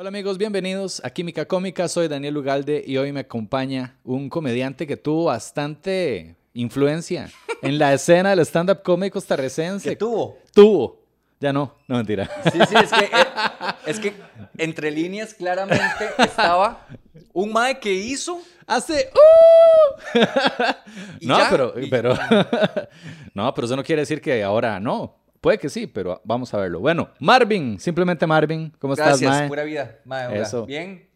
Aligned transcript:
Hola 0.00 0.10
amigos, 0.10 0.38
bienvenidos 0.38 1.04
a 1.04 1.10
Química 1.10 1.48
Cómica. 1.48 1.88
Soy 1.88 2.06
Daniel 2.06 2.36
Ugalde 2.36 2.84
y 2.86 2.98
hoy 2.98 3.10
me 3.10 3.18
acompaña 3.18 3.96
un 4.04 4.28
comediante 4.28 4.86
que 4.86 4.96
tuvo 4.96 5.24
bastante 5.24 6.36
influencia 6.54 7.28
en 7.62 7.80
la 7.80 7.92
escena 7.92 8.30
del 8.30 8.38
stand-up 8.46 8.84
comedy 8.84 9.10
costarricense. 9.10 9.90
¿Qué 9.90 9.96
tuvo? 9.96 10.38
Tuvo. 10.54 11.02
Ya 11.40 11.52
no, 11.52 11.74
no 11.88 11.96
mentira. 11.96 12.30
Sí, 12.44 12.60
sí, 12.68 12.76
es 12.76 12.92
que, 12.92 13.04
eh, 13.06 13.26
es 13.86 13.98
que 13.98 14.14
entre 14.56 14.92
líneas 14.92 15.34
claramente 15.34 16.10
estaba 16.18 16.86
un 17.32 17.52
mae 17.52 17.80
que 17.80 17.92
hizo. 17.92 18.40
Hace. 18.68 19.10
¡Uh! 19.12 20.18
No, 21.22 21.38
ya, 21.38 21.48
pero, 21.50 21.74
pero. 21.90 22.16
no, 23.34 23.52
pero 23.52 23.64
eso 23.66 23.74
no 23.74 23.82
quiere 23.82 24.02
decir 24.02 24.20
que 24.20 24.44
ahora 24.44 24.78
no. 24.78 25.17
Puede 25.40 25.58
que 25.58 25.68
sí, 25.68 25.86
pero 25.86 26.20
vamos 26.24 26.52
a 26.52 26.58
verlo. 26.58 26.80
Bueno, 26.80 27.10
Marvin, 27.20 27.78
simplemente 27.78 28.26
Marvin. 28.26 28.72
¿Cómo 28.78 28.94
estás, 28.94 29.20
Gracias, 29.20 29.48
pura 29.48 29.64
vida. 29.64 30.00
Mae, 30.04 30.26
hola. 30.26 30.42
Eso. 30.42 30.66
Bien. 30.66 31.08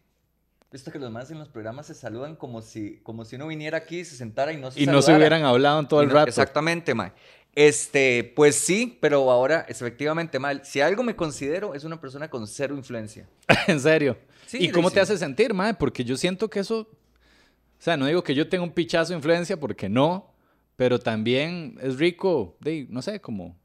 Visto 0.71 0.91
que 0.91 0.97
los 0.97 1.11
más 1.11 1.29
en 1.29 1.37
los 1.37 1.49
programas 1.49 1.85
se 1.85 1.93
saludan 1.93 2.35
como 2.35 2.61
si, 2.63 2.97
como 3.03 3.25
si 3.25 3.35
uno 3.35 3.45
viniera 3.47 3.77
aquí, 3.77 4.03
se 4.05 4.15
sentara 4.15 4.53
y 4.53 4.57
no 4.57 4.71
se 4.71 4.81
Y 4.81 4.87
no 4.87 5.01
se 5.01 5.07
saludara. 5.07 5.17
hubieran 5.17 5.43
hablado 5.43 5.79
en 5.79 5.87
todo 5.87 6.01
el 6.01 6.09
rato. 6.09 6.29
Exactamente, 6.29 6.95
mae. 6.95 7.11
Este, 7.53 8.33
pues 8.35 8.55
sí, 8.55 8.97
pero 8.99 9.29
ahora, 9.29 9.65
efectivamente, 9.69 10.39
mal. 10.39 10.65
Si 10.65 10.81
algo 10.81 11.03
me 11.03 11.15
considero, 11.15 11.75
es 11.75 11.83
una 11.83 12.01
persona 12.01 12.29
con 12.29 12.47
cero 12.47 12.75
influencia. 12.75 13.27
en 13.67 13.79
serio. 13.79 14.17
Sí, 14.47 14.57
¿Y 14.59 14.69
cómo 14.69 14.89
sí. 14.89 14.95
te 14.95 15.01
hace 15.01 15.17
sentir, 15.17 15.53
mae? 15.53 15.75
Porque 15.75 16.03
yo 16.03 16.17
siento 16.17 16.49
que 16.49 16.61
eso. 16.61 16.79
O 16.79 17.83
sea, 17.83 17.95
no 17.97 18.07
digo 18.07 18.23
que 18.23 18.33
yo 18.33 18.49
tenga 18.49 18.63
un 18.63 18.71
pichazo 18.71 19.11
de 19.11 19.17
influencia, 19.17 19.59
porque 19.59 19.89
no. 19.89 20.33
Pero 20.75 20.99
también 20.99 21.77
es 21.81 21.99
rico, 21.99 22.57
de, 22.59 22.87
no 22.89 23.03
sé, 23.03 23.21
como. 23.21 23.55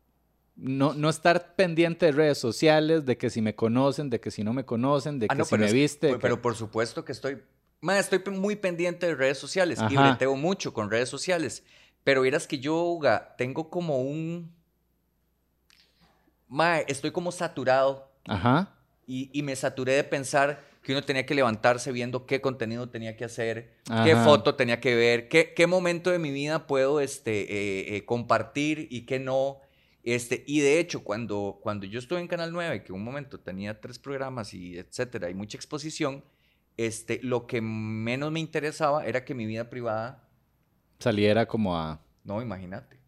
No, 0.60 0.92
no 0.92 1.08
estar 1.08 1.54
pendiente 1.54 2.06
de 2.06 2.12
redes 2.12 2.36
sociales, 2.38 3.06
de 3.06 3.16
que 3.16 3.30
si 3.30 3.40
me 3.40 3.54
conocen, 3.54 4.10
de 4.10 4.18
que 4.20 4.32
si 4.32 4.42
no 4.42 4.52
me 4.52 4.64
conocen, 4.64 5.20
de 5.20 5.26
Ah, 5.30 5.34
que 5.34 5.38
no, 5.38 5.44
si 5.44 5.56
me 5.56 5.66
es- 5.66 5.72
viste. 5.72 6.08
Pero, 6.08 6.18
que- 6.18 6.22
pero 6.22 6.42
por 6.42 6.56
supuesto 6.56 7.04
que 7.04 7.12
estoy. 7.12 7.38
Mae, 7.80 8.00
estoy 8.00 8.20
muy 8.32 8.56
pendiente 8.56 9.06
de 9.06 9.14
redes 9.14 9.38
sociales 9.38 9.78
y 9.88 9.96
breteo 9.96 10.34
mucho 10.34 10.72
con 10.72 10.90
redes 10.90 11.08
sociales. 11.08 11.62
Pero 12.02 12.22
vieras 12.22 12.48
que 12.48 12.58
yo, 12.58 12.74
Uga, 12.82 13.36
tengo 13.38 13.70
como 13.70 14.00
un. 14.02 14.52
Mae, 16.48 16.84
estoy 16.88 17.10
como 17.12 17.30
saturado 17.30 18.10
Ajá. 18.26 18.74
y, 19.06 19.30
y 19.32 19.42
me 19.42 19.54
saturé 19.54 19.92
de 19.92 20.04
pensar 20.04 20.64
que 20.82 20.92
uno 20.92 21.04
tenía 21.04 21.26
que 21.26 21.34
levantarse 21.34 21.92
viendo 21.92 22.24
qué 22.24 22.40
contenido 22.40 22.88
tenía 22.88 23.16
que 23.16 23.24
hacer, 23.26 23.74
qué 24.04 24.16
foto 24.16 24.54
tenía 24.54 24.80
que 24.80 24.94
ver, 24.94 25.28
qué, 25.28 25.52
qué 25.54 25.66
momento 25.66 26.10
de 26.10 26.18
mi 26.18 26.30
vida 26.30 26.66
puedo 26.66 27.00
este, 27.00 27.42
eh, 27.42 27.96
eh, 27.96 28.04
compartir 28.06 28.88
y 28.90 29.02
qué 29.02 29.18
no. 29.18 29.60
Este, 30.14 30.42
y 30.46 30.60
de 30.60 30.78
hecho, 30.80 31.04
cuando, 31.04 31.58
cuando 31.62 31.84
yo 31.86 31.98
estuve 31.98 32.20
en 32.20 32.28
Canal 32.28 32.52
9, 32.52 32.82
que 32.82 32.92
un 32.92 33.04
momento 33.04 33.38
tenía 33.40 33.80
tres 33.80 33.98
programas 33.98 34.54
y 34.54 34.78
etcétera, 34.78 35.28
y 35.28 35.34
mucha 35.34 35.56
exposición, 35.58 36.24
este, 36.78 37.20
lo 37.22 37.46
que 37.46 37.60
menos 37.60 38.32
me 38.32 38.40
interesaba 38.40 39.04
era 39.04 39.24
que 39.24 39.34
mi 39.34 39.44
vida 39.46 39.68
privada, 39.68 40.24
Saliera 40.98 41.46
como 41.46 41.76
a. 41.76 42.00
no, 42.24 42.40
imagínate. 42.42 42.98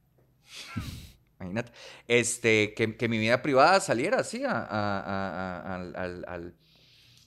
Imagínate. 1.41 1.73
Este, 2.07 2.75
que, 2.75 2.97
que 2.99 3.09
mi 3.09 3.17
vida 3.17 3.41
privada 3.41 3.81
saliera 3.81 4.19
así 4.19 4.45
a- 4.45 4.51
a- 4.51 5.01
a- 5.01 5.61
a- 5.61 5.75
al- 5.77 5.97
al- 5.97 6.25
al, 6.29 6.55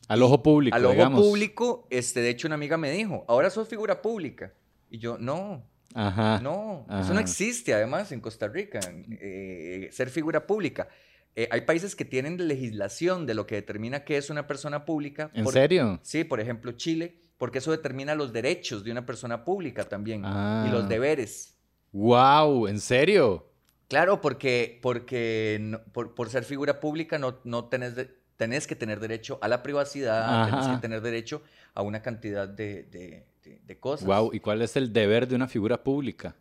Al 0.07 0.21
ojo 0.21 0.43
público, 0.43 0.75
al 0.75 0.85
ojo 0.85 1.11
público, 1.15 1.87
este, 1.89 2.21
de 2.21 2.29
hecho, 2.29 2.47
una 2.47 2.53
amiga 2.55 2.77
me 2.77 2.91
dijo, 2.91 3.25
ahora 3.27 3.49
sos 3.49 3.67
figura 3.67 4.03
pública. 4.03 4.53
Y 4.91 4.99
yo, 4.99 5.17
no, 5.17 5.67
Ajá. 5.93 6.39
no, 6.41 6.85
eso 7.01 7.13
no 7.13 7.19
existe 7.19 7.73
además 7.73 8.11
en 8.11 8.19
Costa 8.19 8.47
Rica, 8.47 8.79
eh, 9.19 9.89
ser 9.91 10.09
figura 10.09 10.45
pública. 10.47 10.87
Eh, 11.35 11.47
hay 11.51 11.61
países 11.61 11.95
que 11.95 12.05
tienen 12.05 12.47
legislación 12.47 13.25
de 13.25 13.33
lo 13.33 13.47
que 13.47 13.55
determina 13.55 14.03
qué 14.03 14.17
es 14.17 14.29
una 14.29 14.45
persona 14.47 14.85
pública. 14.85 15.31
¿En 15.33 15.43
Por- 15.43 15.53
serio? 15.53 15.99
Sí, 16.03 16.23
por 16.23 16.39
ejemplo, 16.39 16.71
Chile, 16.73 17.15
porque 17.39 17.57
eso 17.57 17.71
determina 17.71 18.13
los 18.15 18.31
derechos 18.33 18.83
de 18.83 18.91
una 18.91 19.05
persona 19.05 19.43
pública 19.43 19.83
también 19.85 20.21
y 20.21 20.27
Ah. 20.27 20.69
los 20.71 20.87
deberes. 20.87 21.57
¡Wow! 21.91 22.67
¿En 22.67 22.79
serio? 22.79 23.49
Claro, 23.87 24.21
porque, 24.21 24.79
porque 24.81 25.57
no- 25.61 25.83
por, 25.91 26.15
por 26.15 26.29
ser 26.29 26.43
figura 26.43 26.79
pública 26.79 27.17
no, 27.19 27.39
no 27.43 27.65
tenés, 27.65 27.95
de- 27.95 28.09
tenés 28.37 28.65
que 28.67 28.75
tener 28.75 28.99
derecho 28.99 29.37
a 29.41 29.47
la 29.47 29.61
privacidad, 29.63 30.49
tenés 30.49 30.67
que 30.67 30.77
tener 30.81 31.01
derecho 31.01 31.43
a 31.75 31.81
una 31.81 32.01
cantidad 32.01 32.47
de, 32.47 32.83
de- 32.83 33.25
de- 33.43 33.59
de 33.65 33.79
cosas. 33.79 34.05
¡Wow! 34.07 34.31
¿Y 34.33 34.39
cuál 34.39 34.61
es 34.61 34.75
el 34.75 34.91
deber 34.93 35.27
de 35.27 35.35
una 35.35 35.47
figura 35.47 35.83
pública? 35.83 36.35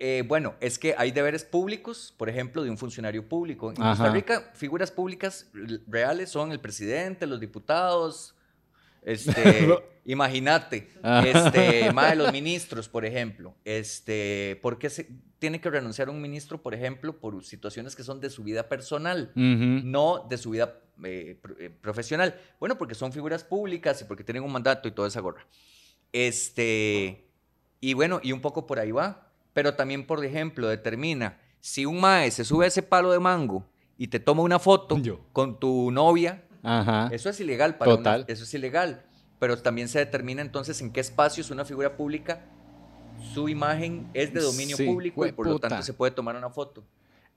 Eh, 0.00 0.22
bueno, 0.28 0.54
es 0.60 0.78
que 0.78 0.94
hay 0.96 1.10
deberes 1.10 1.44
públicos, 1.44 2.14
por 2.16 2.28
ejemplo, 2.28 2.62
de 2.62 2.70
un 2.70 2.78
funcionario 2.78 3.28
público. 3.28 3.72
En 3.72 3.82
Ajá. 3.82 3.90
Costa 3.90 4.12
Rica, 4.12 4.50
figuras 4.54 4.90
públicas 4.92 5.50
reales 5.88 6.30
son 6.30 6.52
el 6.52 6.60
presidente, 6.60 7.26
los 7.26 7.40
diputados, 7.40 8.36
este, 9.02 9.68
imagínate, 10.04 10.88
Ajá. 11.02 11.26
este, 11.46 11.92
más 11.92 12.10
de 12.10 12.16
los 12.16 12.32
ministros, 12.32 12.88
por 12.88 13.04
ejemplo. 13.04 13.54
Este, 13.64 14.58
¿por 14.62 14.78
qué 14.78 14.88
se 14.90 15.08
tiene 15.40 15.60
que 15.60 15.70
renunciar 15.70 16.10
un 16.10 16.20
ministro, 16.20 16.62
por 16.62 16.74
ejemplo, 16.74 17.18
por 17.18 17.44
situaciones 17.44 17.96
que 17.96 18.02
son 18.04 18.20
de 18.20 18.30
su 18.30 18.42
vida 18.44 18.68
personal? 18.68 19.32
No 19.34 20.26
de 20.28 20.36
su 20.38 20.50
vida 20.50 20.80
eh, 21.04 21.40
eh, 21.58 21.70
profesional. 21.80 22.40
Bueno, 22.60 22.76
porque 22.78 22.94
son 22.94 23.12
figuras 23.12 23.44
públicas 23.44 24.00
y 24.02 24.04
porque 24.04 24.24
tienen 24.24 24.42
un 24.42 24.52
mandato 24.52 24.88
y 24.88 24.92
toda 24.92 25.08
esa 25.08 25.20
gorra. 25.20 25.46
Este, 26.12 27.28
y 27.80 27.94
bueno, 27.94 28.20
y 28.22 28.32
un 28.32 28.40
poco 28.40 28.66
por 28.66 28.78
ahí 28.78 28.90
va. 28.92 29.30
Pero 29.52 29.74
también, 29.74 30.06
por 30.06 30.24
ejemplo, 30.24 30.68
determina 30.68 31.38
si 31.60 31.84
un 31.86 32.00
mae 32.00 32.30
se 32.30 32.44
sube 32.44 32.64
a 32.64 32.68
ese 32.68 32.82
palo 32.82 33.10
de 33.10 33.18
mango 33.18 33.66
y 33.96 34.06
te 34.08 34.20
toma 34.20 34.42
una 34.42 34.58
foto 34.58 34.98
Yo. 34.98 35.20
con 35.32 35.58
tu 35.58 35.90
novia, 35.90 36.44
Ajá. 36.62 37.08
eso 37.12 37.28
es 37.28 37.40
ilegal 37.40 37.76
para 37.76 37.94
una- 37.94 38.16
eso 38.28 38.44
es 38.44 38.54
ilegal. 38.54 39.04
Pero 39.40 39.56
también 39.58 39.88
se 39.88 39.98
determina 39.98 40.42
entonces 40.42 40.80
en 40.80 40.92
qué 40.92 41.00
espacios 41.00 41.50
una 41.50 41.64
figura 41.64 41.96
pública, 41.96 42.44
su 43.34 43.48
imagen 43.48 44.08
es 44.14 44.32
de 44.32 44.40
dominio 44.40 44.76
Sí, 44.76 44.86
público 44.86 45.26
y 45.26 45.32
por 45.32 45.46
lo 45.46 45.58
tanto 45.58 45.82
se 45.82 45.92
puede 45.92 46.12
tomar 46.12 46.36
una 46.36 46.50
foto. 46.50 46.84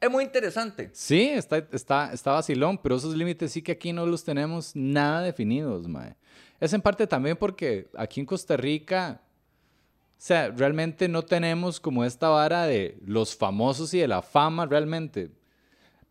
Es 0.01 0.09
muy 0.09 0.23
interesante. 0.23 0.89
Sí, 0.94 1.29
está, 1.29 1.57
está, 1.72 2.12
está 2.12 2.31
vacilón, 2.31 2.79
pero 2.79 2.95
esos 2.95 3.16
límites 3.16 3.51
sí 3.51 3.62
que 3.62 3.73
aquí 3.73 3.94
no 3.94 4.07
los 4.07 4.23
tenemos 4.23 4.75
nada 4.75 5.22
definidos, 5.22 5.88
mae. 5.88 6.16
Es 6.59 6.73
en 6.73 6.81
parte 6.81 7.06
también 7.06 7.38
porque 7.38 7.88
aquí 7.95 8.19
en 8.19 8.25
Costa 8.25 8.57
Rica, 8.57 9.22
o 9.23 10.13
sea, 10.17 10.50
realmente 10.50 11.07
no 11.07 11.22
tenemos 11.22 11.79
como 11.79 12.03
esta 12.03 12.29
vara 12.29 12.66
de 12.66 12.97
los 13.06 13.35
famosos 13.35 13.94
y 13.94 14.00
de 14.00 14.07
la 14.07 14.23
fama 14.23 14.66
realmente. 14.66 15.31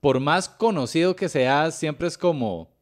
Por 0.01 0.21
más 0.21 0.49
conocido 0.49 1.17
que 1.17 1.29
seas, 1.29 1.75
siempre 1.75 2.07
es 2.07 2.17
como, 2.17 2.73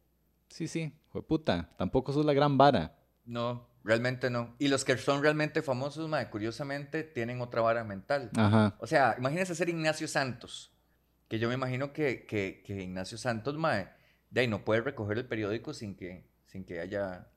sí, 0.47 0.67
sí, 0.67 0.93
puta, 1.27 1.69
tampoco 1.75 2.13
sos 2.13 2.25
la 2.25 2.33
gran 2.33 2.55
vara. 2.55 2.95
No, 3.25 3.67
realmente 3.83 4.29
no. 4.29 4.55
Y 4.59 4.67
los 4.67 4.85
que 4.85 4.95
son 4.97 5.23
realmente 5.23 5.63
famosos, 5.63 6.07
mae, 6.07 6.29
curiosamente, 6.29 7.03
tienen 7.03 7.41
otra 7.41 7.61
vara 7.61 7.83
mental. 7.83 8.29
Ajá. 8.35 8.75
O 8.79 8.85
sea, 8.85 9.15
imagínese 9.17 9.55
ser 9.55 9.69
Ignacio 9.69 10.07
Santos, 10.07 10.71
que 11.29 11.39
yo 11.39 11.47
me 11.47 11.53
imagino 11.53 11.93
que, 11.93 12.25
que, 12.25 12.61
que 12.65 12.81
Ignacio 12.81 13.17
Santos, 13.17 13.55
mae, 13.55 13.87
de 14.31 14.41
ahí 14.41 14.47
no 14.47 14.65
puede 14.65 14.81
recoger 14.81 15.17
el 15.19 15.25
periódico 15.25 15.73
sin 15.73 15.95
que, 15.95 16.25
sin 16.47 16.65
que 16.65 16.81
haya 16.81 17.27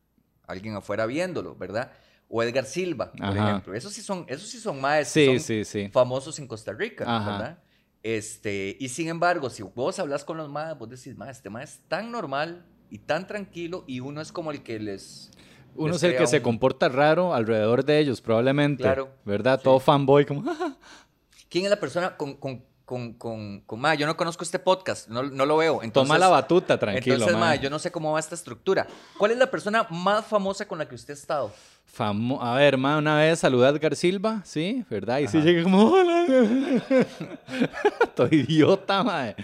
alguien 0.47 0.75
afuera 0.75 1.07
viéndolo, 1.07 1.55
¿verdad? 1.55 1.93
O 2.29 2.43
Edgar 2.43 2.65
Silva, 2.65 3.13
por 3.13 3.27
Ajá. 3.27 3.51
ejemplo. 3.51 3.75
Esos 3.75 3.93
sí 3.93 4.01
son, 4.01 4.25
esos 4.29 4.49
sí 4.49 4.59
son 4.59 4.81
Sí, 5.05 5.39
sí, 5.39 5.65
sí. 5.65 5.91
famosos 5.93 6.39
en 6.39 6.49
Costa 6.49 6.73
Rica, 6.73 7.05
Ajá. 7.07 7.31
¿verdad? 7.31 7.59
Este, 8.03 8.77
y 8.81 8.89
sin 8.89 9.09
embargo, 9.09 9.51
si 9.51 9.63
vos 9.63 9.99
hablas 9.99 10.25
con 10.25 10.39
los 10.39 10.49
maes, 10.49 10.77
vos 10.77 10.89
decís, 10.89 11.17
mae, 11.17 11.31
este 11.31 11.51
mae 11.51 11.65
es 11.65 11.79
tan 11.87 12.11
normal 12.11 12.65
y 12.91 12.99
tan 12.99 13.27
tranquilo 13.27 13.85
y 13.87 14.01
uno 14.01 14.23
es 14.23 14.33
como 14.33 14.51
el 14.51 14.63
que 14.63 14.81
les... 14.81 15.31
Uno 15.75 15.95
es 15.95 16.03
el 16.03 16.17
que 16.17 16.27
se 16.27 16.43
comporta 16.43 16.89
raro 16.89 17.35
alrededor 17.35 17.85
de 17.85 17.99
ellos, 17.99 18.21
probablemente. 18.21 18.83
Claro, 18.83 19.11
¿Verdad? 19.25 19.61
Todo 19.63 19.79
fanboy, 19.81 20.27
como, 20.27 20.45
¿Quién 21.49 21.65
es 21.65 21.71
la 21.71 21.81
persona 21.81 22.17
con, 22.17 22.35
con, 22.37 22.65
con, 22.85 23.15
con, 23.15 23.61
con- 23.61 23.81
ma, 23.81 23.95
yo 23.95 24.07
no 24.07 24.17
conozco 24.17 24.45
este 24.45 24.59
podcast, 24.59 25.09
no, 25.09 25.23
no 25.23 25.47
lo 25.47 25.57
veo. 25.57 25.83
Entonces, 25.83 26.09
Toma 26.09 26.19
la 26.19 26.29
batuta, 26.29 26.79
tranquilo. 26.79 27.15
Entonces, 27.17 27.39
ma, 27.39 27.55
yo 27.57 27.71
no 27.71 27.79
sé 27.79 27.91
cómo 27.91 28.13
va 28.13 28.21
esta 28.21 28.35
estructura. 28.35 28.87
¿Cuál 29.19 29.31
es 29.33 29.39
la 29.39 29.51
persona 29.51 29.87
más 29.91 30.27
famosa 30.27 30.67
con 30.67 30.79
la 30.79 30.87
que 30.89 30.95
usted 30.95 31.15
ha 31.15 31.17
estado? 31.17 31.53
Famo- 31.97 32.39
a 32.43 32.55
ver, 32.57 32.77
ma, 32.79 32.97
una 32.99 33.17
vez 33.19 33.39
saludé 33.41 33.67
a 33.67 33.71
Edgar 33.71 33.95
Silva, 33.97 34.41
¿sí? 34.45 34.85
¿Verdad? 34.89 35.19
Y 35.19 35.29
sí 35.29 35.39
Ajá. 35.39 35.47
llegué 35.47 35.63
como, 35.63 35.91
hola. 35.91 36.27
Todo 38.15 38.29
idiota, 38.31 39.03
mae. 39.03 39.37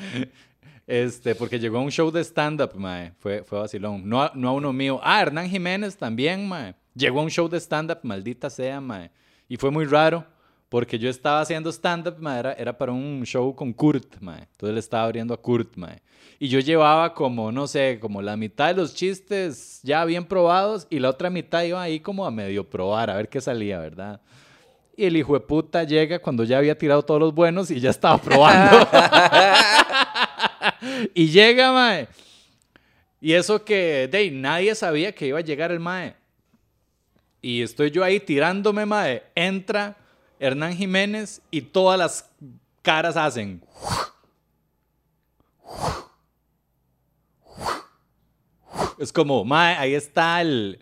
Este, 0.87 1.35
porque 1.35 1.59
llegó 1.59 1.79
a 1.79 1.83
un 1.83 1.91
show 1.91 2.11
de 2.11 2.23
stand-up, 2.25 2.73
mae. 2.75 3.13
Fue, 3.19 3.43
fue 3.45 3.59
vacilón. 3.59 4.09
No 4.09 4.23
a, 4.23 4.33
no 4.35 4.49
a 4.49 4.53
uno 4.53 4.73
mío. 4.73 5.01
Ah, 5.03 5.21
Hernán 5.21 5.49
Jiménez 5.49 5.97
también, 5.97 6.49
mae. 6.49 6.75
Llegó 6.95 7.21
a 7.21 7.23
un 7.23 7.31
show 7.31 7.49
de 7.49 7.59
stand-up, 7.61 7.99
maldita 8.03 8.49
sea, 8.51 8.81
mae. 8.81 9.11
Y 9.49 9.57
fue 9.57 9.71
muy 9.71 9.85
raro, 9.85 10.25
porque 10.69 10.99
yo 10.99 11.09
estaba 11.09 11.41
haciendo 11.41 11.71
stand-up. 11.71 12.17
Era, 12.27 12.53
era 12.53 12.77
para 12.77 12.93
un 12.93 13.23
show 13.25 13.55
con 13.55 13.73
Kurt, 13.73 14.21
mae. 14.21 14.47
Entonces 14.53 14.75
le 14.75 14.81
estaba 14.81 15.05
abriendo 15.05 15.35
a 15.35 15.41
Kurt, 15.41 15.77
mae. 15.77 16.01
Y 16.39 16.49
yo 16.49 16.61
llevaba 16.61 17.15
como, 17.15 17.51
no 17.51 17.67
sé, 17.67 17.99
como 18.01 18.23
la 18.23 18.37
mitad 18.37 18.69
de 18.69 18.75
los 18.75 18.95
chistes 18.95 19.81
ya 19.83 20.05
bien 20.05 20.25
probados 20.25 20.87
y 20.89 21.01
la 21.01 21.11
otra 21.11 21.31
mitad 21.31 21.65
iba 21.65 21.83
ahí 21.83 21.99
como 21.99 22.25
a 22.25 22.31
medio 22.31 22.69
probar, 22.69 23.11
a 23.11 23.17
ver 23.17 23.29
qué 23.29 23.41
salía, 23.41 23.81
¿verdad? 23.81 24.21
Y 24.97 25.05
el 25.05 25.17
hijo 25.17 25.35
de 25.35 25.41
puta 25.41 25.83
llega 25.85 26.21
cuando 26.21 26.45
ya 26.45 26.59
había 26.59 26.79
tirado 26.79 27.03
todos 27.03 27.21
los 27.21 27.35
buenos 27.35 27.71
y 27.71 27.81
ya 27.81 27.91
estaba 27.91 28.19
probando. 28.19 28.89
y 31.15 31.29
llega, 31.29 31.73
mae. 31.73 32.09
Y 33.21 33.33
eso 33.33 33.65
que, 33.65 34.09
de 34.11 34.31
nadie 34.31 34.75
sabía 34.75 35.13
que 35.13 35.27
iba 35.27 35.39
a 35.39 35.43
llegar 35.43 35.73
el 35.73 35.81
mae. 35.81 36.15
Y 37.41 37.63
estoy 37.63 37.91
yo 37.91 38.05
ahí 38.05 38.21
tirándome, 38.21 38.87
mae. 38.87 39.25
Entra 39.35 39.97
Hernán 40.39 40.75
Jiménez 40.75 41.43
y 41.51 41.63
todas 41.63 41.99
las 41.99 42.31
caras 42.83 43.17
hacen. 43.17 43.63
Es 48.99 49.13
como, 49.13 49.45
mae, 49.45 49.77
ahí 49.77 49.95
está 49.95 50.41
el, 50.41 50.81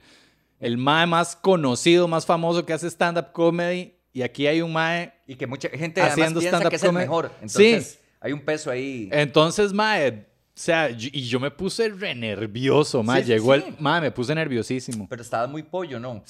el 0.59 0.79
mae 0.79 1.07
más 1.07 1.37
conocido, 1.37 2.09
más 2.09 2.25
famoso 2.25 2.65
que 2.65 2.73
hace 2.73 2.89
stand-up 2.89 3.33
comedy. 3.33 3.95
Y 4.13 4.23
aquí 4.23 4.47
hay 4.47 4.63
un 4.63 4.73
mae. 4.73 5.13
Y 5.27 5.37
que 5.37 5.47
mucha 5.47 5.69
gente 5.69 6.01
además 6.01 6.33
piensa 6.33 6.69
que 6.69 6.77
es 6.77 6.83
el 6.85 6.93
mejor. 6.93 7.31
Entonces, 7.35 7.87
sí. 7.87 7.99
hay 8.21 8.33
un 8.33 8.41
peso 8.41 8.71
ahí. 8.71 9.11
Entonces, 9.13 9.73
mae, 9.73 10.27
o 10.57 10.59
sea, 10.59 10.89
y 10.89 11.27
yo 11.27 11.39
me 11.39 11.51
puse 11.51 11.91
re 11.91 12.15
nervioso, 12.15 13.03
mae. 13.03 13.23
Llegó 13.23 13.53
el. 13.53 13.77
Mae, 13.79 14.01
me 14.01 14.11
puse 14.11 14.35
nerviosísimo. 14.35 15.07
Pero 15.07 15.21
estaba 15.21 15.47
muy 15.47 15.63
pollo, 15.63 16.01
¿no? 16.01 16.25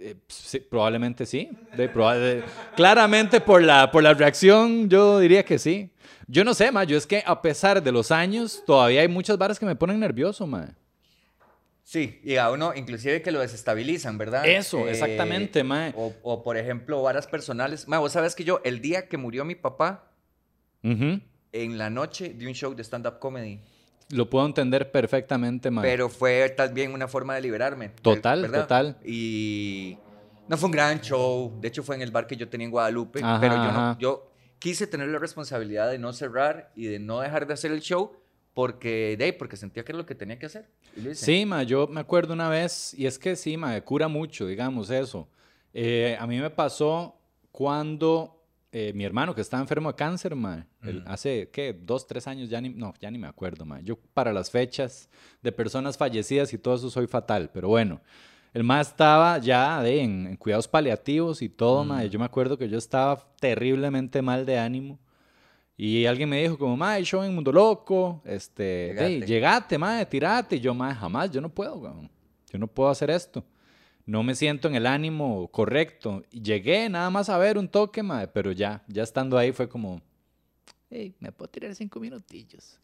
Eh, 0.00 0.16
probablemente 0.68 1.24
sí. 1.24 1.48
claramente 2.74 3.40
por 3.40 3.62
la, 3.62 3.88
por 3.92 4.02
la 4.02 4.12
reacción, 4.12 4.88
yo 4.88 5.20
diría 5.20 5.44
que 5.44 5.56
sí. 5.56 5.92
Yo 6.26 6.42
no 6.42 6.52
sé, 6.52 6.72
mae. 6.72 6.84
Yo 6.84 6.98
es 6.98 7.06
que 7.06 7.22
a 7.24 7.40
pesar 7.40 7.80
de 7.80 7.92
los 7.92 8.10
años, 8.10 8.60
todavía 8.66 9.02
hay 9.02 9.08
muchas 9.08 9.38
varas 9.38 9.56
que 9.56 9.66
me 9.66 9.76
ponen 9.76 10.00
nervioso, 10.00 10.48
mae. 10.48 10.70
Sí, 11.84 12.20
y 12.24 12.36
a 12.36 12.50
uno 12.50 12.72
inclusive 12.74 13.22
que 13.22 13.30
lo 13.30 13.38
desestabilizan, 13.38 14.18
¿verdad? 14.18 14.44
Eso, 14.48 14.88
eh, 14.88 14.90
exactamente, 14.90 15.62
mae. 15.62 15.94
O, 15.94 16.42
por 16.42 16.56
ejemplo, 16.56 17.00
varas 17.02 17.28
personales. 17.28 17.86
Mae, 17.86 18.00
vos 18.00 18.10
sabes 18.10 18.34
que 18.34 18.42
yo, 18.42 18.60
el 18.64 18.80
día 18.80 19.06
que 19.06 19.16
murió 19.16 19.44
mi 19.44 19.54
papá, 19.54 20.10
en 21.52 21.78
la 21.78 21.90
noche 21.90 22.34
de 22.34 22.46
un 22.46 22.54
show 22.54 22.74
de 22.74 22.82
stand-up 22.84 23.18
comedy. 23.18 23.60
Lo 24.10 24.28
puedo 24.28 24.44
entender 24.44 24.90
perfectamente, 24.90 25.70
mae. 25.70 25.84
Pero 25.84 26.08
fue 26.08 26.48
también 26.50 26.92
una 26.92 27.06
forma 27.06 27.34
de 27.34 27.42
liberarme. 27.42 27.90
Total, 28.02 28.50
total. 28.50 28.96
Y 29.04 29.96
no 30.48 30.56
fue 30.56 30.66
un 30.66 30.72
gran 30.72 31.00
show. 31.00 31.52
De 31.60 31.68
hecho, 31.68 31.82
fue 31.82 31.94
en 31.94 32.02
el 32.02 32.10
bar 32.10 32.26
que 32.26 32.36
yo 32.36 32.48
tenía 32.48 32.64
en 32.64 32.72
Guadalupe. 32.72 33.20
pero 33.40 33.54
yo, 33.54 33.72
no, 33.72 33.98
yo 33.98 34.30
quise 34.58 34.86
tener 34.86 35.08
la 35.08 35.18
responsabilidad 35.18 35.90
de 35.90 35.98
no 35.98 36.12
cerrar 36.12 36.72
y 36.74 36.86
de 36.86 36.98
no 36.98 37.20
dejar 37.20 37.46
de 37.46 37.54
hacer 37.54 37.70
el 37.70 37.80
show 37.80 38.12
porque, 38.52 39.16
de 39.16 39.32
porque 39.32 39.56
sentía 39.56 39.84
que 39.84 39.92
era 39.92 39.98
lo 39.98 40.06
que 40.06 40.14
tenía 40.14 40.38
que 40.38 40.46
hacer. 40.46 40.68
Sí, 41.14 41.46
ma, 41.46 41.62
yo 41.62 41.86
me 41.86 42.00
acuerdo 42.00 42.34
una 42.34 42.48
vez, 42.48 42.94
y 42.94 43.06
es 43.06 43.18
que 43.18 43.36
sí, 43.36 43.56
ma, 43.56 43.80
cura 43.80 44.08
mucho, 44.08 44.46
digamos 44.46 44.90
eso. 44.90 45.28
Eh, 45.72 46.16
a 46.18 46.26
mí 46.26 46.38
me 46.40 46.50
pasó 46.50 47.16
cuando 47.52 48.39
eh, 48.72 48.92
mi 48.94 49.04
hermano, 49.04 49.34
que 49.34 49.40
estaba 49.40 49.60
enfermo 49.60 49.88
de 49.90 49.96
cáncer, 49.96 50.36
ma, 50.36 50.64
hace, 51.06 51.50
¿qué? 51.52 51.72
Dos, 51.72 52.06
tres 52.06 52.28
años, 52.28 52.48
ya 52.48 52.60
ni, 52.60 52.68
no, 52.68 52.94
ya 53.00 53.10
ni 53.10 53.18
me 53.18 53.26
acuerdo, 53.26 53.64
ma. 53.64 53.80
Yo 53.80 53.96
para 54.14 54.32
las 54.32 54.50
fechas 54.50 55.08
de 55.42 55.50
personas 55.50 55.98
fallecidas 55.98 56.52
y 56.52 56.58
todo 56.58 56.76
eso 56.76 56.88
soy 56.90 57.06
fatal, 57.06 57.50
pero 57.52 57.68
bueno. 57.68 58.00
El 58.52 58.64
ma 58.64 58.80
estaba 58.80 59.38
ya 59.38 59.80
de, 59.82 60.00
en, 60.00 60.36
cuidados 60.36 60.68
paliativos 60.68 61.42
y 61.42 61.48
todo, 61.48 61.84
ma. 61.84 62.04
Yo 62.04 62.18
me 62.18 62.24
acuerdo 62.24 62.56
que 62.56 62.68
yo 62.68 62.78
estaba 62.78 63.24
terriblemente 63.40 64.22
mal 64.22 64.46
de 64.46 64.58
ánimo. 64.58 64.98
Y 65.76 66.06
alguien 66.06 66.28
me 66.28 66.42
dijo 66.42 66.58
como, 66.58 66.76
mae, 66.76 67.02
show 67.02 67.22
en 67.22 67.34
Mundo 67.34 67.50
Loco, 67.50 68.20
este, 68.24 68.88
llegate, 68.88 69.26
llegate 69.26 69.78
mae, 69.78 70.06
tirate. 70.06 70.56
Y 70.56 70.60
yo, 70.60 70.74
mae, 70.74 70.94
jamás, 70.94 71.30
yo 71.30 71.40
no 71.40 71.48
puedo, 71.48 71.80
Yo 72.52 72.58
no 72.58 72.66
puedo 72.66 72.90
hacer 72.90 73.10
esto. 73.10 73.44
No 74.06 74.22
me 74.22 74.34
siento 74.34 74.68
en 74.68 74.74
el 74.74 74.86
ánimo 74.86 75.48
correcto. 75.48 76.22
Y 76.30 76.42
llegué 76.42 76.88
nada 76.88 77.10
más 77.10 77.28
a 77.28 77.38
ver 77.38 77.58
un 77.58 77.68
toque, 77.68 78.02
mae, 78.02 78.28
pero 78.28 78.52
ya, 78.52 78.82
ya 78.88 79.02
estando 79.02 79.38
ahí 79.38 79.52
fue 79.52 79.68
como, 79.68 80.00
hey, 80.90 81.14
me 81.20 81.32
puedo 81.32 81.48
tirar 81.50 81.74
cinco 81.74 82.00
minutillos. 82.00 82.78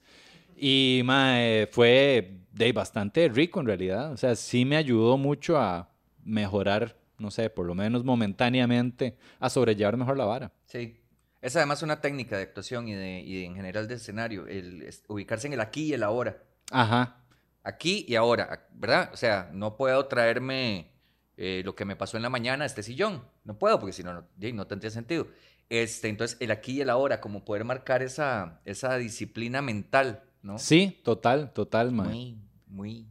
Y, 0.57 1.03
mae, 1.05 1.69
fue 1.71 2.39
de 2.53 2.73
bastante 2.73 3.29
rico 3.29 3.61
en 3.61 3.67
realidad. 3.67 4.13
O 4.13 4.17
sea, 4.17 4.35
sí 4.37 4.65
me 4.65 4.77
ayudó 4.77 5.19
mucho 5.19 5.59
a 5.59 5.91
mejorar, 6.25 6.97
no 7.19 7.31
sé, 7.31 7.51
por 7.51 7.67
lo 7.67 7.75
menos 7.75 8.05
momentáneamente, 8.05 9.17
a 9.39 9.51
sobrellevar 9.51 9.97
mejor 9.97 10.17
la 10.17 10.25
vara. 10.25 10.53
Sí. 10.65 11.01
Es 11.43 11.55
además 11.55 11.83
una 11.83 12.01
técnica 12.01 12.37
de 12.37 12.43
actuación 12.43 12.89
y, 12.89 12.95
de, 12.95 13.45
en 13.45 13.55
general 13.55 13.87
de 13.87 13.95
escenario, 13.95 14.47
el 14.49 14.89
ubicarse 15.07 15.47
en 15.47 15.53
el 15.53 15.61
aquí 15.61 15.85
y 15.85 15.93
el 15.93 16.03
ahora. 16.03 16.43
Ajá. 16.73 17.19
Aquí 17.63 18.05
y 18.09 18.17
ahora, 18.17 18.67
¿verdad? 18.73 19.11
O 19.13 19.17
sea, 19.17 19.51
no 19.53 19.77
puedo 19.77 20.07
traerme 20.07 20.91
eh, 21.37 21.63
lo 21.65 21.75
que 21.75 21.85
me 21.85 21.97
pasó 21.97 22.17
en 22.17 22.23
la 22.23 22.31
mañana 22.31 22.65
este 22.65 22.83
sillón. 22.83 23.23
No 23.45 23.59
puedo, 23.59 23.79
porque 23.79 23.93
si 23.93 24.03
no, 24.03 24.13
no, 24.13 24.27
no 24.37 24.67
tendría 24.67 24.91
sentido. 24.91 25.29
Este, 25.69 26.09
entonces, 26.09 26.37
el 26.41 26.51
aquí 26.51 26.73
y 26.73 26.81
el 26.81 26.91
ahora, 26.91 27.21
como 27.21 27.45
poder 27.45 27.65
marcar 27.65 28.03
esa, 28.03 28.61
esa 28.65 28.97
disciplina 28.97 29.63
mental, 29.63 30.23
¿no? 30.43 30.59
Sí, 30.59 31.01
total, 31.03 31.53
total, 31.53 31.93
man. 31.93 32.09
Muy, 32.09 32.39
muy. 32.67 33.07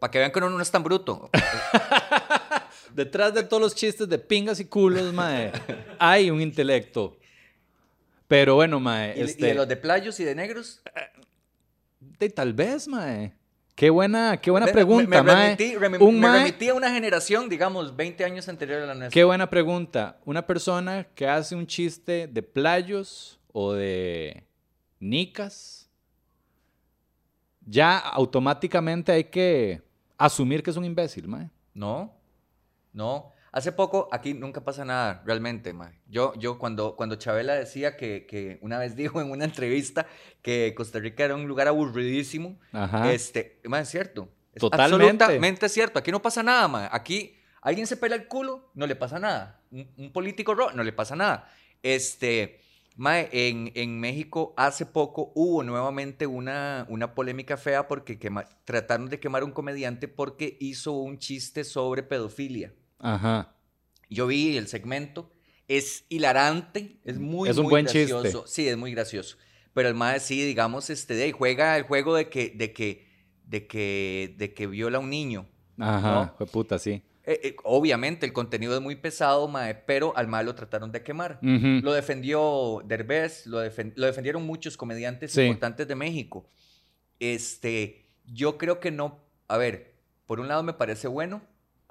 Para 0.00 0.10
que 0.10 0.18
vean 0.18 0.32
que 0.32 0.38
uno 0.38 0.50
no 0.50 0.60
es 0.60 0.70
tan 0.70 0.82
bruto. 0.82 1.30
Detrás 2.94 3.34
de 3.34 3.42
todos 3.42 3.62
los 3.62 3.74
chistes 3.74 4.08
de 4.08 4.18
pingas 4.18 4.60
y 4.60 4.64
culos, 4.64 5.12
mae, 5.12 5.52
hay 5.98 6.30
un 6.30 6.40
intelecto. 6.40 7.18
Pero 8.26 8.54
bueno, 8.54 8.80
mae. 8.80 9.14
¿Y, 9.16 9.20
este... 9.22 9.46
de 9.46 9.54
los 9.54 9.68
de 9.68 9.76
playos 9.76 10.18
y 10.20 10.24
de 10.24 10.34
negros? 10.34 10.82
De 12.00 12.30
tal 12.30 12.52
vez, 12.52 12.88
mae. 12.88 13.34
Qué 13.74 13.90
buena, 13.90 14.36
qué 14.40 14.52
buena 14.52 14.68
pregunta, 14.68 15.22
me, 15.22 15.32
mae. 15.32 15.56
un 15.98 16.20
me 16.20 16.30
remití 16.30 16.68
a 16.68 16.74
una 16.74 16.90
generación, 16.92 17.48
digamos, 17.48 17.96
20 17.96 18.24
años 18.24 18.48
anterior 18.48 18.82
a 18.82 18.86
la 18.86 18.94
nuestra. 18.94 19.10
Qué 19.10 19.24
buena 19.24 19.50
pregunta. 19.50 20.20
Una 20.24 20.46
persona 20.46 21.08
que 21.14 21.26
hace 21.26 21.56
un 21.56 21.66
chiste 21.66 22.28
de 22.28 22.42
playos 22.42 23.40
o 23.52 23.72
de 23.72 24.44
nicas, 25.00 25.90
ya 27.66 27.98
automáticamente 27.98 29.10
hay 29.10 29.24
que 29.24 29.82
asumir 30.18 30.62
que 30.62 30.70
es 30.70 30.76
un 30.76 30.84
imbécil, 30.84 31.26
mae. 31.26 31.50
No. 31.72 32.14
No, 32.92 33.33
hace 33.54 33.70
poco 33.70 34.08
aquí 34.10 34.34
nunca 34.34 34.64
pasa 34.64 34.84
nada, 34.84 35.22
realmente, 35.24 35.72
ma. 35.72 35.92
Yo, 36.08 36.34
yo 36.34 36.58
cuando, 36.58 36.96
cuando 36.96 37.14
Chabela 37.14 37.54
decía 37.54 37.96
que, 37.96 38.26
que, 38.26 38.58
una 38.62 38.78
vez 38.78 38.96
dijo 39.02 39.20
en 39.20 39.30
una 39.30 39.44
entrevista 39.44 40.06
que 40.42 40.74
Costa 40.76 40.98
Rica 40.98 41.24
era 41.24 41.36
un 41.36 41.46
lugar 41.46 41.68
aburridísimo, 41.68 42.58
este, 43.06 43.60
ma, 43.64 43.80
es 43.80 43.88
cierto. 43.88 44.28
Es 44.52 44.60
Totalmente. 44.60 45.24
Absolutamente 45.24 45.68
cierto. 45.68 45.98
Aquí 45.98 46.10
no 46.10 46.20
pasa 46.20 46.42
nada, 46.42 46.66
ma. 46.68 46.88
Aquí 46.92 47.36
alguien 47.62 47.86
se 47.86 47.96
pela 47.96 48.16
el 48.16 48.26
culo, 48.26 48.70
no 48.74 48.86
le 48.86 48.96
pasa 48.96 49.18
nada. 49.20 49.60
Un, 49.70 50.12
político 50.12 50.54
rojo, 50.54 50.72
no 50.72 50.82
le 50.82 50.92
pasa 50.92 51.14
nada. 51.14 51.48
Este, 51.82 52.60
ma, 52.96 53.20
en, 53.20 53.70
en, 53.74 54.00
México 54.00 54.52
hace 54.56 54.84
poco 54.84 55.30
hubo 55.36 55.62
nuevamente 55.62 56.26
una, 56.26 56.86
una 56.88 57.14
polémica 57.14 57.56
fea 57.56 57.86
porque 57.86 58.18
trataron 58.64 59.08
de 59.08 59.20
quemar 59.20 59.42
a 59.42 59.44
un 59.44 59.52
comediante 59.52 60.08
porque 60.08 60.56
hizo 60.60 60.92
un 60.92 61.18
chiste 61.18 61.62
sobre 61.62 62.02
pedofilia. 62.02 62.72
Ajá. 63.04 63.54
Yo 64.08 64.26
vi 64.26 64.56
el 64.56 64.66
segmento. 64.66 65.30
Es 65.68 66.04
hilarante, 66.08 66.98
es 67.04 67.18
muy, 67.18 67.48
es 67.48 67.56
un 67.56 67.68
buen 67.68 67.84
gracioso. 67.84 68.46
Sí, 68.46 68.68
es 68.68 68.76
muy 68.76 68.92
gracioso. 68.92 69.38
Pero 69.72 69.88
el 69.88 69.94
más 69.94 70.22
sí, 70.22 70.44
digamos, 70.44 70.90
este, 70.90 71.14
de, 71.14 71.32
juega 71.32 71.76
el 71.76 71.84
juego 71.84 72.14
de 72.14 72.28
que, 72.28 72.52
de 72.54 72.72
que, 72.72 73.08
de 73.46 73.66
que, 73.66 74.34
de 74.36 74.52
que 74.52 74.66
viola 74.66 74.98
a 74.98 75.00
un 75.00 75.10
niño. 75.10 75.46
Ajá, 75.78 76.34
fue 76.36 76.46
puta, 76.46 76.78
sí. 76.78 77.02
Eh, 77.26 77.40
eh, 77.42 77.56
obviamente 77.64 78.26
el 78.26 78.34
contenido 78.34 78.74
es 78.74 78.82
muy 78.82 78.96
pesado, 78.96 79.48
mae, 79.48 79.74
pero 79.74 80.14
al 80.16 80.28
mal 80.28 80.44
lo 80.44 80.54
trataron 80.54 80.92
de 80.92 81.02
quemar. 81.02 81.38
Lo 81.40 81.92
defendió 81.92 82.82
Derbez, 82.84 83.46
lo, 83.46 83.58
lo, 83.62 84.06
defendieron 84.06 84.44
muchos 84.46 84.76
comediantes 84.76 85.36
importantes 85.38 85.88
de 85.88 85.94
México. 85.94 86.46
Este, 87.18 88.06
yo 88.26 88.58
creo 88.58 88.80
que 88.80 88.90
no, 88.90 89.24
a 89.48 89.56
ver, 89.56 89.94
por 90.26 90.40
un 90.40 90.48
lado 90.48 90.62
me 90.62 90.74
parece 90.74 91.08
bueno, 91.08 91.42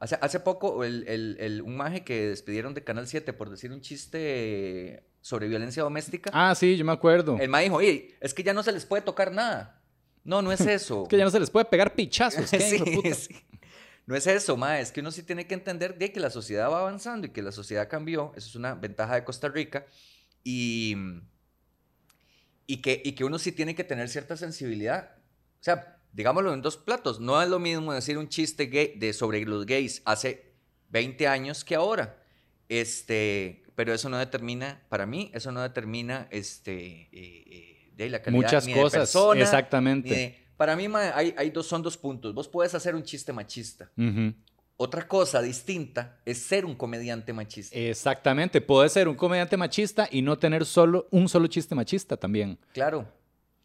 Hace, 0.03 0.17
hace 0.19 0.41
poco, 0.41 0.83
el, 0.83 1.05
el, 1.39 1.62
un 1.62 1.77
maje 1.77 2.03
que 2.03 2.27
despidieron 2.27 2.74
de 2.74 2.83
Canal 2.83 3.07
7 3.07 3.31
por 3.31 3.50
decir 3.50 3.72
un 3.72 3.79
chiste 3.79 5.05
sobre 5.22 5.48
violencia 5.48 5.81
doméstica. 5.81 6.29
Ah, 6.33 6.53
sí, 6.55 6.75
yo 6.75 6.83
me 6.83 6.91
acuerdo. 6.91 7.38
El 7.39 7.48
maje 7.48 7.63
dijo, 7.63 7.77
oye, 7.77 8.17
es 8.19 8.33
que 8.33 8.43
ya 8.43 8.53
no 8.53 8.63
se 8.63 8.74
les 8.74 8.86
puede 8.86 9.01
tocar 9.01 9.31
nada. 9.31 9.81
No, 10.25 10.41
no 10.41 10.51
es 10.51 10.60
eso. 10.67 11.03
es 11.03 11.07
que 11.07 11.17
ya 11.17 11.24
no 11.24 11.31
se 11.31 11.39
les 11.39 11.50
puede 11.50 11.63
pegar 11.63 11.95
pichazos. 11.95 12.50
sí, 12.50 13.29
No 14.05 14.17
es 14.17 14.27
eso, 14.27 14.57
ma, 14.57 14.81
es 14.81 14.91
que 14.91 15.00
uno 15.00 15.10
sí 15.10 15.24
tiene 15.24 15.48
que 15.48 15.53
entender 15.53 15.98
de 15.98 16.12
que 16.12 16.19
la 16.19 16.29
sociedad 16.29 16.69
va 16.69 16.81
avanzando 16.81 17.27
y 17.27 17.29
que 17.29 17.41
la 17.41 17.53
sociedad 17.53 17.88
cambió. 17.88 18.33
Eso 18.36 18.50
es 18.50 18.55
una 18.55 18.75
ventaja 18.75 19.15
de 19.15 19.24
Costa 19.24 19.48
Rica. 19.48 19.86
Y, 20.43 20.98
y, 22.67 22.81
que, 22.81 23.01
y 23.05 23.13
que 23.13 23.24
uno 23.24 23.39
sí 23.39 23.53
tiene 23.53 23.74
que 23.74 23.86
tener 23.86 24.10
cierta 24.10 24.36
sensibilidad. 24.36 25.12
O 25.62 25.63
sea, 25.63 26.02
digámoslo 26.13 26.53
en 26.53 26.62
dos 26.62 26.77
platos. 26.77 27.20
No 27.20 27.41
es 27.41 27.50
lo 27.50 27.60
mismo 27.60 27.93
decir 27.93 28.17
un 28.17 28.29
chiste 28.29 28.67
gay 28.67 28.93
de, 28.96 29.12
sobre 29.13 29.43
los 29.46 29.65
gays 29.65 30.01
hace 30.05 30.53
20 30.89 31.27
años 31.27 31.63
que 31.63 31.75
ahora. 31.75 32.24
Este, 32.70 33.63
pero 33.75 33.93
eso 33.93 34.10
no 34.10 34.17
determina, 34.17 34.82
para 34.89 35.05
mí, 35.05 35.32
eso 35.34 35.51
no 35.51 35.62
determina 35.62 36.27
este, 36.32 36.74
eh, 36.75 37.10
eh, 37.12 37.91
de 37.96 38.10
la 38.10 38.22
calidad 38.22 38.41
Muchas 38.41 38.65
ni 38.65 38.74
cosas, 38.74 38.91
de 38.91 39.00
persona, 39.00 39.41
exactamente. 39.41 40.39
para 40.55 40.75
mí 40.75 40.88
hay, 41.13 41.34
hay, 41.38 41.50
dos, 41.50 41.67
son 41.67 41.82
dos 41.82 41.98
puntos. 41.98 42.34
Vos 42.34 42.48
puedes 42.48 42.74
hacer 42.74 42.96
un 42.96 43.03
chiste 43.03 43.34
machista. 43.34 43.91
Otra 44.75 45.08
cosa 45.08 45.41
distinta 45.41 46.20
es 46.25 46.39
ser 46.39 46.65
un 46.65 46.75
comediante 46.75 47.32
machista. 47.32 47.75
Exactamente, 47.77 48.60
puedes 48.60 48.91
ser 48.91 49.08
un 49.08 49.15
comediante 49.15 49.55
machista 49.55 50.08
y 50.12 50.22
no 50.22 50.38
tener 50.38 50.65
solo 50.65 51.08
un 51.12 51.29
solo 51.29 51.48
chiste 51.48 51.75
machista 51.75 52.17
también. 52.17 52.58
Claro. 52.74 53.08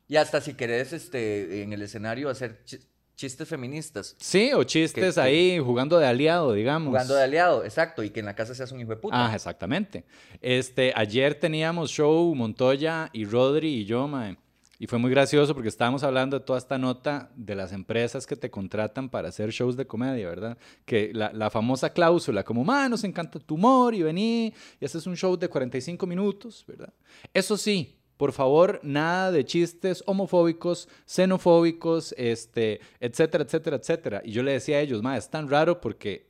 Y 0.08 0.16
hasta 0.16 0.40
si 0.40 0.54
querés 0.54 0.92
este, 0.92 1.62
en 1.62 1.72
el 1.72 1.82
escenario 1.82 2.30
hacer 2.30 2.64
chi- 2.64 2.80
chistes 3.14 3.46
feministas. 3.48 4.16
Sí, 4.18 4.52
o 4.54 4.64
chistes 4.64 5.14
que- 5.16 5.20
ahí 5.20 5.58
jugando 5.58 5.98
de 5.98 6.06
aliado, 6.06 6.52
digamos. 6.54 6.88
Jugando 6.88 7.14
de 7.14 7.22
aliado, 7.24 7.64
exacto. 7.64 8.02
Y 8.02 8.10
que 8.10 8.20
en 8.20 8.26
la 8.26 8.34
casa 8.34 8.54
seas 8.54 8.72
un 8.72 8.80
hijo 8.80 8.90
de 8.90 8.96
puta. 8.96 9.26
Ah, 9.30 9.34
exactamente. 9.34 10.04
Este, 10.40 10.92
ayer 10.96 11.34
teníamos 11.34 11.90
show 11.90 12.34
Montoya 12.34 13.10
y 13.12 13.24
Rodri 13.24 13.68
y 13.80 13.84
yo, 13.84 14.08
mae. 14.08 14.36
Y 14.80 14.86
fue 14.86 15.00
muy 15.00 15.10
gracioso 15.10 15.54
porque 15.54 15.68
estábamos 15.68 16.04
hablando 16.04 16.38
de 16.38 16.44
toda 16.44 16.56
esta 16.60 16.78
nota 16.78 17.32
de 17.34 17.56
las 17.56 17.72
empresas 17.72 18.24
que 18.28 18.36
te 18.36 18.48
contratan 18.48 19.08
para 19.08 19.28
hacer 19.28 19.50
shows 19.50 19.76
de 19.76 19.88
comedia, 19.88 20.28
¿verdad? 20.28 20.56
Que 20.84 21.10
la, 21.12 21.32
la 21.32 21.50
famosa 21.50 21.92
cláusula, 21.92 22.44
como, 22.44 22.62
mae, 22.64 22.88
nos 22.88 23.02
encanta 23.02 23.40
tu 23.40 23.56
humor 23.56 23.92
y 23.96 24.04
vení 24.04 24.54
y 24.80 24.84
haces 24.84 25.04
un 25.08 25.16
show 25.16 25.36
de 25.36 25.48
45 25.48 26.06
minutos, 26.06 26.64
¿verdad? 26.68 26.92
Eso 27.34 27.56
sí, 27.56 27.97
por 28.18 28.32
favor, 28.32 28.80
nada 28.82 29.30
de 29.30 29.44
chistes 29.44 30.02
homofóbicos, 30.04 30.88
xenofóbicos, 31.06 32.12
este, 32.18 32.80
etcétera, 32.98 33.44
etcétera, 33.44 33.76
etcétera. 33.76 34.22
Y 34.24 34.32
yo 34.32 34.42
le 34.42 34.52
decía 34.52 34.78
a 34.78 34.80
ellos, 34.80 35.02
mae, 35.02 35.16
es 35.16 35.30
tan 35.30 35.48
raro 35.48 35.80
porque, 35.80 36.28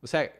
o 0.00 0.06
sea, 0.06 0.32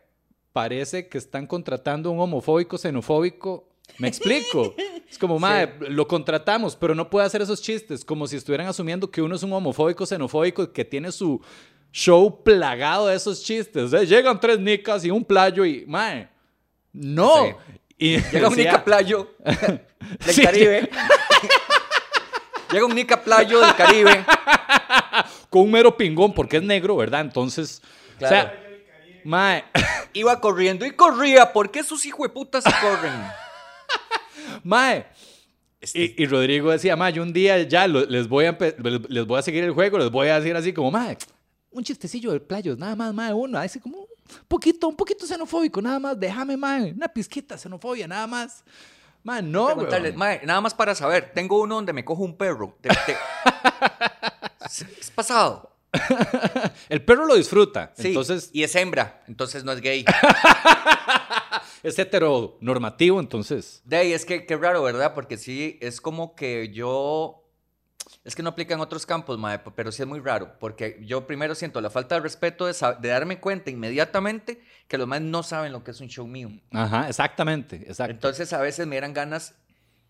parece 0.52 1.08
que 1.08 1.18
están 1.18 1.46
contratando 1.48 2.08
a 2.08 2.12
un 2.12 2.20
homofóbico, 2.20 2.78
xenofóbico. 2.78 3.68
¿Me 3.98 4.08
explico? 4.08 4.74
Es 5.08 5.18
como, 5.18 5.38
madre, 5.38 5.88
lo 5.88 6.08
contratamos, 6.08 6.74
pero 6.74 6.92
no 6.92 7.08
puede 7.08 7.26
hacer 7.26 7.40
esos 7.40 7.62
chistes, 7.62 8.04
como 8.04 8.26
si 8.26 8.34
estuvieran 8.34 8.66
asumiendo 8.66 9.08
que 9.08 9.22
uno 9.22 9.36
es 9.36 9.42
un 9.44 9.52
homofóbico, 9.52 10.04
xenofóbico, 10.04 10.72
que 10.72 10.84
tiene 10.84 11.12
su 11.12 11.40
show 11.92 12.42
plagado 12.42 13.06
de 13.06 13.14
esos 13.14 13.40
chistes. 13.44 13.92
¿eh? 13.92 14.04
Llegan 14.04 14.40
tres 14.40 14.58
nicas 14.58 15.04
y 15.04 15.12
un 15.12 15.24
playo 15.24 15.64
y, 15.64 15.86
madre, 15.86 16.28
no. 16.92 17.44
Sí. 17.44 17.52
Y 17.98 18.18
Llega 18.20 18.48
un 18.48 18.56
Nica 18.56 18.84
Playo 18.84 19.34
del 19.44 20.34
Sí. 20.34 20.42
Caribe. 20.42 20.90
Llega 22.72 22.84
un 22.86 22.94
Nica 22.94 23.22
Playo 23.22 23.60
del 23.60 23.74
Caribe. 23.74 24.24
con 25.50 25.62
un 25.62 25.70
mero 25.70 25.96
pingón, 25.96 26.34
porque 26.34 26.56
es 26.58 26.62
negro, 26.62 26.96
¿verdad? 26.96 27.20
Entonces, 27.22 27.80
o 28.16 28.18
Claro. 28.18 28.34
sea, 28.50 28.62
mae, 29.24 29.64
Iba 30.12 30.40
corriendo 30.40 30.84
y 30.86 30.90
corría. 30.92 31.52
¿Por 31.52 31.70
qué 31.70 31.82
sus 31.84 32.04
hijueputas 32.06 32.64
se 32.64 32.70
corren? 32.80 33.12
mae. 34.64 35.06
Este- 35.80 36.14
Y, 36.16 36.22
y 36.22 36.26
Rodrigo 36.26 36.70
decía, 36.70 36.96
mae, 36.96 37.12
yo 37.12 37.22
un 37.22 37.32
día 37.32 37.62
ya 37.62 37.86
lo- 37.86 38.04
les, 38.06 38.26
voy 38.28 38.46
a 38.46 38.56
les, 39.08 39.26
voy 39.26 39.38
a 39.38 39.42
seguir 39.42 39.64
el 39.64 39.72
juego, 39.72 39.98
les 39.98 40.10
voy 40.10 40.28
a 40.28 40.40
decir 40.40 40.56
así 40.56 40.72
como, 40.72 40.90
mae, 40.90 41.16
un 41.70 41.84
chistecillo 41.84 42.30
del 42.32 42.40
playos, 42.42 42.78
nada 42.78 42.96
más, 42.96 43.12
mae, 43.14 43.32
uno, 43.34 43.58
así 43.58 43.78
como 43.78 44.06
poquito, 44.48 44.88
un 44.88 44.96
poquito 44.96 45.26
xenofóbico, 45.26 45.80
nada 45.82 45.98
más, 45.98 46.18
déjame, 46.18 46.56
mae, 46.56 46.92
una 46.92 47.08
pizquita 47.08 47.56
xenofobia, 47.58 48.06
nada 48.08 48.26
más. 48.26 48.64
Mae, 49.22 49.42
no, 49.42 49.66
Preguntarles. 49.66 50.14
"Mae, 50.14 50.40
nada 50.44 50.60
más 50.60 50.72
para 50.74 50.94
saber, 50.94 51.32
tengo 51.34 51.60
uno 51.60 51.74
donde 51.76 51.92
me 51.92 52.04
cojo 52.04 52.22
un 52.22 52.36
perro. 52.36 52.76
Te- 52.80 52.88
te- 52.90 53.16
es, 54.64 54.80
es 55.00 55.10
pasado. 55.10 55.72
El 56.88 57.02
perro 57.04 57.24
lo 57.26 57.34
disfruta, 57.36 57.92
Sí, 57.96 58.08
entonces 58.08 58.50
y 58.52 58.62
es 58.62 58.74
hembra, 58.76 59.22
entonces 59.26 59.64
no 59.64 59.72
es 59.72 59.80
gay. 59.80 60.04
es 61.82 61.98
heteronormativo, 61.98 63.18
entonces. 63.20 63.80
De 63.84 63.96
ahí 63.96 64.12
es 64.12 64.24
que 64.24 64.46
qué 64.46 64.56
raro, 64.56 64.82
¿verdad? 64.82 65.14
Porque 65.14 65.38
sí, 65.38 65.78
es 65.80 66.00
como 66.00 66.34
que 66.34 66.70
yo. 66.72 67.42
Es 68.26 68.34
que 68.34 68.42
no 68.42 68.48
aplica 68.50 68.74
en 68.74 68.80
otros 68.80 69.06
campos, 69.06 69.38
mae, 69.38 69.60
pero 69.60 69.92
sí 69.92 70.02
es 70.02 70.08
muy 70.08 70.18
raro. 70.18 70.58
Porque 70.58 71.00
yo 71.06 71.28
primero 71.28 71.54
siento 71.54 71.80
la 71.80 71.90
falta 71.90 72.16
de 72.16 72.20
respeto 72.22 72.66
de, 72.66 72.74
darme 73.08 73.38
cuenta 73.38 73.70
inmediatamente 73.70 74.60
que 74.88 74.98
los 74.98 75.06
más 75.06 75.20
no 75.20 75.44
saben 75.44 75.70
lo 75.70 75.84
que 75.84 75.92
es 75.92 76.00
un 76.00 76.08
show 76.08 76.26
mío. 76.26 76.50
Ajá, 76.72 77.08
exactamente, 77.08 77.76
exacto. 77.76 78.10
Entonces 78.12 78.52
a 78.52 78.60
veces 78.60 78.84
me 78.84 78.96
eran 78.96 79.12
ganas 79.14 79.54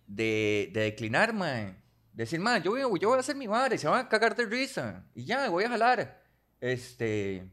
de, 0.06 0.70
de 0.72 0.80
declinar, 0.80 1.34
mae. 1.34 1.76
Decir, 2.14 2.40
mae, 2.40 2.62
yo 2.62 2.70
voy, 2.70 2.98
yo 2.98 3.08
voy 3.10 3.18
a 3.18 3.20
hacer 3.20 3.36
mi 3.36 3.46
madre, 3.48 3.76
se 3.76 3.86
van 3.86 4.06
a 4.06 4.08
cagar 4.08 4.34
de 4.34 4.46
risa. 4.46 5.04
Y 5.14 5.24
ya, 5.26 5.50
voy 5.50 5.64
a 5.64 5.68
jalar. 5.68 6.22
Este. 6.58 7.46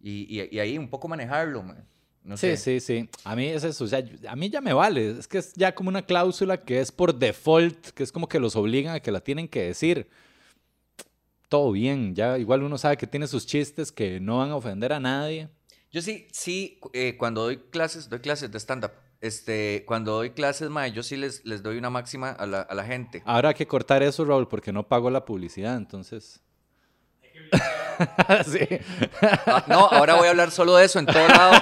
Y, 0.00 0.40
y- 0.40 0.48
y 0.50 0.58
ahí 0.58 0.78
un 0.78 0.88
poco 0.88 1.06
manejarlo, 1.06 1.62
mae. 1.62 1.84
No 2.24 2.36
Sí, 2.36 2.56
sé. 2.56 2.56
sí, 2.56 2.80
sí. 2.80 3.08
A 3.24 3.34
mí 3.34 3.46
es 3.46 3.64
eso. 3.64 3.84
O 3.84 3.86
sea, 3.88 4.04
a 4.28 4.36
mí 4.36 4.48
ya 4.48 4.60
me 4.60 4.72
vale. 4.72 5.18
Es 5.18 5.26
que 5.26 5.38
es 5.38 5.52
ya 5.54 5.74
como 5.74 5.88
una 5.88 6.02
cláusula 6.02 6.62
que 6.64 6.80
es 6.80 6.92
por 6.92 7.14
default, 7.14 7.88
que 7.90 8.02
es 8.02 8.12
como 8.12 8.28
que 8.28 8.38
los 8.38 8.54
obligan 8.56 8.94
a 8.94 9.00
que 9.00 9.10
la 9.10 9.20
tienen 9.20 9.48
que 9.48 9.62
decir. 9.62 10.08
Todo 11.48 11.72
bien. 11.72 12.14
Ya 12.14 12.38
igual 12.38 12.62
uno 12.62 12.78
sabe 12.78 12.96
que 12.96 13.06
tiene 13.06 13.26
sus 13.26 13.46
chistes 13.46 13.92
que 13.92 14.20
no 14.20 14.38
van 14.38 14.50
a 14.50 14.56
ofender 14.56 14.92
a 14.92 15.00
nadie. 15.00 15.48
Yo 15.90 16.00
sí, 16.00 16.26
sí, 16.32 16.80
eh, 16.94 17.16
cuando 17.18 17.42
doy 17.42 17.58
clases, 17.58 18.08
doy 18.08 18.20
clases 18.20 18.50
de 18.50 18.58
stand-up. 18.58 18.92
Este, 19.20 19.84
cuando 19.86 20.12
doy 20.12 20.30
clases, 20.30 20.70
mae, 20.70 20.90
yo 20.92 21.02
sí 21.02 21.16
les, 21.16 21.44
les 21.44 21.62
doy 21.62 21.76
una 21.76 21.90
máxima 21.90 22.30
a 22.30 22.46
la, 22.46 22.62
a 22.62 22.74
la 22.74 22.84
gente. 22.84 23.22
Ahora 23.26 23.50
hay 23.50 23.54
que 23.54 23.66
cortar 23.66 24.02
eso, 24.02 24.24
Raúl, 24.24 24.48
porque 24.48 24.72
no 24.72 24.88
pago 24.88 25.10
la 25.10 25.24
publicidad, 25.24 25.76
entonces. 25.76 26.40
sí. 28.46 28.66
Ah, 29.46 29.64
no, 29.68 29.86
ahora 29.86 30.14
voy 30.14 30.26
a 30.26 30.30
hablar 30.30 30.50
solo 30.50 30.76
de 30.76 30.84
eso 30.84 30.98
en 30.98 31.06
todo 31.06 31.26
lado. 31.28 31.52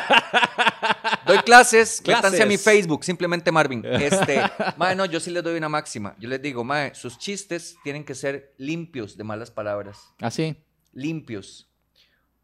Doy 1.27 1.39
clases, 1.39 2.03
métanse 2.07 2.43
a 2.43 2.47
mi. 2.47 2.57
Facebook, 2.57 3.05
simplemente 3.05 3.51
Marvin. 3.53 3.85
Este, 4.01 4.43
mae, 4.77 4.95
no, 4.97 5.05
yo 5.05 5.21
sí 5.21 5.31
les 5.31 5.43
doy 5.43 5.57
una 5.57 5.69
máxima. 5.69 6.15
Yo 6.19 6.29
les 6.29 6.41
digo, 6.41 6.65
mae, 6.65 6.95
sus 6.95 7.19
chistes 7.19 7.77
tienen 7.83 8.05
que 8.05 8.15
ser 8.15 8.55
limpios 8.59 9.17
de 9.17 9.25
malas 9.25 9.51
palabras. 9.51 9.99
Así. 10.21 10.57
Limpios. 10.93 11.67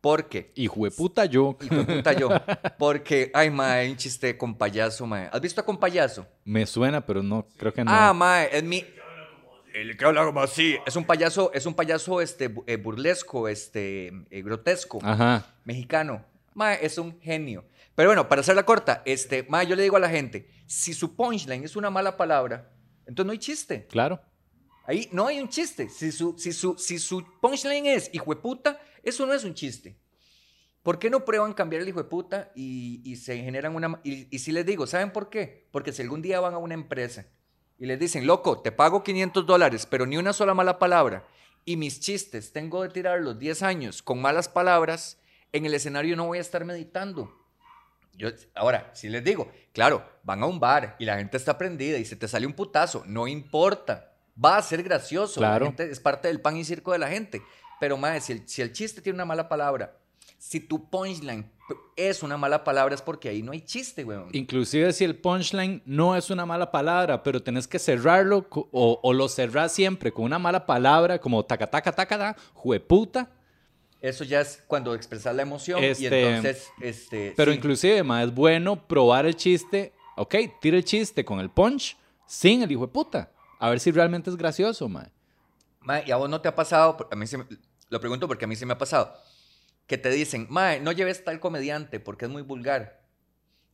Porque, 0.00 0.52
Hijo 0.55 0.85
de 0.85 0.93
puta 0.93 1.25
yo. 1.25 1.57
hijo 1.61 1.75
de 1.75 1.97
puta 1.97 2.12
yo, 2.12 2.28
porque, 2.78 3.33
ay, 3.35 3.50
mae, 3.50 3.90
un 3.90 3.97
chiste 3.97 4.38
con 4.38 4.57
payaso, 4.57 5.05
mae. 5.05 5.28
¿Has 5.33 5.40
visto 5.40 5.61
a 5.61 5.64
con 5.64 5.78
payaso? 5.78 6.25
Me 6.45 6.64
suena, 6.64 7.05
pero 7.05 7.25
no, 7.25 7.45
creo 7.57 7.73
que 7.73 7.83
no. 7.83 7.90
Ah, 7.93 8.12
mae, 8.12 8.49
es 8.52 8.62
mi. 8.62 8.85
El 9.76 9.95
que 9.99 10.06
habla 10.06 10.25
como 10.25 10.40
así. 10.40 10.78
Es 10.87 10.97
un 10.97 11.04
payaso, 11.04 11.52
es 11.52 11.66
un 11.66 11.75
payaso 11.75 12.23
este, 12.23 12.54
eh, 12.66 12.76
burlesco, 12.76 13.47
este, 13.47 14.06
eh, 14.30 14.40
grotesco, 14.42 15.00
Ajá. 15.02 15.54
mexicano. 15.64 16.25
Mae, 16.54 16.78
es 16.80 16.97
un 16.97 17.21
genio. 17.21 17.62
Pero 17.95 18.09
bueno, 18.09 18.26
para 18.26 18.40
hacerla 18.40 18.64
corta, 18.64 19.02
este, 19.04 19.42
mae, 19.50 19.66
yo 19.66 19.76
le 19.76 19.83
digo 19.83 19.99
a 19.99 20.00
la 20.00 20.09
gente, 20.09 20.49
si 20.66 20.95
su 20.95 21.14
punchline 21.14 21.62
es 21.62 21.76
una 21.76 21.90
mala 21.90 22.16
palabra, 22.16 22.73
entonces 23.00 23.26
no 23.26 23.33
hay 23.33 23.38
chiste. 23.38 23.87
Claro. 23.88 24.18
Ahí 24.87 25.11
no 25.12 25.26
hay 25.26 25.40
un 25.40 25.50
chiste. 25.50 25.90
Si 25.90 26.11
su, 26.11 26.38
si 26.38 26.54
su, 26.54 26.78
si 26.78 26.99
su 26.99 27.23
punchline 27.42 27.85
es 27.85 28.09
hijo 28.14 28.35
de 28.35 28.40
puta, 28.40 28.80
eso 29.02 29.26
no 29.26 29.35
es 29.35 29.45
un 29.45 29.52
chiste. 29.52 29.99
¿Por 30.83 30.99
qué 30.99 31.11
no 31.11 31.23
prueban 31.26 31.52
cambiar 31.52 31.83
el 31.83 31.88
hijo 31.90 32.02
de 32.02 32.09
puta 32.09 32.50
y, 32.54 33.02
y 33.04 33.16
se 33.16 33.37
generan 33.42 33.75
una... 33.75 34.00
Y, 34.04 34.35
y 34.35 34.38
si 34.38 34.52
les 34.52 34.64
digo, 34.64 34.87
¿saben 34.87 35.12
por 35.12 35.28
qué? 35.28 35.68
Porque 35.71 35.92
si 35.92 36.00
algún 36.00 36.23
día 36.23 36.40
van 36.40 36.54
a 36.54 36.59
una 36.59 36.73
empresa 36.73 37.26
y 37.78 37.87
les 37.87 37.99
dicen, 37.99 38.26
loco, 38.26 38.61
te 38.62 38.73
pago 38.73 39.02
500 39.02 39.45
dólares, 39.47 39.87
pero 39.87 40.06
ni 40.06 40.16
una 40.16 40.33
sola 40.33 40.54
mala 40.54 40.78
palabra, 40.78 41.26
y 41.64 41.76
mis 41.76 42.00
chistes 42.00 42.52
tengo 42.52 42.83
de 42.83 42.88
tirarlos 42.90 43.38
10 43.38 43.62
años 43.62 44.02
con 44.02 44.21
malas 44.21 44.49
palabras, 44.49 45.18
en 45.52 45.66
el 45.66 45.75
escenario 45.75 46.16
no 46.16 46.26
voy 46.26 46.38
a 46.38 46.42
estar 46.42 46.64
meditando. 46.64 47.33
Yo, 48.14 48.28
ahora, 48.54 48.90
si 48.95 49.09
les 49.09 49.23
digo, 49.23 49.50
claro, 49.73 50.09
van 50.23 50.42
a 50.42 50.47
un 50.47 50.59
bar 50.59 50.97
y 50.99 51.04
la 51.04 51.16
gente 51.18 51.37
está 51.37 51.59
prendida 51.59 51.99
y 51.99 52.04
se 52.06 52.16
te 52.16 52.28
sale 52.28 52.47
un 52.47 52.54
putazo, 52.54 53.02
no 53.06 53.26
importa, 53.28 54.12
va 54.42 54.56
a 54.56 54.62
ser 54.62 54.83
gracioso, 54.83 55.40
la 55.40 55.49
Claro. 55.50 55.66
gente 55.66 55.90
es 55.90 56.00
parte 56.00 56.28
del 56.28 56.40
pan 56.40 56.56
y 56.56 56.64
circo 56.64 56.92
de 56.92 56.99
la 56.99 57.09
gente. 57.09 57.42
Pero, 57.78 57.99
madre, 57.99 58.21
si 58.23 58.33
el, 58.33 58.49
si 58.49 58.62
el 58.62 58.73
chiste 58.73 59.02
tiene 59.02 59.16
una 59.16 59.26
mala 59.26 59.49
palabra, 59.50 59.99
si 60.38 60.61
tu 60.61 60.88
punchline 60.88 61.50
es 61.97 62.23
una 62.23 62.37
mala 62.37 62.62
palabra, 62.62 62.95
es 62.95 63.02
porque 63.02 63.28
ahí 63.28 63.43
no 63.43 63.52
hay 63.52 63.61
chiste, 63.62 64.05
weón. 64.05 64.28
Inclusive 64.33 64.93
si 64.93 65.05
el 65.05 65.16
punchline 65.16 65.83
no 65.85 66.14
es 66.16 66.31
una 66.31 66.47
mala 66.47 66.71
palabra, 66.71 67.23
pero 67.23 67.43
tenés 67.43 67.66
que 67.66 67.78
cerrarlo 67.78 68.47
o, 68.50 69.00
o 69.02 69.12
lo 69.12 69.28
cerrás 69.28 69.73
siempre 69.73 70.12
con 70.12 70.25
una 70.26 70.38
mala 70.38 70.64
palabra 70.66 71.19
como 71.19 71.45
taca 71.45 71.66
taca 71.69 71.93
taca 71.93 72.16
da, 72.19 72.37
jueputa. 72.55 73.31
Eso 74.00 74.23
ya 74.25 74.43
es 74.43 74.62
cuando 74.69 74.95
expresas 74.95 75.35
la 75.35 75.43
emoción 75.43 75.83
y 75.83 75.87
Este, 75.87 76.07
entonces, 76.26 76.69
este, 76.81 77.33
Pero 77.37 77.50
sí. 77.50 77.57
inclusive, 77.59 78.02
ma, 78.05 78.23
es 78.23 78.33
bueno 78.33 78.87
probar 78.87 79.26
el 79.26 79.35
chiste. 79.35 79.93
Ok, 80.16 80.35
tira 80.61 80.76
el 80.76 80.85
chiste 80.85 81.25
con 81.25 81.40
el 81.40 81.50
punch 81.50 81.97
sin 82.26 82.62
el 82.62 82.71
hijo 82.71 82.83
de 82.87 82.93
puta. 82.93 83.33
A 83.59 83.71
ver 83.71 83.81
si 83.81 83.90
realmente 83.90 84.31
es 84.31 84.37
gracioso, 84.37 84.88
ma. 84.88 85.09
Mae, 85.81 86.05
¿y 86.07 86.11
a 86.11 86.16
vos 86.16 86.28
no 86.28 86.40
te 86.40 86.49
ha 86.49 86.55
pasado? 86.55 87.09
A 87.11 87.16
mí 87.16 87.26
se 87.26 87.38
me- 87.38 87.47
lo 87.88 88.00
pregunto 88.00 88.28
porque 88.28 88.45
a 88.45 88.49
mí 88.49 88.55
se 88.55 88.66
me 88.66 88.75
ha 88.75 88.78
pasado. 88.78 89.12
Que 89.87 89.99
te 89.99 90.11
dicen, 90.11 90.47
Mae, 90.50 90.81
no 90.81 90.93
lleves 90.93 91.25
tal 91.25 91.38
comediante 91.40 92.00
porque 92.00 92.25
es 92.25 92.31
muy 92.31 92.43
vulgar. 92.43 93.02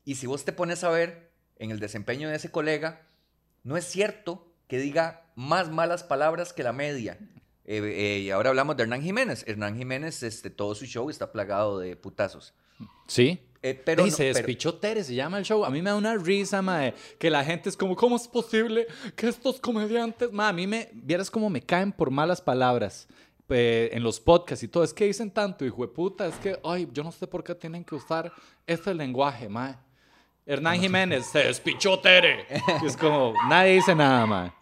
Y 0.04 0.16
si 0.16 0.26
vos 0.26 0.44
te 0.44 0.52
pones 0.52 0.84
a 0.84 0.90
ver 0.90 1.30
en 1.58 1.70
el 1.70 1.80
desempeño 1.80 2.28
de 2.28 2.36
ese 2.36 2.50
colega, 2.50 3.06
no 3.62 3.76
es 3.76 3.84
cierto 3.84 4.52
que 4.66 4.78
diga 4.78 5.30
más 5.36 5.70
malas 5.70 6.02
palabras 6.04 6.52
que 6.52 6.62
la 6.62 6.72
media. 6.72 7.18
Eh, 7.64 7.80
eh, 7.84 8.18
y 8.24 8.30
ahora 8.30 8.50
hablamos 8.50 8.76
de 8.76 8.82
Hernán 8.82 9.02
Jiménez. 9.02 9.44
Hernán 9.46 9.76
Jiménez, 9.78 10.22
este, 10.22 10.50
todo 10.50 10.74
su 10.74 10.84
show 10.86 11.08
está 11.08 11.30
plagado 11.32 11.78
de 11.78 11.96
putazos. 11.96 12.52
Sí. 13.06 13.40
Eh, 13.62 13.80
pero, 13.84 14.04
y 14.04 14.10
no- 14.10 14.16
se 14.16 14.24
pero- 14.24 14.34
despichó 14.38 14.74
Tere, 14.74 15.04
se 15.04 15.14
llama 15.14 15.38
el 15.38 15.44
show. 15.44 15.64
A 15.64 15.70
mí 15.70 15.80
me 15.80 15.90
da 15.90 15.96
una 15.96 16.16
risa, 16.16 16.60
mae, 16.62 16.94
que 17.20 17.30
la 17.30 17.44
gente 17.44 17.68
es 17.68 17.76
como, 17.76 17.94
¿cómo 17.94 18.16
es 18.16 18.26
posible 18.26 18.88
que 19.14 19.28
estos 19.28 19.60
comediantes, 19.60 20.32
ma, 20.32 20.48
a 20.48 20.52
mí 20.52 20.66
me, 20.66 20.90
vieras 20.92 21.30
cómo 21.30 21.48
me 21.48 21.62
caen 21.62 21.92
por 21.92 22.10
malas 22.10 22.40
palabras 22.40 23.06
eh, 23.48 23.90
en 23.92 24.02
los 24.02 24.20
podcasts 24.20 24.62
y 24.62 24.68
todo. 24.68 24.84
Es 24.84 24.94
que 24.94 25.04
dicen 25.04 25.30
tanto, 25.30 25.64
hijo 25.64 25.82
de 25.82 25.88
puta, 25.88 26.26
es 26.26 26.34
que, 26.36 26.58
ay, 26.64 26.88
yo 26.92 27.02
no 27.02 27.12
sé 27.12 27.26
por 27.26 27.44
qué 27.44 27.54
tienen 27.54 27.84
que 27.84 27.94
usar 27.94 28.32
este 28.66 28.94
lenguaje, 28.94 29.48
mae. 29.48 29.76
Hernán 30.44 30.80
Jiménez, 30.80 31.26
se 31.26 31.40
despichó 31.40 32.00
Tere. 32.00 32.46
Y 32.82 32.86
es 32.86 32.96
como, 32.96 33.34
nadie 33.48 33.74
dice 33.74 33.94
nada, 33.94 34.26
mae. 34.26 34.52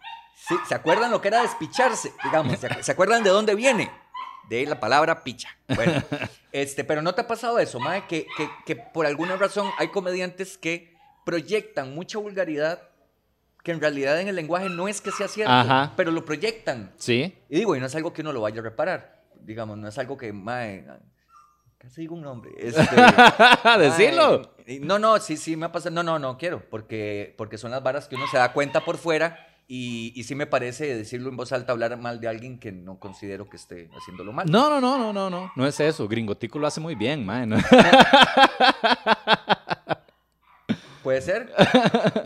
Sí, 0.47 0.55
¿se 0.67 0.75
acuerdan 0.75 1.11
lo 1.11 1.21
que 1.21 1.29
era 1.29 1.41
despicharse? 1.41 2.13
Digamos, 2.23 2.57
¿se, 2.59 2.91
acuerdan 2.91 3.23
de 3.23 3.29
dónde 3.29 3.55
viene? 3.55 3.91
De 4.49 4.65
la 4.65 4.79
palabra 4.79 5.23
picha. 5.23 5.49
Bueno, 5.67 6.03
este, 6.51 6.83
pero 6.83 7.01
¿no 7.01 7.15
te 7.15 7.21
ha 7.21 7.27
pasado 7.27 7.59
eso, 7.59 7.79
mae? 7.79 8.05
Que, 8.07 8.27
que, 8.35 8.49
que 8.65 8.75
por 8.75 9.05
alguna 9.05 9.37
razón 9.37 9.69
hay 9.77 9.87
comediantes 9.89 10.57
que 10.57 10.97
proyectan 11.23 11.95
mucha 11.95 12.17
vulgaridad 12.17 12.90
que 13.63 13.71
en 13.71 13.79
realidad 13.81 14.19
en 14.19 14.27
el 14.27 14.35
lenguaje 14.35 14.69
no 14.69 14.87
es 14.87 15.01
que 15.01 15.11
sea 15.11 15.27
cierto, 15.27 15.51
Ajá. 15.53 15.93
pero 15.95 16.11
lo 16.11 16.25
proyectan. 16.25 16.91
Sí. 16.97 17.35
Y 17.49 17.57
digo, 17.57 17.75
y 17.75 17.79
no 17.79 17.85
es 17.85 17.95
algo 17.95 18.11
que 18.13 18.21
uno 18.21 18.33
lo 18.33 18.41
vaya 18.41 18.59
a 18.59 18.63
reparar. 18.63 19.21
Digamos, 19.39 19.77
no 19.77 19.87
es 19.87 19.97
algo 19.97 20.17
que, 20.17 20.31
mae, 20.33 20.85
casi 21.77 22.01
digo 22.01 22.15
un 22.15 22.21
nombre. 22.21 22.51
Este, 22.59 22.83
y- 24.67 24.79
no, 24.79 24.99
no, 24.99 25.19
sí, 25.19 25.37
sí 25.37 25.55
me 25.55 25.65
ha 25.67 25.71
pasado. 25.71 25.93
No, 25.95 26.03
no, 26.03 26.17
no 26.19 26.37
quiero, 26.37 26.63
porque, 26.69 27.33
porque 27.37 27.57
son 27.57 27.71
las 27.71 27.81
varas 27.83 28.07
que 28.07 28.15
uno 28.15 28.25
se 28.27 28.37
da 28.37 28.53
cuenta 28.53 28.83
por 28.85 28.97
fuera 28.97 29.47
y, 29.67 30.11
y 30.15 30.23
sí 30.25 30.35
me 30.35 30.45
parece 30.47 30.95
decirlo 30.95 31.29
en 31.29 31.37
voz 31.37 31.51
alta, 31.51 31.71
hablar 31.71 31.95
mal 31.97 32.19
de 32.19 32.27
alguien 32.27 32.59
que 32.59 32.71
no 32.71 32.99
considero 32.99 33.47
que 33.49 33.57
esté 33.57 33.89
haciéndolo 33.97 34.31
mal. 34.33 34.45
No, 34.49 34.69
no, 34.69 34.81
no, 34.81 34.97
no, 34.97 35.13
no, 35.13 35.29
no. 35.29 35.51
No 35.55 35.65
es 35.67 35.79
eso. 35.79 36.07
Gringotico 36.07 36.59
lo 36.59 36.67
hace 36.67 36.79
muy 36.81 36.95
bien, 36.95 37.25
mae. 37.25 37.45
¿no? 37.47 37.57
¿Puede 41.03 41.21
ser? 41.21 41.51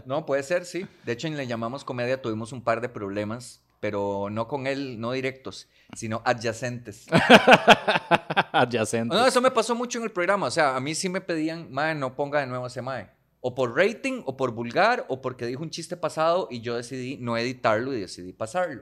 No, 0.06 0.26
puede 0.26 0.44
ser, 0.44 0.66
sí. 0.66 0.86
De 1.06 1.14
hecho, 1.14 1.28
en 1.28 1.38
Le 1.38 1.48
Llamamos 1.48 1.84
Comedia 1.84 2.22
tuvimos 2.22 2.52
un 2.52 2.62
par 2.64 2.82
de 2.82 2.90
problemas, 2.90 3.62
pero 3.80 4.30
no 4.32 4.48
con 4.48 4.68
él, 4.68 5.00
no 5.00 5.12
directos, 5.12 5.68
sino 5.96 6.22
adyacentes. 6.26 7.06
Adyacente. 8.52 9.14
No, 9.16 9.26
eso 9.26 9.42
me 9.42 9.52
pasó 9.52 9.76
mucho 9.76 9.98
en 10.00 10.06
el 10.06 10.12
programa. 10.12 10.48
O 10.48 10.52
sea, 10.52 10.76
a 10.76 10.80
mí 10.80 10.96
sí 10.96 11.10
me 11.10 11.22
pedían, 11.22 11.72
mae, 11.72 11.94
no 11.96 12.16
ponga 12.16 12.40
de 12.40 12.48
nuevo 12.48 12.68
ese 12.68 12.82
mae. 12.82 13.10
O 13.42 13.54
por 13.54 13.78
rating, 13.78 14.24
o 14.26 14.36
por 14.38 14.52
vulgar, 14.52 15.06
o 15.08 15.22
porque 15.22 15.46
dijo 15.46 15.62
un 15.62 15.70
chiste 15.70 15.96
pasado 15.98 16.48
y 16.50 16.62
yo 16.62 16.76
decidí 16.76 17.18
no 17.18 17.38
editarlo 17.38 17.94
y 17.94 18.00
decidí 18.02 18.34
pasarlo. 18.34 18.82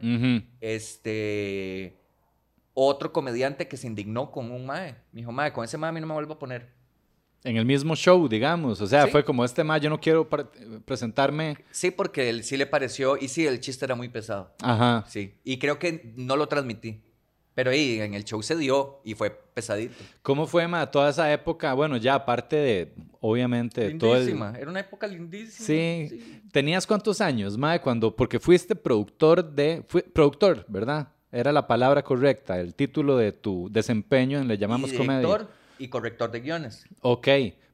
Este. 0.61 1.99
Otro 2.75 3.11
comediante 3.11 3.67
que 3.67 3.77
se 3.77 3.87
indignó 3.87 4.31
con 4.31 4.51
un 4.51 4.65
mae. 4.65 4.95
Me 5.11 5.21
dijo, 5.21 5.31
mae, 5.31 5.51
con 5.53 5.65
ese 5.65 5.77
mae 5.77 5.89
a 5.89 5.91
mí 5.91 5.99
no 5.99 6.07
me 6.07 6.13
vuelvo 6.13 6.33
a 6.35 6.39
poner. 6.39 6.73
En 7.45 7.57
el 7.57 7.65
mismo 7.65 7.95
show, 7.95 8.27
digamos. 8.27 8.79
O 8.81 8.87
sea, 8.87 9.05
Sí. 9.05 9.11
fue 9.11 9.23
como 9.25 9.43
este 9.43 9.63
mae, 9.63 9.79
yo 9.81 9.89
no 9.89 9.99
quiero 9.99 10.27
presentarme. 10.85 11.57
Sí, 11.71 11.91
porque 11.91 12.29
él 12.29 12.43
sí 12.43 12.57
le 12.57 12.65
pareció, 12.65 13.17
y 13.17 13.27
sí, 13.27 13.45
el 13.45 13.59
chiste 13.59 13.85
era 13.85 13.95
muy 13.95 14.09
pesado. 14.09 14.53
Ajá. 14.61 15.05
Sí. 15.07 15.35
Y 15.43 15.57
creo 15.57 15.79
que 15.79 16.13
no 16.15 16.35
lo 16.35 16.47
transmití. 16.47 17.01
Pero 17.55 17.69
ahí 17.69 17.99
en 17.99 18.15
el 18.15 18.23
show 18.23 18.41
se 18.41 18.55
dio 18.55 18.99
y 19.03 19.13
fue 19.13 19.29
pesadito. 19.29 19.93
¿Cómo 20.23 20.47
fue, 20.47 20.67
ma, 20.67 20.89
toda 20.89 21.11
esa 21.11 21.31
época? 21.31 21.73
Bueno, 21.75 21.97
ya 21.97 22.15
aparte 22.15 22.55
de, 22.55 22.93
obviamente, 23.19 23.91
todo 23.91 24.13
el... 24.15 24.21
Lindísima. 24.25 24.55
Era 24.57 24.71
una 24.71 24.79
época 24.79 25.05
lindísima. 25.05 25.67
Sí. 25.67 26.41
¿Tenías 26.51 26.87
cuántos 26.87 27.21
años, 27.21 27.55
mae, 27.55 27.79
cuando... 27.79 28.15
Porque 28.15 28.39
fuiste 28.39 28.75
productor 28.75 29.43
de... 29.53 29.83
fui- 29.87 30.01
productor, 30.01 30.65
¿verdad? 30.67 31.09
Era 31.31 31.51
la 31.51 31.67
palabra 31.67 32.01
correcta, 32.03 32.59
el 32.59 32.73
título 32.73 33.17
de 33.17 33.31
tu 33.31 33.67
desempeño 33.71 34.39
en 34.39 34.47
Le 34.47 34.57
Llamamos 34.57 34.91
y 34.91 34.97
Comedia. 34.97 35.47
Y 35.77 35.87
corrector 35.89 36.31
de 36.31 36.39
guiones. 36.41 36.85
Ok, 37.01 37.27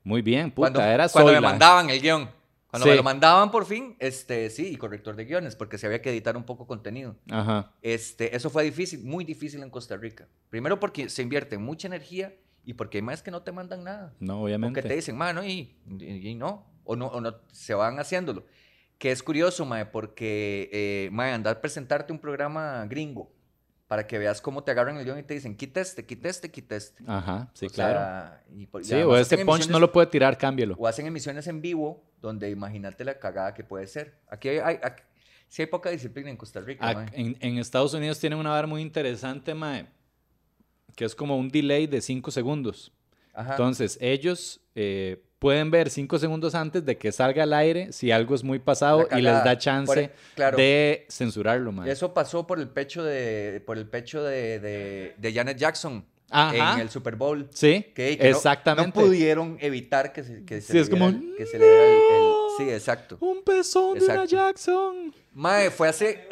muy 0.04 0.22
bien, 0.22 0.52
puta, 0.52 0.72
cuando 0.72 0.82
era 0.82 1.10
cuando 1.10 1.32
me 1.34 1.42
mandaban 1.42 1.90
el 1.90 2.02
guion. 2.02 2.30
Cuando 2.70 2.84
Sí. 2.86 2.92
me 2.92 2.98
lo 2.98 3.04
mandaban 3.04 3.50
por 3.50 3.66
fin, 3.66 3.96
este, 3.98 4.48
sí, 4.52 4.68
y 4.68 4.76
corrector 4.76 5.16
de 5.16 5.26
guiones, 5.26 5.56
porque 5.56 5.80
se 5.80 5.88
había 5.88 6.04
que 6.04 6.12
editar 6.12 6.38
un 6.38 6.44
poco 6.44 6.68
contenido. 6.68 7.16
Ajá. 7.32 7.72
Este, 7.82 8.36
eso 8.36 8.52
fue 8.52 8.64
difícil, 8.64 9.04
muy 9.04 9.26
difícil 9.26 9.64
en 9.64 9.72
Costa 9.72 9.98
Rica. 9.98 10.28
Primero 10.52 10.80
porque 10.80 11.10
se 11.10 11.24
invierte 11.24 11.58
mucha 11.58 11.88
energía 11.88 12.36
y 12.64 12.74
porque 12.76 13.00
hay 13.00 13.02
más 13.02 13.24
que 13.24 13.32
no 13.32 13.42
te 13.42 13.52
mandan 13.52 13.84
nada. 13.84 14.14
No, 14.20 14.44
obviamente. 14.44 14.84
que 14.84 14.88
te 14.88 14.96
dicen, 14.96 15.18
mano, 15.18 15.44
y, 15.44 15.76
y- 16.00 16.30
y 16.30 16.36
no, 16.36 16.68
o 16.84 16.96
no, 16.96 17.08
o 17.08 17.20
no, 17.22 17.38
se 17.52 17.74
van 17.74 17.98
haciéndolo. 18.00 18.46
Que 19.00 19.10
es 19.12 19.24
curioso, 19.24 19.66
mae, 19.66 19.88
porque, 19.88 20.70
eh, 20.72 21.10
mae, 21.12 21.32
andar 21.32 21.58
a 21.58 21.62
presentarte 21.62 22.14
un 22.14 22.20
programa 22.20 22.86
gringo 22.88 23.32
para 23.90 24.06
que 24.06 24.20
veas 24.20 24.40
cómo 24.40 24.64
te 24.64 24.70
agarran 24.70 24.98
el 24.98 25.04
guion 25.04 25.18
y 25.18 25.24
te 25.24 25.34
dicen, 25.34 25.58
quita 25.58 25.82
este, 25.82 26.06
quita 26.06 26.30
este, 26.30 26.52
quita 26.52 26.76
este. 26.76 27.04
Ajá, 27.08 27.50
sí, 27.56 27.66
O 27.66 27.70
claro. 27.72 27.98
sea, 28.00 28.44
y 28.56 28.68
por- 28.68 28.82
y 28.84 28.86
sí, 28.86 28.94
o 28.94 29.18
este 29.18 29.44
punch 29.44 29.68
no 29.68 29.80
lo 29.80 29.92
puede 29.92 30.06
tirar, 30.06 30.38
cámbialo. 30.38 30.76
O 30.78 30.86
hacen 30.88 31.08
emisiones 31.08 31.48
en 31.48 31.60
vivo 31.60 32.04
donde 32.22 32.52
imagínate 32.52 33.04
la 33.04 33.18
cagada 33.18 33.56
que 33.56 33.64
puede 33.64 33.88
ser. 33.88 34.20
Aquí 34.30 34.48
hay, 34.50 34.60
hay- 34.60 34.80
aquí- 34.84 35.02
sí 35.48 35.64
hay 35.64 35.66
poca 35.66 35.90
disciplina 35.90 36.30
en 36.30 36.38
Costa 36.38 36.62
Rica, 36.62 37.08
en, 37.14 37.36
en 37.40 37.58
Estados 37.58 37.96
Unidos 37.96 38.20
tienen 38.20 38.38
una 38.38 38.52
vara 38.52 38.68
muy 38.68 38.84
interesante, 38.84 39.56
mae, 39.56 39.88
que 40.96 41.06
es 41.06 41.16
como 41.16 41.36
un 41.36 41.50
delay 41.50 41.88
de 41.88 42.00
5 42.00 42.30
segundos. 42.30 42.92
Ajá. 43.34 43.52
Entonces, 43.54 43.98
ellos 44.02 44.62
eh, 44.76 45.24
pueden 45.40 45.72
ver 45.72 45.90
5 45.90 46.20
segundos 46.20 46.54
antes 46.54 46.86
de 46.86 46.98
que 46.98 47.12
salga 47.12 47.44
al 47.44 47.54
aire 47.54 47.92
si 47.94 48.12
algo 48.12 48.36
es 48.36 48.44
muy 48.44 48.60
pasado 48.60 49.08
La 49.10 49.20
y 49.20 49.22
les 49.22 49.44
da 49.44 49.58
chance 49.58 50.00
e- 50.02 50.12
claro. 50.36 50.58
de 50.58 51.06
censurarlo, 51.10 51.72
mae. 51.72 51.90
Eso 51.92 52.14
pasó 52.14 52.46
por 52.46 52.60
el 52.60 52.68
pecho 52.70 53.04
de, 53.04 53.64
por 53.66 53.78
el 53.78 53.88
pecho 53.88 54.22
de, 54.24 54.60
de, 54.60 55.16
de 55.18 55.34
Janet 55.34 55.58
Jackson 55.58 56.06
Ajá. 56.30 56.76
en 56.76 56.80
el 56.82 56.90
Super 56.90 57.16
Bowl. 57.16 57.48
Sí, 57.54 57.88
Que, 57.96 58.14
exactamente. 58.14 59.00
No, 59.00 59.06
pudieron 59.06 59.58
evitar 59.62 60.12
que 60.14 60.24
se, 60.24 60.44
que 60.46 60.62
se 60.62 60.68
Sí, 60.68 60.74
le 60.74 60.80
es 60.82 60.90
diera 60.90 61.06
el- 61.08 61.36
que 61.38 61.46
se 61.46 61.58
le 61.58 61.66
diera 61.66 61.86
el- 61.86 61.92
el- 61.94 62.30
Sí, 62.58 62.70
exacto. 62.70 63.18
Un 63.22 63.42
pezón 63.44 63.94
de 63.94 64.00
Exacto. 64.02 64.26
Jackson. 64.26 65.14
Mae, 65.34 65.70
fue 65.72 65.88
hace... 65.88 66.28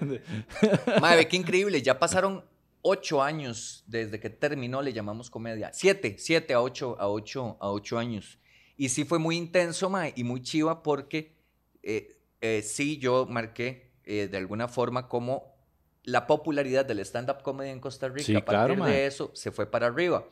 Mae, 1.00 1.16
ve 1.16 1.28
qué 1.28 1.36
increíble. 1.36 1.82
Ya 1.82 1.98
pasaron 1.98 2.44
ocho 2.82 3.22
años 3.22 3.82
desde 3.86 4.20
que 4.20 4.30
terminó 4.30 4.80
Le 4.82 4.92
Llamamos 4.92 5.30
Comedia. 5.30 5.70
Siete, 5.72 6.16
siete 6.18 6.54
a 6.54 6.60
ocho, 6.60 6.96
a 7.00 7.08
ocho, 7.08 7.56
a 7.60 7.70
ocho 7.70 7.98
años. 7.98 8.38
Y 8.82 8.88
sí 8.88 9.04
fue 9.04 9.20
muy 9.20 9.36
intenso, 9.36 9.88
mae, 9.88 10.12
y 10.16 10.24
muy 10.24 10.42
chiva 10.42 10.82
porque 10.82 11.36
eh, 11.84 12.18
eh, 12.40 12.62
sí 12.62 12.98
yo 12.98 13.26
marqué 13.30 13.92
eh, 14.02 14.26
de 14.26 14.36
alguna 14.36 14.66
forma 14.66 15.06
como 15.06 15.54
la 16.02 16.26
popularidad 16.26 16.84
del 16.84 16.98
stand-up 16.98 17.42
comedy 17.44 17.70
en 17.70 17.78
Costa 17.78 18.08
Rica. 18.08 18.24
Sí, 18.24 18.34
a 18.34 18.44
partir 18.44 18.74
claro, 18.74 18.90
de 18.90 19.06
eso 19.06 19.30
se 19.34 19.52
fue 19.52 19.70
para 19.70 19.86
arriba. 19.86 20.26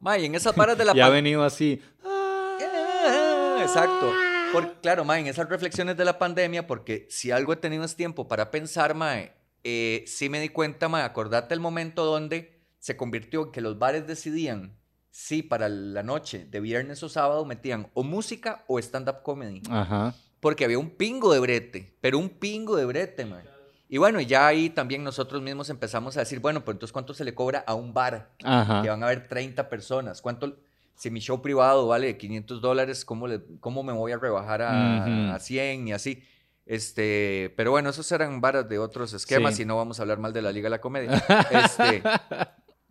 Mae, 0.00 0.24
en 0.24 0.34
esas 0.34 0.56
varas 0.56 0.76
de 0.76 0.84
la 0.84 0.92
Y 0.96 1.00
ha 1.00 1.08
venido 1.10 1.44
así. 1.44 1.80
Ah, 2.04 3.58
Exacto. 3.62 4.12
Por, 4.52 4.80
claro, 4.80 5.04
mae, 5.04 5.20
en 5.20 5.28
esas 5.28 5.48
reflexiones 5.48 5.96
de 5.96 6.04
la 6.04 6.18
pandemia, 6.18 6.66
porque 6.66 7.06
si 7.08 7.30
algo 7.30 7.52
he 7.52 7.56
tenido 7.56 7.84
es 7.84 7.94
tiempo 7.94 8.26
para 8.26 8.50
pensar, 8.50 8.96
mae, 8.96 9.32
eh, 9.62 10.02
sí 10.08 10.28
me 10.28 10.40
di 10.40 10.48
cuenta, 10.48 10.88
mae, 10.88 11.04
acordate 11.04 11.54
el 11.54 11.60
momento 11.60 12.04
donde 12.04 12.64
se 12.80 12.96
convirtió 12.96 13.44
en 13.44 13.52
que 13.52 13.60
los 13.60 13.78
bares 13.78 14.08
decidían 14.08 14.79
si 15.10 15.42
para 15.42 15.68
la 15.68 16.02
noche 16.02 16.46
de 16.50 16.60
viernes 16.60 17.02
o 17.02 17.08
sábado 17.08 17.44
metían 17.44 17.88
o 17.94 18.02
música 18.02 18.64
o 18.68 18.78
stand-up 18.78 19.22
comedy. 19.22 19.62
Ajá. 19.70 20.14
Porque 20.40 20.64
había 20.64 20.78
un 20.78 20.90
pingo 20.90 21.32
de 21.32 21.40
brete, 21.40 21.96
pero 22.00 22.18
un 22.18 22.28
pingo 22.30 22.76
de 22.76 22.84
brete, 22.86 23.24
mae. 23.26 23.44
Y 23.88 23.98
bueno, 23.98 24.20
ya 24.20 24.46
ahí 24.46 24.70
también 24.70 25.02
nosotros 25.02 25.42
mismos 25.42 25.68
empezamos 25.68 26.16
a 26.16 26.20
decir, 26.20 26.38
bueno, 26.38 26.64
pues 26.64 26.76
entonces, 26.76 26.92
¿cuánto 26.92 27.12
se 27.12 27.24
le 27.24 27.34
cobra 27.34 27.64
a 27.66 27.74
un 27.74 27.92
bar? 27.92 28.30
Ajá. 28.44 28.82
que 28.82 28.88
van 28.88 29.02
a 29.02 29.06
haber 29.06 29.26
30 29.26 29.68
personas. 29.68 30.22
¿Cuánto? 30.22 30.56
Si 30.94 31.10
mi 31.10 31.18
show 31.20 31.42
privado 31.42 31.88
vale 31.88 32.16
500 32.16 32.60
dólares, 32.60 33.04
¿cómo, 33.04 33.26
le- 33.26 33.40
¿cómo 33.58 33.82
me 33.82 33.92
voy 33.92 34.12
a 34.12 34.18
rebajar 34.18 34.62
a, 34.62 35.04
Ujú. 35.06 35.34
a 35.34 35.38
100 35.40 35.88
y 35.88 35.92
así? 35.92 36.22
Este, 36.66 37.52
pero 37.56 37.72
bueno, 37.72 37.90
esos 37.90 38.10
eran 38.12 38.40
varas 38.40 38.68
de 38.68 38.78
otros 38.78 39.12
esquemas 39.12 39.56
Sí. 39.56 39.62
y 39.62 39.66
no 39.66 39.76
vamos 39.76 39.98
a 39.98 40.02
hablar 40.02 40.18
mal 40.18 40.32
de 40.32 40.42
la 40.42 40.52
Liga 40.52 40.66
de 40.66 40.70
la 40.70 40.80
Comedia. 40.80 41.10
Este, 41.50 42.00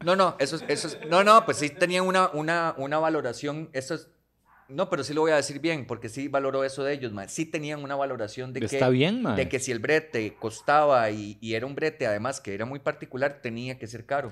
no, 0.03 0.15
no, 0.15 0.35
eso, 0.39 0.55
es- 0.57 0.65
eso 0.67 0.87
es- 0.87 0.97
no, 1.09 1.23
no, 1.23 1.45
pues 1.45 1.57
sí 1.57 1.69
tenían 1.69 2.05
una, 2.05 2.29
una, 2.29 2.73
una 2.77 2.99
valoración, 2.99 3.69
eso 3.73 3.95
es, 3.95 4.07
no, 4.67 4.89
pero 4.89 5.03
sí 5.03 5.13
lo 5.13 5.21
voy 5.21 5.31
a 5.31 5.35
decir 5.35 5.59
bien, 5.59 5.87
porque 5.87 6.09
sí 6.09 6.27
valoró 6.27 6.63
eso 6.63 6.83
de 6.83 6.93
ellos, 6.93 7.11
man. 7.11 7.27
sí 7.27 7.45
tenían 7.45 7.83
una 7.83 7.95
valoración 7.95 8.53
de 8.53 8.59
que, 8.59 8.65
Está 8.67 8.89
bien, 8.89 9.23
de 9.35 9.49
que 9.49 9.59
si 9.59 9.71
el 9.71 9.79
brete 9.79 10.35
costaba 10.39 11.09
y, 11.11 11.37
y 11.41 11.55
era 11.55 11.65
un 11.65 11.73
brete 11.75 12.05
además 12.05 12.39
que 12.39 12.53
era 12.53 12.65
muy 12.65 12.79
particular, 12.79 13.39
tenía 13.41 13.77
que 13.79 13.87
ser 13.87 14.05
caro. 14.05 14.31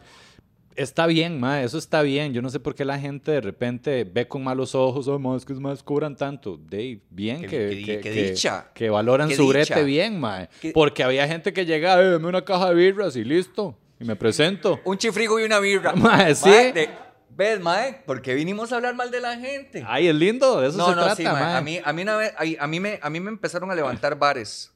Está 0.76 1.08
bien, 1.08 1.40
ma, 1.40 1.64
eso 1.64 1.80
está 1.80 2.04
bien. 2.04 2.34
Yo 2.36 2.44
no 2.44 2.52
sé 2.52 2.60
por 2.60 2.76
qué 2.76 2.86
la 2.86 3.00
gente 3.00 3.32
de 3.32 3.42
repente 3.42 4.04
ve 4.04 4.28
con 4.28 4.44
malos 4.44 4.76
ojos, 4.76 5.08
oh, 5.08 5.18
ma, 5.18 5.36
es 5.36 5.44
que 5.44 5.54
es 5.54 5.60
más 5.60 5.82
cobran 5.82 6.16
tanto. 6.16 6.56
De 6.56 7.02
bien 7.10 7.42
que, 7.42 8.00
que, 8.04 8.12
dicha. 8.12 8.70
que 8.76 8.92
valoran 8.92 9.32
su 9.32 9.48
brete 9.48 9.74
dicha. 9.74 9.82
bien, 9.82 10.20
ma. 10.20 10.48
Porque 10.76 11.02
había 11.04 11.28
gente 11.28 11.52
que 11.52 11.66
llega, 11.66 12.00
eh, 12.00 12.12
dame 12.12 12.28
una 12.28 12.46
caja 12.46 12.70
de 12.70 12.76
birras 12.76 13.16
y 13.16 13.24
listo. 13.24 13.76
Y 14.00 14.06
me 14.06 14.16
presento. 14.16 14.80
Un 14.86 14.98
chifrigo 14.98 15.40
y 15.40 15.44
una 15.44 15.60
birra. 15.60 15.94
Mae, 15.96 16.36
sí. 16.36 16.50
de- 16.50 16.90
¿Ves, 17.30 17.60
Mae? 17.60 18.02
¿Por 18.06 18.22
qué 18.22 18.34
vinimos 18.34 18.72
a 18.72 18.78
hablar 18.78 18.96
mal 18.96 19.12
de 19.12 19.22
la 19.22 19.38
gente? 19.38 19.84
Ay, 19.88 20.08
es 20.08 20.16
lindo, 20.16 20.60
de 20.62 20.70
eso 20.70 20.78
no, 20.78 20.86
se 20.90 20.96
no, 20.96 21.02
trata, 21.04 21.16
sí, 21.16 21.24
mae. 21.24 21.34
ma. 21.34 21.58
A 21.58 21.62
mí, 21.62 21.80
a, 21.84 21.94
mí 21.94 22.02
una 22.02 22.18
vez- 22.18 22.34
ay, 22.38 22.58
a, 22.60 22.66
mí 22.68 22.80
me, 22.80 23.00
a 23.02 23.10
mí 23.12 23.20
me 23.20 23.30
empezaron 23.30 23.70
a 23.70 23.76
levantar 23.76 24.18
bares. 24.18 24.74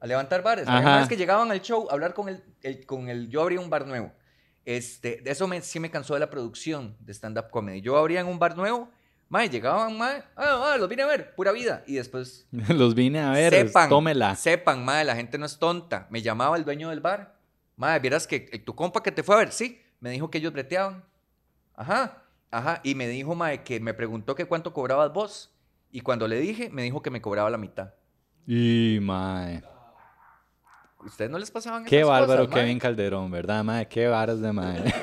A 0.00 0.06
levantar 0.06 0.42
bares. 0.42 0.66
Ajá. 0.66 0.80
Una 0.80 0.98
vez 0.98 1.08
que 1.08 1.16
llegaban 1.16 1.50
al 1.52 1.60
show 1.62 1.86
a 1.88 1.92
hablar 1.92 2.12
con 2.14 2.28
el, 2.28 2.42
el- 2.62 2.84
con 2.84 3.08
el... 3.08 3.28
Yo 3.28 3.42
abría 3.42 3.60
un 3.60 3.70
bar 3.70 3.86
nuevo. 3.86 4.12
Este, 4.64 5.20
de 5.22 5.30
eso 5.30 5.46
me, 5.46 5.60
sí 5.60 5.78
me 5.78 5.90
cansó 5.90 6.14
de 6.14 6.20
la 6.20 6.30
producción 6.30 6.96
de 7.00 7.12
stand-up 7.14 7.50
comedy. 7.50 7.80
Yo 7.80 7.96
abría 7.96 8.20
en 8.20 8.26
un 8.26 8.38
bar 8.38 8.56
nuevo. 8.56 8.90
Mae, 9.28 9.48
llegaban, 9.48 9.96
mae. 9.96 10.22
Ah, 10.36 10.72
ah, 10.72 10.76
los 10.78 10.88
vine 10.88 11.02
a 11.02 11.06
ver. 11.06 11.34
Pura 11.34 11.52
vida. 11.52 11.84
Y 11.86 11.94
después 11.94 12.46
Los 12.68 12.94
vine 12.94 13.20
a 13.20 13.30
ver, 13.30 13.52
sepan, 13.52 13.88
tómela. 13.88 14.34
sepan, 14.36 14.84
madre, 14.84 15.04
la 15.04 15.16
gente 15.16 15.38
no 15.38 15.46
es 15.46 15.58
tonta. 15.58 16.06
Me 16.10 16.22
llamaba 16.22 16.56
el 16.56 16.64
dueño 16.64 16.90
del 16.90 17.00
bar. 17.00 17.33
Madre, 17.76 18.00
vieras 18.00 18.26
que 18.26 18.48
eh, 18.52 18.58
tu 18.58 18.74
compa 18.74 19.02
que 19.02 19.10
te 19.12 19.22
fue 19.22 19.34
a 19.34 19.38
ver, 19.38 19.52
sí, 19.52 19.80
me 20.00 20.10
dijo 20.10 20.30
que 20.30 20.38
ellos 20.38 20.52
breteaban. 20.52 21.04
Ajá, 21.74 22.22
ajá. 22.50 22.80
Y 22.84 22.94
me 22.94 23.08
dijo, 23.08 23.34
madre, 23.34 23.62
que 23.64 23.80
me 23.80 23.94
preguntó 23.94 24.34
que 24.34 24.44
cuánto 24.44 24.72
cobrabas 24.72 25.12
vos. 25.12 25.50
Y 25.90 26.00
cuando 26.00 26.26
le 26.28 26.38
dije, 26.40 26.70
me 26.70 26.82
dijo 26.82 27.02
que 27.02 27.10
me 27.10 27.20
cobraba 27.20 27.50
la 27.50 27.58
mitad. 27.58 27.92
Y, 28.46 28.98
mae. 29.00 29.62
¿Ustedes 31.04 31.30
no 31.30 31.38
les 31.38 31.50
pasaban 31.50 31.84
Qué 31.84 32.02
bárbaro 32.04 32.42
cosas, 32.44 32.54
mae? 32.54 32.62
Kevin 32.64 32.78
Calderón, 32.78 33.30
¿verdad, 33.30 33.62
mae? 33.64 33.86
Qué 33.88 34.06
varas 34.06 34.40
de 34.40 34.52
mae. 34.52 34.84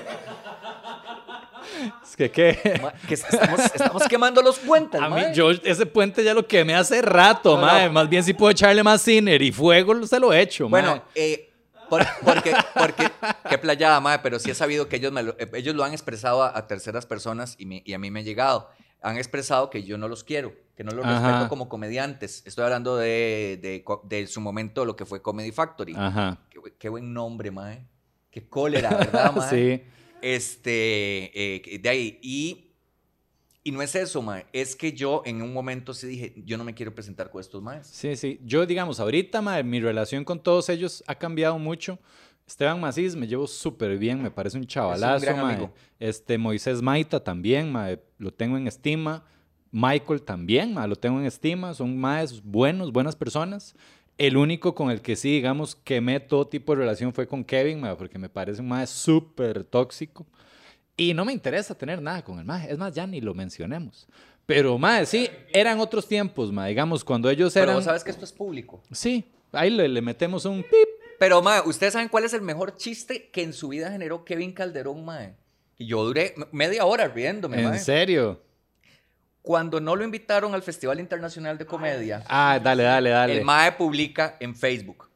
es 2.04 2.16
que 2.16 2.32
qué. 2.32 2.80
Ma- 2.82 2.94
que 3.08 3.14
estamos, 3.14 3.60
estamos 3.60 4.04
quemando 4.08 4.42
los 4.42 4.60
puentes, 4.60 5.00
A 5.02 5.10
mí, 5.10 5.22
mae. 5.22 5.34
yo 5.34 5.52
ese 5.52 5.86
puente 5.86 6.24
ya 6.24 6.34
lo 6.34 6.48
quemé 6.48 6.74
hace 6.76 7.02
rato, 7.02 7.56
No, 7.56 7.62
mae. 7.62 7.88
no. 7.88 7.94
Más 7.94 8.10
bien 8.10 8.24
si 8.24 8.34
puedo 8.34 8.52
echarle 8.52 8.84
más 8.84 9.02
ciner 9.04 9.42
y 9.42 9.52
fuego, 9.52 10.06
se 10.08 10.20
lo 10.20 10.34
echo, 10.34 10.68
mae. 10.70 10.82
Bueno, 10.82 11.04
eh, 11.16 11.51
por- 11.92 12.06
porque, 12.26 12.54
porque, 12.74 13.12
qué 13.50 13.58
playada, 13.58 14.00
madre, 14.00 14.22
pero 14.24 14.40
sí 14.40 14.50
he 14.50 14.56
sabido 14.56 14.88
que 14.88 14.96
ellos, 14.96 15.12
me 15.12 15.22
lo, 15.24 15.36
ellos 15.54 15.76
lo 15.76 15.84
han 15.84 15.92
expresado 15.92 16.42
a, 16.42 16.58
a 16.58 16.66
terceras 16.68 17.06
personas 17.06 17.56
y, 17.60 17.66
me- 17.66 17.84
y 17.86 17.94
a 17.94 18.00
mí 18.00 18.10
me 18.10 18.22
ha 18.22 18.24
llegado. 18.24 18.70
Han 19.04 19.18
expresado 19.18 19.70
que 19.70 19.84
yo 19.84 19.98
no 19.98 20.08
los 20.08 20.24
quiero, 20.24 20.54
que 20.76 20.84
no 20.84 20.92
los 20.92 21.04
Ajá. 21.06 21.28
respeto 21.28 21.50
como 21.50 21.68
comediantes. 21.70 22.44
Estoy 22.46 22.64
hablando 22.66 22.98
de, 22.98 23.60
de, 23.62 23.84
de 24.06 24.28
su 24.28 24.40
momento, 24.42 24.86
lo 24.86 24.96
que 24.96 25.06
fue 25.06 25.22
Comedy 25.22 25.52
Factory. 25.52 25.96
Ajá. 25.98 26.38
Qué, 26.50 26.60
bu- 26.60 26.74
qué 26.80 26.88
buen 26.90 27.12
nombre, 27.14 27.52
mae. 27.52 27.86
Qué 28.30 28.48
cólera, 28.48 28.90
¿verdad, 28.92 29.34
mae? 29.36 29.50
sí. 29.50 29.84
Este, 30.22 31.32
eh, 31.76 31.80
de 31.80 31.90
ahí. 31.90 32.20
Y, 32.22 32.71
y 33.64 33.72
no 33.72 33.82
es 33.82 33.96
eso, 33.96 34.22
mae. 34.22 34.46
Es 34.54 34.76
que 34.76 34.94
yo 34.94 35.22
en 35.26 35.42
un 35.42 35.54
momento 35.54 35.94
sí 35.94 36.08
dije, 36.08 36.34
yo 36.46 36.58
no 36.58 36.64
me 36.64 36.74
quiero 36.74 36.96
presentar 36.96 37.30
con 37.30 37.42
estos 37.42 37.62
maes. 37.62 37.88
Sí, 37.88 38.16
sí. 38.16 38.40
Yo, 38.44 38.66
digamos, 38.66 39.00
ahorita, 39.00 39.42
mae, 39.42 39.64
mi 39.64 39.80
relación 39.80 40.24
con 40.24 40.42
todos 40.42 40.70
ellos 40.70 41.04
ha 41.08 41.16
cambiado 41.16 41.60
mucho. 41.60 42.00
Esteban 42.48 42.82
Macís 42.82 43.16
me 43.16 43.28
llevo 43.28 43.48
súper 43.48 43.98
bien, 43.98 44.22
me 44.22 44.32
parece 44.32 44.58
un 44.58 44.66
chavalazo, 44.66 45.26
gran 45.26 45.42
mae. 45.42 45.54
amigo. 45.56 45.74
Este, 46.00 46.38
Moisés 46.38 46.82
Maita 46.82 47.24
también, 47.24 47.72
mae, 47.72 48.02
lo 48.18 48.34
tengo 48.34 48.58
en 48.58 48.68
estima. 48.68 49.24
Michael 49.72 50.24
también, 50.24 50.74
mae, 50.74 50.88
lo 50.88 50.96
tengo 50.96 51.20
en 51.20 51.26
estima. 51.26 51.74
Son 51.74 51.98
maes 51.98 52.44
buenos, 52.44 52.92
buenas 52.92 53.16
personas. 53.16 53.76
El 54.18 54.38
único 54.38 54.76
con 54.76 54.92
el 54.92 55.02
que 55.02 55.16
sí, 55.16 55.32
digamos, 55.32 55.76
quemé 55.76 56.20
todo 56.20 56.48
tipo 56.48 56.74
de 56.74 56.80
relación 56.80 57.14
fue 57.14 57.28
con 57.28 57.44
Kevin, 57.44 57.80
mae, 57.80 57.96
porque 57.96 58.18
me 58.18 58.28
parece 58.28 58.62
un 58.62 58.68
mae 58.68 58.88
súper 58.88 59.64
tóxico. 59.64 60.26
Y 61.02 61.14
no 61.16 61.26
me 61.26 61.34
interesa 61.34 61.74
tener 61.76 62.00
nada 62.00 62.24
con 62.24 62.38
el 62.38 62.46
mae. 62.46 62.72
Es 62.72 62.78
más, 62.78 62.94
ya 62.94 63.08
ni 63.08 63.22
lo 63.22 63.34
mencionemos. 63.34 64.08
Pero, 64.46 64.78
mae, 64.78 65.06
sí, 65.08 65.28
eran 65.52 65.80
otros 65.80 66.08
tiempos, 66.08 66.52
mae. 66.52 66.70
Digamos, 66.70 67.04
cuando 67.04 67.28
ellos 67.30 67.52
Pero 67.54 67.64
eran... 67.64 67.76
vos 67.78 67.86
sabes 67.86 68.04
que 68.04 68.12
esto 68.12 68.24
es 68.26 68.32
público. 68.32 68.84
Sí, 68.92 69.26
ahí 69.52 69.72
le, 69.72 69.88
le 69.88 70.02
metemos 70.02 70.46
un 70.46 70.62
pip. 70.62 70.90
Pero, 71.18 71.42
mae, 71.42 71.62
¿ustedes 71.66 71.94
saben 71.94 72.08
cuál 72.08 72.26
es 72.26 72.34
el 72.34 72.42
mejor 72.42 72.76
chiste 72.76 73.30
que 73.32 73.42
en 73.42 73.54
su 73.54 73.70
vida 73.70 73.92
generó 73.92 74.24
Kevin 74.26 74.54
Calderón, 74.54 75.04
mae? 75.04 75.36
Y 75.80 75.88
yo 75.88 76.04
duré 76.04 76.36
media 76.52 76.86
hora 76.86 77.08
riéndome, 77.08 77.58
¿En 77.64 77.70
mae. 77.70 77.80
serio? 77.80 78.40
Cuando 79.42 79.80
no 79.82 79.96
lo 79.96 80.04
invitaron 80.04 80.54
al 80.54 80.62
Festival 80.62 81.00
Internacional 81.00 81.58
de 81.58 81.66
Comedia, 81.66 82.24
Ah, 82.28 82.60
dale, 82.64 82.84
dale, 82.84 83.10
dale. 83.10 83.38
el 83.40 83.44
mae 83.44 83.72
publica 83.72 84.38
en 84.40 84.56
Facebook. 84.56 85.10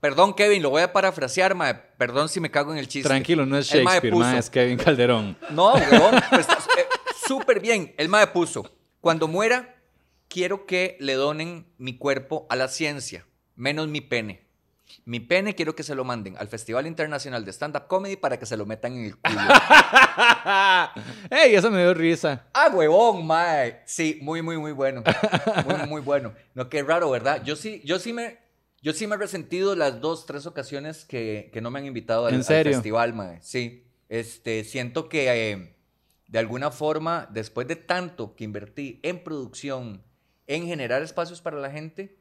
Perdón, 0.00 0.32
Kevin, 0.32 0.62
lo 0.62 0.70
voy 0.70 0.82
a 0.82 0.92
parafrasear, 0.92 1.54
mae. 1.54 1.74
Perdón 1.74 2.28
si 2.30 2.40
me 2.40 2.50
cago 2.50 2.72
en 2.72 2.78
el 2.78 2.88
chiste. 2.88 3.08
Tranquilo, 3.08 3.44
no 3.44 3.58
es 3.58 3.66
Shakespeare, 3.66 4.16
mae, 4.16 4.38
es 4.38 4.48
Kevin 4.48 4.78
Calderón. 4.78 5.36
No, 5.50 5.74
huevón, 5.74 6.14
pues, 6.30 6.48
eh, 6.48 6.86
súper 7.26 7.60
bien. 7.60 7.94
El 7.98 8.08
mae 8.08 8.26
puso, 8.28 8.70
cuando 9.00 9.28
muera, 9.28 9.76
quiero 10.28 10.64
que 10.64 10.96
le 11.00 11.14
donen 11.14 11.66
mi 11.76 11.98
cuerpo 11.98 12.46
a 12.48 12.56
la 12.56 12.68
ciencia, 12.68 13.26
menos 13.56 13.88
mi 13.88 14.00
pene. 14.00 14.48
Mi 15.04 15.20
pene 15.20 15.54
quiero 15.54 15.76
que 15.76 15.82
se 15.82 15.94
lo 15.94 16.04
manden 16.04 16.36
al 16.38 16.48
Festival 16.48 16.86
Internacional 16.86 17.44
de 17.44 17.52
Stand-Up 17.52 17.86
Comedy 17.86 18.16
para 18.16 18.38
que 18.38 18.46
se 18.46 18.56
lo 18.56 18.66
metan 18.66 18.94
en 18.94 19.04
el 19.04 19.16
culo. 19.16 19.38
¡Ey! 21.30 21.54
Eso 21.54 21.70
me 21.70 21.82
dio 21.82 21.94
risa. 21.94 22.46
ah, 22.54 22.70
huevón, 22.72 23.26
mae. 23.26 23.82
Sí, 23.84 24.18
muy, 24.22 24.42
muy, 24.42 24.56
muy 24.58 24.72
bueno. 24.72 25.02
Muy, 25.66 25.86
muy 25.86 26.00
bueno. 26.00 26.32
No, 26.54 26.68
qué 26.68 26.82
raro, 26.82 27.10
¿verdad? 27.10 27.42
Yo 27.44 27.54
sí, 27.54 27.82
yo 27.84 27.98
sí 27.98 28.12
me, 28.12 28.38
yo 28.82 28.92
sí 28.92 29.06
me 29.06 29.14
he 29.14 29.18
resentido 29.18 29.76
las 29.76 30.00
dos, 30.00 30.26
tres 30.26 30.46
ocasiones 30.46 31.04
que, 31.04 31.50
que 31.52 31.60
no 31.60 31.70
me 31.70 31.78
han 31.78 31.86
invitado 31.86 32.26
al, 32.26 32.34
¿En 32.34 32.40
al 32.40 32.44
serio? 32.44 32.72
festival, 32.72 33.14
mae. 33.14 33.38
Sí. 33.42 33.86
Este, 34.08 34.64
siento 34.64 35.08
que 35.08 35.52
eh, 35.52 35.76
de 36.26 36.38
alguna 36.38 36.70
forma, 36.70 37.28
después 37.32 37.68
de 37.68 37.76
tanto 37.76 38.34
que 38.34 38.44
invertí 38.44 39.00
en 39.02 39.22
producción, 39.22 40.02
en 40.46 40.66
generar 40.66 41.02
espacios 41.02 41.40
para 41.40 41.58
la 41.58 41.70
gente, 41.70 42.18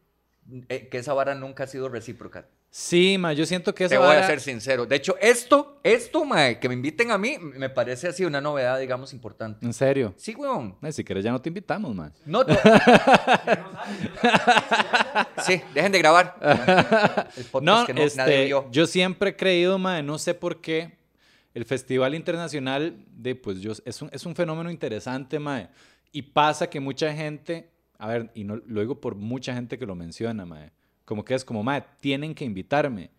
eh, 0.68 0.88
que 0.90 0.98
esa 0.98 1.14
vara 1.14 1.36
nunca 1.36 1.64
ha 1.64 1.68
sido 1.68 1.90
recíproca. 1.90 2.48
Sí, 2.72 3.18
mae, 3.18 3.36
yo 3.36 3.48
siento 3.48 3.74
que 3.74 3.88
Te 3.88 3.96
esa 3.96 4.06
voy 4.06 4.16
a 4.16 4.28
ser 4.28 4.40
sincero. 4.40 4.86
De 4.86 4.96
hecho, 4.96 5.16
esto, 5.20 5.80
esto, 5.82 6.24
mae, 6.24 6.60
que 6.60 6.68
me 6.68 6.76
inviten 6.76 7.10
a 7.10 7.18
mí, 7.18 7.38
me 7.40 7.68
parece 7.68 8.10
así 8.10 8.24
una 8.26 8.42
novedad, 8.42 8.80
digamos, 8.80 9.12
importante. 9.12 9.66
En 9.66 9.74
serio. 9.74 10.14
Sí, 10.18 10.36
weón. 10.36 10.76
Si 10.92 11.04
quieres 11.04 11.24
ya 11.24 11.32
no 11.32 11.42
te 11.42 11.50
invitamos, 11.50 11.96
mae. 11.96 12.12
No, 12.26 12.44
no. 12.44 12.56
sí, 15.46 15.62
dejen 15.74 15.92
de 15.92 16.00
grabar. 16.00 16.36
El 17.38 17.46
podcast 17.46 17.64
No, 17.66 17.86
que 17.88 17.94
no- 17.94 18.02
nadie 18.16 18.36
este, 18.36 18.46
vio. 18.46 18.70
yo 18.72 18.86
siempre 18.86 19.32
he 19.32 19.36
creído, 19.36 19.80
mae, 19.80 20.04
no 20.04 20.20
sé 20.20 20.34
por 20.36 20.62
qué, 20.62 20.98
el 21.56 21.66
Festival 21.66 22.14
Internacional 22.16 23.04
de, 23.12 23.36
pues, 23.36 23.60
yo, 23.62 23.74
es, 23.84 24.02
un, 24.02 24.10
es 24.14 24.26
un 24.26 24.36
fenómeno 24.36 24.70
interesante, 24.70 25.40
mae. 25.40 25.70
Y 26.12 26.22
pasa 26.22 26.70
que 26.70 26.80
mucha 26.80 27.12
gente, 27.14 27.72
a 27.98 28.08
ver, 28.08 28.32
y 28.34 28.44
no, 28.44 28.58
lo 28.58 28.82
digo 28.82 29.00
por 29.02 29.16
mucha 29.16 29.54
gente 29.54 29.78
que 29.80 29.86
lo 29.86 29.96
menciona, 29.96 30.46
mae, 30.46 30.72
como 31.10 31.26
que 31.26 31.34
es 31.34 31.44
como, 31.44 31.64
mae, 31.64 31.84
tienen 32.00 32.36
que 32.36 32.46
invitarme. 32.46 33.10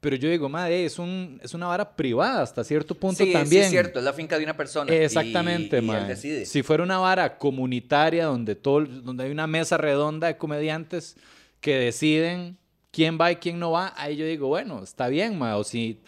Pero 0.00 0.16
yo 0.16 0.28
digo, 0.28 0.48
mae, 0.48 0.84
es, 0.84 0.98
un, 0.98 1.40
es 1.44 1.54
una 1.54 1.68
vara 1.68 1.94
privada 1.94 2.42
hasta 2.42 2.64
cierto 2.64 2.92
punto 2.96 3.24
sí, 3.24 3.32
también. 3.32 3.62
sí, 3.62 3.66
es 3.66 3.70
cierto, 3.70 4.00
es 4.00 4.04
la 4.04 4.12
finca 4.12 4.36
de 4.36 4.42
una 4.42 4.56
persona. 4.56 4.92
Exactamente, 4.92 5.78
y, 5.78 5.80
mae. 5.80 6.00
él 6.00 6.08
decide. 6.08 6.44
Si 6.44 6.64
fuera 6.64 6.82
una 6.82 6.98
vara 6.98 7.38
comunitaria 7.38 8.24
donde, 8.24 8.56
todo, 8.56 8.84
donde 8.84 9.22
hay 9.22 9.30
una 9.30 9.46
mesa 9.46 9.76
redonda 9.76 10.26
de 10.26 10.36
comediantes 10.36 11.14
que 11.60 11.76
deciden 11.76 12.56
quién 12.90 13.16
va 13.16 13.30
y 13.30 13.36
quién 13.36 13.60
no 13.60 13.70
va, 13.70 13.94
ahí 13.96 14.16
yo 14.16 14.26
digo, 14.26 14.48
bueno, 14.48 14.82
está 14.82 15.06
bien, 15.06 15.38
mae. 15.38 15.54
O 15.54 15.62
si 15.62 16.00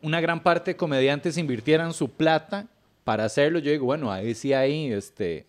una 0.00 0.22
gran 0.22 0.42
parte 0.42 0.70
de 0.70 0.76
comediantes 0.78 1.36
invirtieran 1.36 1.92
su 1.92 2.10
plata 2.10 2.68
para 3.04 3.26
hacerlo, 3.26 3.58
yo 3.58 3.70
digo, 3.70 3.84
bueno, 3.84 4.10
ahí 4.10 4.34
sí 4.34 4.54
hay 4.54 4.94
este, 4.94 5.46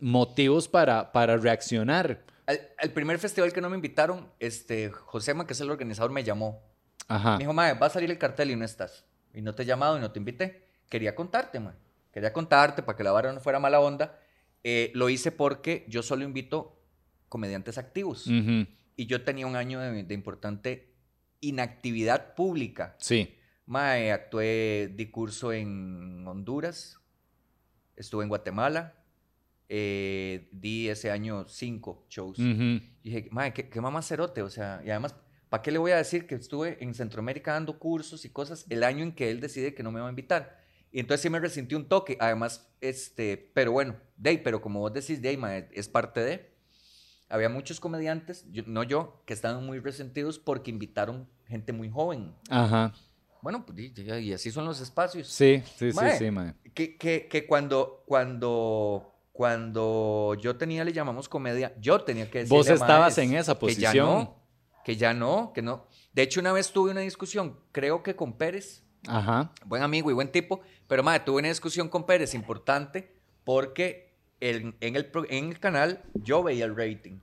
motivos 0.00 0.68
para, 0.68 1.10
para 1.10 1.36
reaccionar. 1.36 2.29
Al, 2.50 2.60
al 2.78 2.90
primer 2.92 3.18
festival 3.20 3.52
que 3.52 3.60
no 3.60 3.70
me 3.70 3.76
invitaron, 3.76 4.28
este, 4.40 4.90
Josema, 4.90 5.46
que 5.46 5.52
es 5.52 5.60
el 5.60 5.70
organizador, 5.70 6.10
me 6.10 6.24
llamó. 6.24 6.64
Ajá. 7.06 7.32
Me 7.32 7.44
dijo, 7.44 7.52
mae, 7.52 7.74
va 7.74 7.86
a 7.86 7.90
salir 7.90 8.10
el 8.10 8.18
cartel 8.18 8.50
y 8.50 8.56
no 8.56 8.64
estás. 8.64 9.04
Y 9.32 9.40
no 9.40 9.54
te 9.54 9.62
he 9.62 9.66
llamado 9.66 9.96
y 9.96 10.00
no 10.00 10.10
te 10.10 10.18
invité. 10.18 10.66
Quería 10.88 11.14
contarte, 11.14 11.60
mae. 11.60 11.74
Quería 12.12 12.32
contarte 12.32 12.82
para 12.82 12.96
que 12.96 13.04
la 13.04 13.12
vara 13.12 13.32
no 13.32 13.40
fuera 13.40 13.60
mala 13.60 13.78
onda. 13.78 14.18
Eh, 14.64 14.90
lo 14.94 15.08
hice 15.08 15.30
porque 15.30 15.84
yo 15.88 16.02
solo 16.02 16.24
invito 16.24 16.82
comediantes 17.28 17.78
activos. 17.78 18.26
Y 18.26 19.06
yo 19.06 19.22
tenía 19.22 19.46
un 19.46 19.54
año 19.54 19.78
de, 19.80 20.02
de 20.02 20.14
importante 20.14 20.92
inactividad 21.40 22.34
pública. 22.34 22.96
Sí. 22.98 23.36
Mae, 23.66 24.10
actué, 24.10 24.92
di 24.96 25.06
curso 25.10 25.52
en 25.52 26.26
Honduras, 26.26 26.98
estuve 27.94 28.24
en 28.24 28.28
Guatemala, 28.28 28.99
eh, 29.72 30.48
di 30.50 30.88
ese 30.88 31.10
año 31.12 31.46
cinco 31.48 32.04
shows. 32.10 32.38
Ujú. 32.38 32.82
Y 33.02 33.02
dije, 33.04 33.28
mae, 33.30 33.54
qué, 33.54 33.68
qué 33.70 33.80
mamacerote, 33.80 34.42
o 34.42 34.50
sea, 34.50 34.82
y 34.84 34.90
además, 34.90 35.14
¿para 35.48 35.62
qué 35.62 35.70
le 35.70 35.78
voy 35.78 35.92
a 35.92 35.96
decir 35.96 36.26
que 36.26 36.34
estuve 36.34 36.76
en 36.82 36.92
Centroamérica 36.92 37.52
dando 37.52 37.78
cursos 37.78 38.24
y 38.24 38.30
cosas 38.30 38.66
el 38.68 38.82
año 38.82 39.04
en 39.04 39.12
que 39.12 39.30
él 39.30 39.40
decide 39.40 39.72
que 39.72 39.84
no 39.84 39.92
me 39.92 40.00
va 40.00 40.08
a 40.08 40.10
invitar? 40.10 40.58
Y 40.90 40.98
entonces 40.98 41.22
sí 41.22 41.30
me 41.30 41.38
resentí 41.38 41.76
un 41.76 41.88
toque, 41.88 42.16
además, 42.18 42.68
este, 42.80 43.50
pero 43.54 43.70
bueno, 43.70 43.96
Day, 44.16 44.38
pero 44.38 44.60
como 44.60 44.80
vos 44.80 44.92
decís, 44.92 45.22
Day, 45.22 45.36
mae, 45.36 45.68
es 45.72 45.88
parte 45.88 46.20
de... 46.20 46.50
Había 47.28 47.48
muchos 47.48 47.78
comediantes, 47.78 48.44
yo- 48.50 48.64
no 48.66 48.82
yo, 48.82 49.22
que 49.24 49.34
estaban 49.34 49.64
muy 49.64 49.78
resentidos 49.78 50.40
porque 50.40 50.72
invitaron 50.72 51.28
gente 51.46 51.72
muy 51.72 51.88
joven. 51.88 52.34
Ajá. 52.50 52.92
Bueno, 53.40 53.64
pues 53.64 53.78
y, 53.96 54.32
así 54.32 54.50
son 54.50 54.64
los 54.64 54.80
espacios. 54.80 55.28
Sí, 55.28 55.62
sí, 55.76 55.92
sí, 55.92 56.06
sí, 56.18 56.30
mae. 56.32 56.54
Que, 56.74 56.98
que, 56.98 57.28
que 57.28 57.46
cuando, 57.46 58.02
cuando, 58.04 59.14
cuando 59.40 60.36
yo 60.38 60.56
tenía, 60.56 60.84
le 60.84 60.92
llamamos 60.92 61.26
comedia, 61.26 61.74
yo 61.80 62.02
tenía 62.02 62.30
que 62.30 62.40
decir. 62.40 62.50
Vos 62.50 62.68
estabas 62.68 63.16
en 63.16 63.32
esa 63.32 63.54
Que 63.58 63.68
ya 63.74 63.88
posición. 63.88 64.06
no, 64.06 64.36
que 64.84 64.96
ya 64.96 65.14
no, 65.14 65.52
que 65.54 65.62
no. 65.62 65.86
De 66.12 66.20
hecho, 66.20 66.40
una 66.40 66.52
vez 66.52 66.70
tuve 66.72 66.90
una 66.90 67.00
discusión, 67.00 67.58
creo 67.72 68.02
que 68.02 68.14
con 68.14 68.34
Pérez, 68.34 68.82
Ajá. 69.08 69.50
buen 69.64 69.82
amigo 69.82 70.10
y 70.10 70.12
buen 70.12 70.30
tipo, 70.30 70.60
pero 70.86 71.02
madre, 71.02 71.20
tuve 71.24 71.38
una 71.38 71.48
discusión 71.48 71.88
con 71.88 72.04
Pérez 72.04 72.34
importante 72.34 73.16
porque 73.44 74.12
el- 74.40 74.74
en, 74.82 74.96
el, 74.96 75.10
en 75.30 75.44
el 75.48 75.58
canal 75.58 76.02
yo 76.12 76.42
veía 76.42 76.66
el 76.66 76.76
rating 76.76 77.20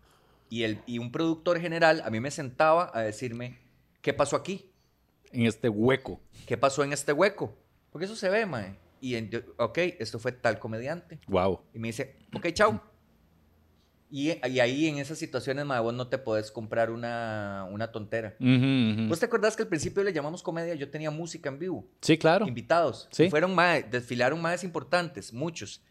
y, 0.49 0.63
el, 0.63 0.81
y 0.87 0.97
un 0.97 1.11
productor 1.11 1.59
general 1.59 2.01
a 2.03 2.09
mí 2.09 2.19
me 2.19 2.31
sentaba 2.31 2.89
a 2.95 3.01
decirme, 3.01 3.59
¿qué 4.01 4.11
pasó 4.11 4.35
aquí? 4.35 4.71
En 5.31 5.45
este 5.45 5.69
hueco. 5.69 6.19
¿Qué 6.47 6.57
pasó 6.57 6.83
en 6.83 6.93
este 6.93 7.13
hueco? 7.13 7.53
Porque 7.91 8.05
eso 8.05 8.15
se 8.15 8.27
ve, 8.29 8.47
mae. 8.47 8.75
Y, 9.01 9.29
yo, 9.29 9.39
ok, 9.57 9.77
esto 9.99 10.19
fue 10.19 10.31
tal 10.31 10.59
comediante. 10.59 11.19
Wow. 11.27 11.61
Y 11.73 11.79
me 11.79 11.87
dice, 11.89 12.17
ok, 12.33 12.47
chao. 12.53 12.81
Y, 14.09 14.31
y 14.47 14.59
ahí 14.61 14.87
en 14.87 14.99
esas 14.99 15.17
situaciones, 15.17 15.65
mae, 15.65 15.81
vos 15.81 15.93
no 15.93 16.07
te 16.07 16.17
podés 16.17 16.49
comprar 16.49 16.91
una, 16.91 17.67
una 17.69 17.91
tontera. 17.91 18.35
Ujú, 18.39 18.49
ujú. 19.01 19.09
¿Vos 19.09 19.19
te 19.19 19.25
acordás 19.25 19.55
que 19.57 19.63
al 19.63 19.67
principio 19.69 20.01
le 20.01 20.13
llamamos 20.13 20.41
comedia? 20.41 20.75
Yo 20.75 20.89
tenía 20.89 21.11
música 21.11 21.49
en 21.49 21.59
vivo, 21.59 21.85
Sí, 22.01 22.17
claro. 22.17 22.47
invitados. 22.47 23.09
Sí. 23.11 23.29
Fueron 23.29 23.53
mae, 23.53 23.83
desfilaron 23.83 24.41
más 24.41 24.63
importantes, 24.63 25.33
muchos. 25.33 25.83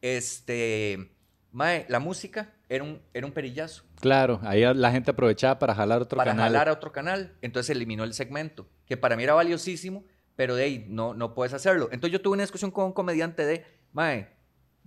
Este, 0.00 1.10
Mae, 1.50 1.86
la 1.88 1.98
música 2.00 2.52
era 2.68 2.82
un, 2.84 3.00
era 3.12 3.26
un 3.26 3.32
perillazo. 3.32 3.84
Claro, 4.00 4.40
ahí 4.42 4.62
la 4.74 4.90
gente 4.90 5.12
aprovechaba 5.12 5.58
para 5.58 5.74
jalar 5.74 6.02
otro 6.02 6.16
para 6.16 6.32
canal. 6.32 6.46
jalar 6.52 6.68
a 6.68 6.72
otro 6.72 6.92
canal. 6.92 7.32
Entonces 7.42 7.70
eliminó 7.74 8.04
el 8.04 8.12
segmento, 8.12 8.68
que 8.86 8.96
para 8.96 9.16
mí 9.16 9.22
era 9.22 9.34
valiosísimo, 9.34 10.04
pero 10.36 10.54
de 10.56 10.64
ahí 10.64 10.86
no, 10.88 11.14
no 11.14 11.34
puedes 11.34 11.52
hacerlo. 11.54 11.88
Entonces 11.92 12.12
yo 12.12 12.20
tuve 12.20 12.34
una 12.34 12.42
discusión 12.42 12.70
con 12.70 12.86
un 12.86 12.92
comediante 12.92 13.44
de, 13.46 13.64
Mae, 13.92 14.28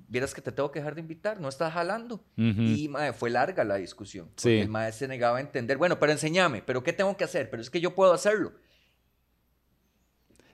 vieras 0.09 0.33
que 0.33 0.41
te 0.41 0.51
tengo 0.51 0.71
que 0.71 0.79
dejar 0.79 0.95
de 0.95 1.01
invitar, 1.01 1.39
no 1.39 1.49
estás 1.49 1.73
jalando. 1.73 2.15
Ujú. 2.37 2.61
Y 2.61 2.87
mae, 2.89 3.13
fue 3.13 3.29
larga 3.29 3.63
la 3.63 3.75
discusión. 3.75 4.29
Sí. 4.35 4.59
El 4.59 4.69
mae 4.69 4.91
se 4.91 5.07
negaba 5.07 5.37
a 5.37 5.41
entender, 5.41 5.77
bueno, 5.77 5.99
pero 5.99 6.11
enséñame, 6.11 6.61
pero 6.61 6.83
¿qué 6.83 6.93
tengo 6.93 7.15
que 7.17 7.23
hacer? 7.23 7.49
Pero 7.49 7.61
es 7.61 7.69
que 7.69 7.79
yo 7.81 7.95
puedo 7.95 8.13
hacerlo. 8.13 8.51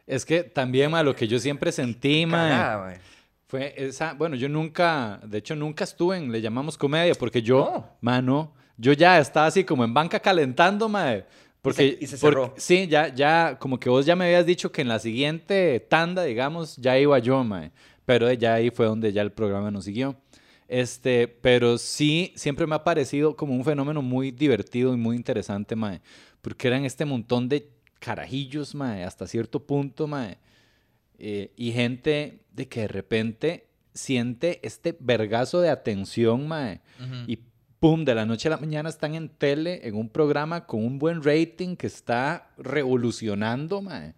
Es 0.05 0.25
que 0.25 0.43
también, 0.43 0.91
ma, 0.91 1.01
lo 1.01 1.15
que 1.15 1.27
yo 1.27 1.39
siempre 1.39 1.71
sentí, 1.71 2.25
ma, 2.25 2.37
Cagada, 2.49 2.85
mae. 2.85 2.99
fue 3.47 3.73
esa, 3.77 4.13
bueno, 4.13 4.35
yo 4.35 4.49
nunca, 4.49 5.19
de 5.23 5.37
hecho 5.37 5.55
nunca 5.55 5.83
estuve 5.85 6.17
en, 6.17 6.31
le 6.31 6.41
llamamos 6.41 6.77
comedia, 6.77 7.13
porque 7.15 7.41
yo, 7.41 7.59
No. 7.59 7.89
mano, 8.01 8.53
yo 8.77 8.91
ya 8.93 9.17
estaba 9.19 9.45
así 9.47 9.63
como 9.63 9.83
en 9.85 9.93
banca 9.93 10.19
calentando, 10.19 10.89
ma, 10.89 11.15
porque, 11.63 11.97
y 11.99 12.05
se 12.05 12.17
porque- 12.19 12.35
cerró. 12.35 12.53
sí, 12.57 12.87
ya, 12.87 13.07
ya, 13.15 13.57
como 13.59 13.79
que 13.79 13.89
vos 13.89 14.05
ya 14.05 14.15
me 14.15 14.25
habías 14.25 14.45
dicho 14.45 14.71
que 14.71 14.81
en 14.81 14.89
la 14.89 14.99
siguiente 14.99 15.79
tanda, 15.89 16.23
digamos, 16.23 16.77
ya 16.77 16.99
iba 16.99 17.17
yo, 17.17 17.43
ma, 17.43 17.71
pero 18.05 18.31
ya 18.33 18.53
ahí 18.55 18.69
fue 18.69 18.85
donde 18.85 19.11
ya 19.11 19.23
el 19.23 19.31
programa 19.31 19.71
nos 19.71 19.85
siguió. 19.85 20.15
Este, 20.67 21.27
pero 21.27 21.77
sí, 21.77 22.31
siempre 22.35 22.67
me 22.67 22.75
ha 22.75 22.83
parecido 22.83 23.35
como 23.35 23.53
un 23.53 23.63
fenómeno 23.63 24.01
muy 24.01 24.31
divertido 24.31 24.93
y 24.93 24.97
muy 24.97 25.15
interesante, 25.15 25.75
mae, 25.75 26.01
porque 26.41 26.67
eran 26.67 26.85
este 26.85 27.05
montón 27.05 27.47
de 27.49 27.69
carajillos, 27.99 28.75
mae, 28.75 29.03
hasta 29.03 29.25
cierto 29.27 29.65
punto, 29.65 30.07
mae, 30.07 30.37
eh, 31.17 31.51
y 31.55 31.71
gente 31.71 32.39
de 32.51 32.67
que 32.67 32.81
de 32.81 32.87
repente 32.87 33.67
siente 33.93 34.59
este 34.63 34.97
vergazo 34.99 35.61
de 35.61 35.69
atención, 35.69 36.47
mae, 36.47 36.81
Ujú. 36.99 37.15
y 37.27 37.39
pum, 37.83 38.05
de 38.05 38.15
la 38.15 38.25
noche 38.25 38.47
a 38.47 38.51
la 38.51 38.57
mañana 38.57 38.87
están 38.87 39.13
en 39.13 39.27
tele, 39.27 39.81
en 39.83 39.95
un 39.95 40.07
programa 40.07 40.65
con 40.65 40.85
un 40.85 40.97
buen 40.97 41.21
rating 41.21 41.75
que 41.75 41.87
está 41.87 42.47
revolucionando, 42.57 43.81
mae. 43.81 44.13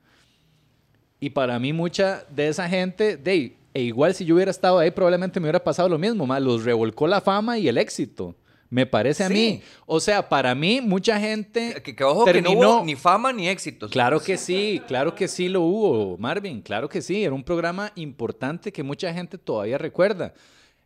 Y 1.20 1.32
para 1.32 1.58
mí 1.58 1.74
mucha 1.74 2.24
de 2.30 2.48
esa 2.50 2.70
gente, 2.70 3.18
de, 3.18 3.58
e 3.74 3.82
igual 3.82 4.14
si 4.14 4.24
yo 4.24 4.36
hubiera 4.36 4.52
estado 4.52 4.78
ahí, 4.78 4.92
probablemente 4.92 5.40
me 5.40 5.46
hubiera 5.46 5.64
pasado 5.64 5.90
lo 5.90 5.98
mismo, 5.98 6.28
mae. 6.28 6.42
Los 6.42 6.64
revolcó 6.64 7.08
la 7.08 7.22
fama 7.22 7.58
y 7.58 7.68
el 7.68 7.80
éxito. 7.80 8.36
Me 8.70 8.86
parece 8.86 9.24
a 9.24 9.30
Sí. 9.30 9.34
mí. 9.34 9.62
O 9.88 10.00
sea, 10.00 10.30
para 10.30 10.54
mí 10.54 10.80
mucha 10.82 11.20
gente... 11.20 11.82
Que, 11.84 11.96
que 11.96 12.04
ojo 12.04 12.24
que 12.26 12.34
no 12.42 12.50
terminó- 12.50 12.76
hubo 12.78 12.86
ni 12.86 12.96
fama 12.96 13.34
ni 13.34 13.48
éxitos. 13.48 13.90
Claro 13.90 14.20
que 14.20 14.38
sí, 14.38 14.80
claro 14.88 15.16
que 15.16 15.28
sí 15.28 15.50
lo 15.50 15.62
hubo, 15.62 16.18
Marvin, 16.20 16.62
claro 16.62 16.88
que 16.88 17.02
sí. 17.02 17.24
Era 17.24 17.34
un 17.34 17.44
programa 17.44 17.92
importante 17.96 18.72
que 18.72 18.84
mucha 18.84 19.12
gente 19.12 19.40
todavía 19.40 19.80
recuerda. 19.80 20.36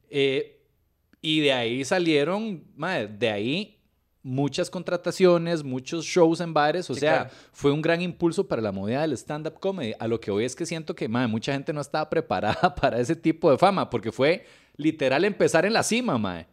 Eh, 0.09 0.55
y 1.21 1.39
de 1.41 1.53
ahí 1.53 1.83
salieron, 1.85 2.63
mae, 2.75 3.07
de 3.07 3.29
ahí 3.29 3.75
muchas 4.21 4.69
contrataciones, 4.69 5.63
muchos 5.63 6.05
shows 6.05 6.39
en 6.41 6.53
bares. 6.53 6.89
O 6.89 6.93
Sí, 6.93 6.99
sea, 7.01 7.13
claro. 7.25 7.29
fue 7.53 7.71
un 7.71 7.81
gran 7.81 8.01
impulso 8.01 8.47
para 8.47 8.61
la 8.61 8.71
movida 8.71 9.01
del 9.01 9.13
stand-up 9.13 9.59
comedy. 9.59 9.93
A 9.99 10.07
lo 10.07 10.19
que 10.19 10.29
hoy 10.31 10.45
es 10.45 10.55
que 10.55 10.65
siento 10.65 10.95
que 10.95 11.07
mae, 11.07 11.27
mucha 11.27 11.53
gente 11.53 11.73
no 11.73 11.81
estaba 11.81 12.09
preparada 12.09 12.75
para 12.75 12.99
ese 12.99 13.15
tipo 13.15 13.49
de 13.51 13.57
fama, 13.57 13.89
porque 13.89 14.11
fue 14.11 14.45
literal 14.75 15.25
empezar 15.25 15.65
en 15.65 15.73
la 15.73 15.83
cima, 15.83 16.17
mae. 16.17 16.47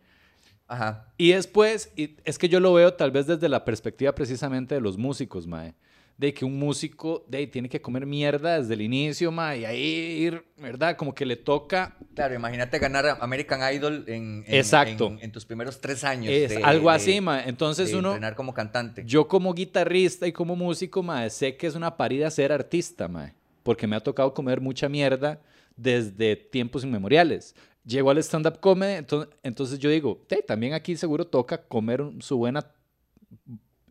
Ajá. 0.69 1.13
Y 1.17 1.31
después, 1.31 1.93
y 1.97 2.17
es 2.25 2.39
que 2.39 2.49
yo 2.49 2.59
lo 2.61 2.73
veo 2.73 2.95
tal 2.95 3.11
vez 3.13 3.27
desde 3.27 3.49
la 3.49 3.65
perspectiva 3.65 4.13
precisamente 4.15 4.75
de 4.75 4.81
los 4.81 4.97
músicos, 4.99 5.47
mae. 5.47 5.75
De 6.19 6.33
que 6.33 6.47
un 6.47 6.59
músico 6.59 7.27
de, 7.29 7.47
tiene 7.47 7.69
que 7.69 7.83
comer 7.83 8.07
mierda 8.07 8.59
desde 8.59 8.73
el 8.73 8.81
inicio, 8.81 9.31
mae, 9.31 9.61
y 9.61 9.65
ahí 9.67 9.83
ir, 9.83 10.45
¿verdad? 10.57 10.97
Como 10.97 11.15
que 11.15 11.27
le 11.27 11.37
toca. 11.37 11.95
Claro, 12.15 12.35
imagínate 12.35 12.79
ganar 12.79 13.19
American 13.21 13.61
Idol 13.75 14.05
en, 14.07 14.43
en- 14.47 14.55
Exacto. 14.55 15.09
en- 15.09 15.19
en 15.25 15.31
tus 15.33 15.45
primeros 15.45 15.79
tres 15.79 16.05
años. 16.05 16.33
Es 16.33 16.51
de- 16.55 16.63
algo 16.65 16.89
de- 16.89 16.97
así, 16.97 17.21
mae. 17.21 17.47
Entonces 17.49 17.91
de 17.91 17.99
uno. 17.99 18.09
entrenar 18.13 18.35
como 18.35 18.55
cantante. 18.55 19.03
Yo 19.05 19.29
como 19.29 19.53
guitarrista 19.53 20.27
y 20.27 20.33
como 20.33 20.57
músico, 20.57 21.03
mae, 21.03 21.29
sé 21.29 21.57
que 21.59 21.67
es 21.67 21.75
una 21.75 21.99
parida 21.99 22.31
ser 22.31 22.51
artista, 22.51 23.09
mae. 23.09 23.35
Porque 23.63 23.87
me 23.87 23.95
ha 23.97 24.01
tocado 24.01 24.33
comer 24.33 24.61
mucha 24.63 24.89
mierda 24.89 25.43
desde 25.77 26.35
tiempos 26.37 26.83
inmemoriales. 26.83 27.55
Llego 27.85 28.11
al 28.11 28.17
stand-up 28.19 28.59
comedy, 28.61 28.95
entonces, 28.95 29.35
entonces 29.43 29.79
yo 29.79 29.91
digo, 29.91 30.25
"Te, 30.27 30.41
también 30.43 30.73
aquí 30.73 30.97
seguro 30.97 31.27
toca 31.27 31.59
comer 31.63 32.03
su 32.21 32.39
buena 32.39 32.67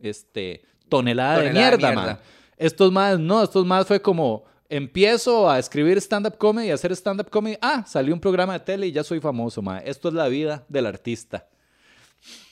este, 0.00 0.62
tonelada, 0.88 1.38
de 1.40 1.48
Tonelada 1.48 1.70
de 1.70 1.76
mierda, 1.76 1.88
mierda. 1.92 2.12
mae. 2.14 2.16
Estos 2.56 2.90
más, 2.92 3.18
no, 3.18 3.42
estos 3.42 3.66
más 3.66 3.86
fue 3.86 4.00
como, 4.00 4.44
empiezo 4.68 5.48
a 5.50 5.58
escribir 5.58 5.98
stand-up 5.98 6.38
comedy 6.38 6.68
y 6.68 6.70
a 6.70 6.74
hacer 6.74 6.92
stand-up 6.92 7.30
comedy. 7.30 7.58
Ah, 7.60 7.84
salió 7.86 8.14
un 8.14 8.20
programa 8.20 8.54
de 8.54 8.60
tele 8.60 8.86
y 8.86 8.92
ya 8.92 9.04
soy 9.04 9.20
famoso, 9.20 9.62
mae. 9.62 9.82
Esto 9.88 10.08
es 10.08 10.14
la 10.14 10.28
vida 10.28 10.64
del 10.68 10.86
artista. 10.86 11.46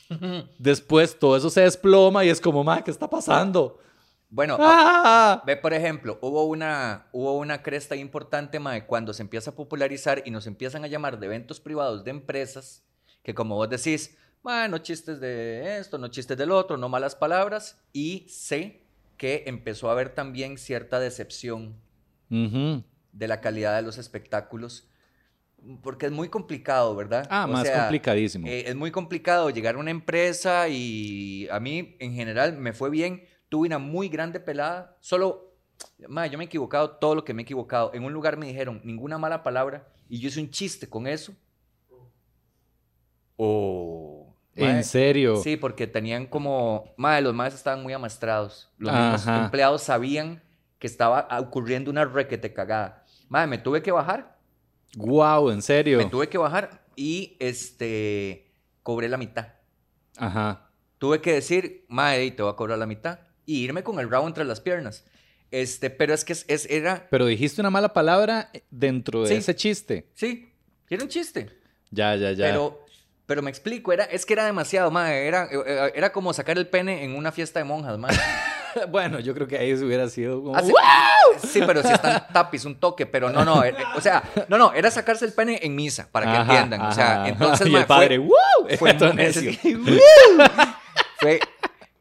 Después 0.59 1.19
todo 1.19 1.37
eso 1.37 1.51
se 1.51 1.63
desploma 1.63 2.25
y 2.25 2.29
es 2.29 2.41
como, 2.41 2.63
mae, 2.63 2.83
¿qué 2.85 2.91
está 2.91 3.09
pasando? 3.09 3.79
Bueno, 4.29 4.57
¡Ah! 4.59 5.43
Ve, 5.47 5.57
por 5.57 5.73
ejemplo, 5.73 6.19
hubo 6.21 6.45
una, 6.45 7.07
hubo 7.13 7.39
una 7.39 7.63
cresta 7.63 7.95
importante, 7.95 8.59
mae, 8.59 8.85
cuando 8.85 9.13
se 9.13 9.23
empieza 9.23 9.51
a 9.53 9.55
popularizar 9.55 10.23
y 10.25 10.31
nos 10.33 10.47
empiezan 10.49 10.83
a 10.85 10.89
llamar 10.89 11.19
de 11.21 11.27
eventos 11.27 11.61
privados 11.61 12.05
de 12.05 12.11
empresas, 12.11 12.83
que 13.23 13.33
como 13.33 13.55
vos 13.55 13.71
decís, 13.71 14.17
mae, 14.45 14.69
no 14.69 14.79
chistes 14.79 15.19
de 15.21 15.79
esto, 15.79 15.99
no 15.99 16.09
chistes 16.09 16.37
del 16.37 16.51
otro, 16.53 16.77
no 16.77 16.89
malas 16.89 17.17
palabras, 17.17 17.83
y 17.93 18.27
sé 18.29 18.83
que 19.17 19.45
empezó 19.47 19.89
a 19.89 19.93
haber 19.93 20.11
también 20.11 20.59
cierta 20.59 21.01
decepción 21.01 21.75
de 22.29 23.29
la 23.29 23.41
calidad 23.41 23.77
de 23.77 23.83
los 23.83 23.97
espectáculos, 23.99 24.89
porque 25.83 26.07
es 26.07 26.13
muy 26.13 26.29
complicado, 26.29 26.95
¿verdad? 26.97 27.27
Ah, 27.31 27.47
O 27.49 27.53
más 27.53 27.67
sea, 27.67 27.83
complicadísimo. 27.83 28.47
eh, 28.47 28.65
es 28.67 28.75
muy 28.75 28.91
complicado 28.91 29.49
llegar 29.51 29.77
a 29.77 29.79
una 29.79 29.91
empresa 29.91 30.69
y 30.69 31.49
a 31.51 31.59
mí 31.61 31.97
en 32.01 32.13
general 32.13 32.57
me 32.59 32.73
fue 32.73 32.91
bien. 32.91 33.25
Tuve 33.49 33.69
una 33.69 33.79
muy 33.79 34.09
grande 34.09 34.41
pelada. 34.41 34.97
Solo, 35.01 35.55
ma, 36.09 36.27
yo 36.27 36.37
me 36.37 36.45
he 36.45 36.47
equivocado 36.49 36.91
todo 36.97 37.15
lo 37.15 37.25
que 37.25 37.33
me 37.33 37.43
he 37.43 37.45
equivocado. 37.45 37.93
En 37.95 38.05
un 38.05 38.13
lugar 38.13 38.37
me 38.37 38.47
dijeron 38.49 38.81
ninguna 38.85 39.17
mala 39.17 39.43
palabra 39.43 39.89
y 40.09 40.19
yo 40.19 40.29
hice 40.29 40.41
un 40.41 40.51
chiste 40.51 40.89
con 40.89 41.07
eso. 41.07 41.33
Oh. 43.37 44.14
¿En 44.57 44.85
serio? 44.85 45.37
Sí, 45.37 45.57
porque 45.57 45.87
tenían 45.87 46.27
como, 46.27 46.95
madre, 46.97 47.23
los 47.23 47.35
más 47.35 47.55
estaban 47.55 47.83
muy 47.83 47.93
amastrados. 47.93 48.71
Los 48.79 48.93
mismos 48.93 49.27
empleados 49.27 49.83
sabían 49.83 50.43
que 50.79 50.87
estaba 50.87 51.27
ocurriendo 51.41 51.91
una 51.91 52.05
requete 52.05 52.53
cagada. 52.53 53.05
Madre, 53.29 53.47
me 53.49 53.59
tuve 53.59 53.83
que 53.83 53.91
bajar 53.91 54.39
Wow, 54.97 55.51
en 55.51 55.63
serio. 55.63 55.99
me 55.99 56.05
tuve 56.07 56.29
que 56.29 56.39
bajar 56.39 56.85
y 56.95 57.37
este 57.41 58.53
cobré 58.83 59.09
la 59.09 59.17
mitad. 59.17 59.49
Ajá. 60.17 60.71
Tuve 60.99 61.21
que 61.21 61.33
decir, 61.33 61.85
madre, 61.89 62.31
te 62.31 62.43
voy 62.43 62.53
a 62.53 62.57
cobrar 62.57 62.79
la 62.79 62.87
mitad 62.87 63.19
y 63.45 63.59
irme 63.65 63.83
con 63.83 63.99
el 63.99 64.09
rabo 64.11 64.27
entre 64.29 64.45
las 64.45 64.61
piernas. 64.61 65.05
Este, 65.51 65.91
pero 65.91 66.15
es 66.15 66.25
que 66.25 66.33
es, 66.33 66.45
es- 66.49 66.67
era, 66.71 67.09
Pero 67.11 67.27
dijiste 67.27 67.61
una 67.61 67.71
mala 67.71 67.93
palabra 67.93 68.51
dentro 68.71 69.23
de 69.23 69.29
Sí. 69.29 69.35
ese 69.35 69.55
chiste. 69.57 70.11
sí, 70.15 70.53
era 70.89 71.03
un 71.03 71.09
chiste, 71.09 71.51
Ya, 71.91 72.15
ya, 72.17 72.33
ya. 72.33 72.45
pero 72.47 72.84
pero 73.27 73.43
me 73.43 73.51
explico, 73.51 73.93
era 73.93 74.05
es 74.05 74.27
que 74.27 74.35
era 74.35 74.45
demasiado, 74.45 74.91
madre, 74.91 75.27
era 75.27 75.49
eh, 75.51 75.93
era 75.95 76.13
como 76.13 76.33
sacar 76.33 76.59
el 76.59 76.67
pene 76.69 77.05
en 77.05 77.17
una 77.17 77.33
fiesta 77.33 77.59
de 77.59 77.65
monjas, 77.65 77.99
madre. 77.99 78.19
bueno, 78.91 79.21
yo 79.21 79.35
creo 79.35 79.47
que 79.47 79.59
ahí 79.59 79.77
se 79.77 79.85
hubiera 79.85 80.09
sido 80.09 80.43
como... 80.43 80.57
Así- 80.57 80.73
Sí, 81.43 81.63
pero 81.67 81.83
si 81.83 81.93
están 81.93 82.27
tapis, 82.33 82.65
un 82.65 82.77
toque, 82.77 83.07
pero 83.07 83.31
no, 83.31 83.45
no, 83.45 83.65
eh, 83.65 83.75
o 83.97 84.01
sea, 84.01 84.23
no, 84.49 84.57
no, 84.59 84.73
era 84.73 84.91
sacarse 84.91 85.25
el 85.25 85.33
pene 85.33 85.59
en 85.63 85.75
misa, 85.75 86.09
para 86.11 86.27
que 86.27 86.39
Ajá, 86.39 86.53
entiendan, 86.53 86.81
o 86.83 86.93
sea, 86.93 87.29
entonces, 87.29 87.67
y 87.71 87.75
el 87.75 87.87
padre, 87.87 88.19
fue, 88.19 88.27
¡wow! 88.27 88.79
fue, 88.79 88.95
fue, 91.19 91.41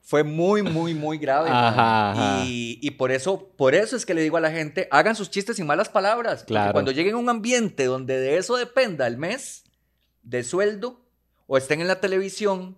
fue 0.01 0.23
muy, 0.23 0.61
muy, 0.61 0.93
muy 0.93 1.17
grave. 1.17 1.49
Ajá. 1.51 2.43
Y, 2.45 2.77
y 2.81 2.91
por 2.91 3.11
eso, 3.11 3.49
por 3.57 3.73
eso 3.73 3.95
es 3.95 4.05
que 4.05 4.13
le 4.13 4.21
digo 4.21 4.37
a 4.37 4.41
la 4.41 4.51
gente, 4.51 4.87
hagan 4.91 5.15
sus 5.15 5.31
chistes 5.31 5.55
sin 5.55 5.65
malas 5.65 5.89
palabras. 5.89 6.43
Claro. 6.43 6.73
cuando 6.73 6.91
lleguen 6.91 7.15
a 7.15 7.17
un 7.17 7.29
ambiente 7.29 7.85
donde 7.85 8.19
de 8.19 8.37
eso 8.37 8.55
dependa 8.55 9.07
el 9.07 9.17
mes 9.17 9.63
de 10.21 10.43
sueldo 10.43 11.02
o 11.47 11.57
estén 11.57 11.81
en 11.81 11.87
la 11.87 11.99
televisión, 11.99 12.77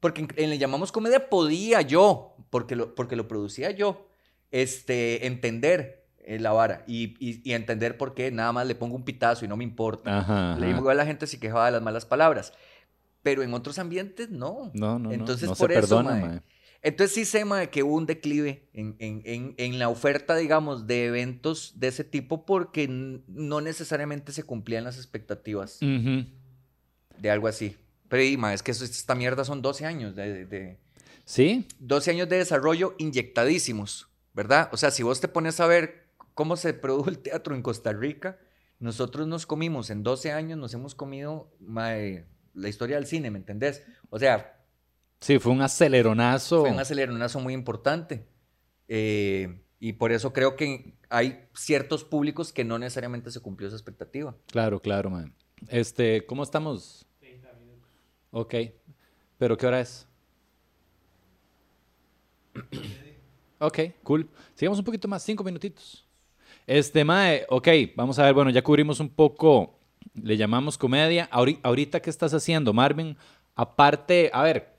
porque 0.00 0.22
en, 0.22 0.28
en 0.36 0.50
Le 0.50 0.58
Llamamos 0.58 0.92
Comedia 0.92 1.28
podía 1.28 1.80
yo, 1.82 2.36
porque 2.50 2.76
lo, 2.76 2.94
porque 2.94 3.16
lo 3.16 3.28
producía 3.28 3.70
yo, 3.70 4.06
este, 4.50 5.26
entender 5.26 6.06
eh, 6.18 6.38
la 6.38 6.52
vara 6.52 6.84
y, 6.86 7.14
y- 7.18 7.40
y 7.48 7.52
entender 7.54 7.96
por 7.96 8.14
qué 8.14 8.30
nada 8.30 8.52
más 8.52 8.66
le 8.66 8.74
pongo 8.74 8.96
un 8.96 9.04
pitazo 9.04 9.44
y 9.44 9.48
no 9.48 9.56
me 9.56 9.64
importa. 9.64 10.18
Ajá, 10.20 10.56
Le 10.58 10.66
digo 10.72 10.88
a 10.90 10.94
la 10.94 11.06
gente 11.06 11.26
si 11.26 11.38
quejaba 11.38 11.66
de 11.66 11.72
las 11.72 11.82
malas 11.82 12.04
palabras. 12.06 12.52
Pero 13.22 13.42
en 13.42 13.52
otros 13.52 13.78
ambientes 13.78 14.30
no. 14.30 14.70
No, 14.74 14.98
no, 14.98 15.10
no. 15.10 15.12
Entonces, 15.12 15.48
no 15.48 15.54
por 15.54 15.70
se 15.72 15.78
eso, 15.78 15.88
perdona, 15.88 16.10
mae. 16.10 16.28
mae. 16.28 16.42
Entonces 16.82 17.14
sí 17.14 17.24
sé, 17.26 17.44
mae, 17.44 17.68
que 17.68 17.82
hubo 17.82 17.94
un 17.94 18.06
declive 18.06 18.68
en, 18.72 18.96
en- 18.98 19.20
en- 19.26 19.54
en 19.58 19.78
la 19.78 19.90
oferta, 19.90 20.34
digamos, 20.36 20.86
de 20.86 21.06
eventos 21.06 21.74
de 21.78 21.88
ese 21.88 22.04
tipo 22.04 22.46
porque 22.46 22.88
no 22.88 23.60
necesariamente 23.60 24.32
se 24.32 24.42
cumplían 24.44 24.84
las 24.84 24.96
expectativas 24.96 25.78
de 27.18 27.30
algo 27.30 27.48
así. 27.48 27.76
Pero 28.10 28.22
y, 28.22 28.36
mae, 28.36 28.54
es 28.54 28.62
que 28.62 28.72
eso- 28.72 28.84
esta 28.84 29.14
mierda 29.14 29.46
son 29.46 29.62
12 29.62 29.86
años 29.86 30.14
de, 30.14 30.30
de- 30.30 30.44
de- 30.46 30.78
¿Sí? 31.24 31.66
12 31.78 32.10
años 32.10 32.28
de 32.28 32.36
desarrollo 32.36 32.94
inyectadísimos, 32.98 34.08
¿verdad? 34.34 34.68
O 34.72 34.76
sea, 34.76 34.90
si 34.90 35.02
vos 35.02 35.20
te 35.22 35.28
pones 35.28 35.60
a 35.60 35.66
ver 35.66 36.08
cómo 36.34 36.56
se 36.56 36.74
produjo 36.74 37.08
el 37.08 37.20
teatro 37.20 37.54
en 37.54 37.62
Costa 37.62 37.92
Rica, 37.94 38.38
nosotros 38.80 39.26
nos 39.26 39.46
comimos 39.46 39.90
en 39.90 40.02
12 40.02 40.32
años, 40.32 40.58
nos 40.58 40.74
hemos 40.74 40.94
comido 40.94 41.50
mae, 41.60 42.26
la 42.52 42.68
historia 42.68 42.96
del 42.96 43.06
cine, 43.06 43.30
¿me 43.30 43.38
entendés? 43.38 43.82
O 44.10 44.18
sea, 44.18 44.56
Sí, 45.20 45.38
fue 45.38 45.52
un 45.52 45.62
aceleronazo. 45.62 46.62
fue 46.62 46.70
un 46.72 46.80
aceleronazo 46.80 47.40
muy 47.40 47.54
importante. 47.54 48.26
Eh, 48.88 49.62
y 49.78 49.92
por 49.94 50.12
eso 50.12 50.32
creo 50.32 50.56
que 50.56 50.94
hay 51.10 51.46
ciertos 51.54 52.04
públicos 52.04 52.52
que 52.52 52.64
no 52.64 52.78
necesariamente 52.78 53.30
se 53.30 53.40
cumplió 53.40 53.68
esa 53.68 53.76
expectativa. 53.76 54.36
Claro, 54.46 54.80
claro, 54.80 55.10
man. 55.10 55.34
Este, 55.68 56.24
¿cómo 56.26 56.42
estamos? 56.42 57.06
30 58.32 58.48
minutos. 58.56 58.70
Ok. 58.70 58.94
¿Pero 59.38 59.56
qué 59.56 59.66
hora 59.66 59.80
es? 59.80 60.06
ok, 63.58 63.78
cool. 64.02 64.28
Sigamos 64.54 64.78
un 64.78 64.84
poquito 64.84 65.08
más, 65.08 65.22
cinco 65.22 65.42
minutitos. 65.44 66.06
Este, 66.66 67.04
Mae, 67.04 67.46
ok, 67.48 67.68
vamos 67.96 68.18
a 68.18 68.24
ver, 68.24 68.34
bueno, 68.34 68.50
ya 68.50 68.62
cubrimos 68.62 69.00
un 69.00 69.08
poco, 69.08 69.78
le 70.14 70.36
llamamos 70.36 70.76
comedia. 70.78 71.28
Ahori- 71.30 71.58
Ahorita, 71.62 72.00
¿qué 72.00 72.10
estás 72.10 72.34
haciendo, 72.34 72.72
Marvin? 72.72 73.16
Aparte, 73.54 74.30
a 74.32 74.42
ver, 74.42 74.74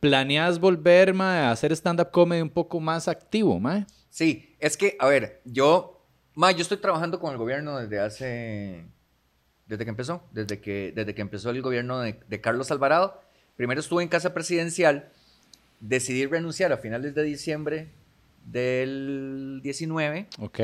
¿planeas 0.00 0.58
volver, 0.58 1.14
Mae, 1.14 1.40
a 1.40 1.50
hacer 1.52 1.72
stand-up 1.72 2.10
comedy 2.10 2.40
un 2.40 2.50
poco 2.50 2.80
más 2.80 3.06
activo, 3.06 3.58
Mae? 3.60 3.86
Sí, 4.08 4.56
es 4.58 4.76
que, 4.76 4.96
a 4.98 5.06
ver, 5.06 5.40
yo, 5.44 6.04
ma, 6.34 6.52
yo 6.52 6.62
estoy 6.62 6.78
trabajando 6.78 7.20
con 7.20 7.32
el 7.32 7.38
gobierno 7.38 7.78
desde 7.78 8.00
hace, 8.00 8.84
desde 9.72 9.84
que 9.84 9.90
empezó, 9.90 10.22
desde 10.32 10.60
que, 10.60 10.92
desde 10.94 11.14
que 11.14 11.22
empezó 11.22 11.48
el 11.48 11.62
gobierno 11.62 11.98
de, 12.00 12.20
de 12.28 12.40
Carlos 12.42 12.70
Alvarado. 12.70 13.18
Primero 13.56 13.80
estuve 13.80 14.02
en 14.02 14.08
casa 14.10 14.34
presidencial, 14.34 15.08
decidí 15.80 16.26
renunciar 16.26 16.72
a 16.72 16.76
finales 16.76 17.14
de 17.14 17.22
diciembre 17.22 17.88
del 18.44 19.60
19, 19.62 20.26
Ok. 20.40 20.60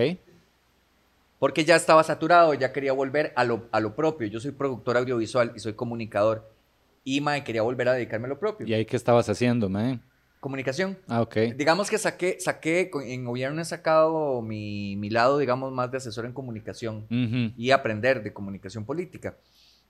porque 1.38 1.64
ya 1.64 1.76
estaba 1.76 2.04
saturado, 2.04 2.52
ya 2.52 2.72
quería 2.72 2.92
volver 2.92 3.32
a 3.34 3.44
lo, 3.44 3.66
a 3.72 3.80
lo 3.80 3.94
propio. 3.96 4.26
Yo 4.28 4.40
soy 4.40 4.50
productor 4.50 4.96
audiovisual 4.98 5.52
y 5.56 5.60
soy 5.60 5.72
comunicador. 5.72 6.52
Y, 7.04 7.22
ma, 7.22 7.42
quería 7.44 7.62
volver 7.62 7.88
a 7.88 7.94
dedicarme 7.94 8.26
a 8.26 8.28
lo 8.28 8.38
propio. 8.38 8.66
¿Y 8.66 8.74
ahí 8.74 8.84
qué 8.84 8.96
estabas 8.96 9.28
haciendo, 9.30 9.70
Mae? 9.70 10.00
Comunicación. 10.40 10.98
Ah, 11.08 11.20
ok. 11.22 11.36
Digamos 11.56 11.90
que 11.90 11.98
saqué, 11.98 12.38
saqué, 12.38 12.90
en 13.04 13.24
gobierno 13.24 13.60
he 13.60 13.64
sacado 13.64 14.40
mi, 14.40 14.94
mi 14.96 15.10
lado, 15.10 15.38
digamos, 15.38 15.72
más 15.72 15.90
de 15.90 15.96
asesor 15.96 16.26
en 16.26 16.32
comunicación 16.32 17.06
Ujú. 17.10 17.52
y 17.56 17.70
aprender 17.72 18.22
de 18.22 18.32
comunicación 18.32 18.84
política. 18.84 19.36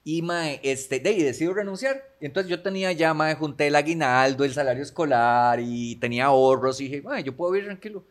Y, 0.05 0.23
mae, 0.23 0.61
este, 0.63 1.01
de 1.01 1.11
ahí 1.11 1.23
decido 1.23 1.53
renunciar. 1.53 2.03
Y 2.21 2.27
entonces 2.27 2.49
yo 2.49 2.63
tenía 2.63 2.93
ya, 2.93 3.13
mae, 3.13 3.35
junté 3.35 3.67
el 3.67 3.77
aguinaldo, 3.77 4.45
el 4.45 4.55
salario 4.55 4.83
escolar 4.83 5.61
y 5.61 5.97
tenía 5.97 6.27
ahorros 6.27 6.81
y 6.81 6.85
dije, 6.85 7.03
mae, 7.03 7.23
yo 7.23 7.37
puedo 7.37 7.53
vivir 7.53 7.67
tranquilo. 7.67 8.07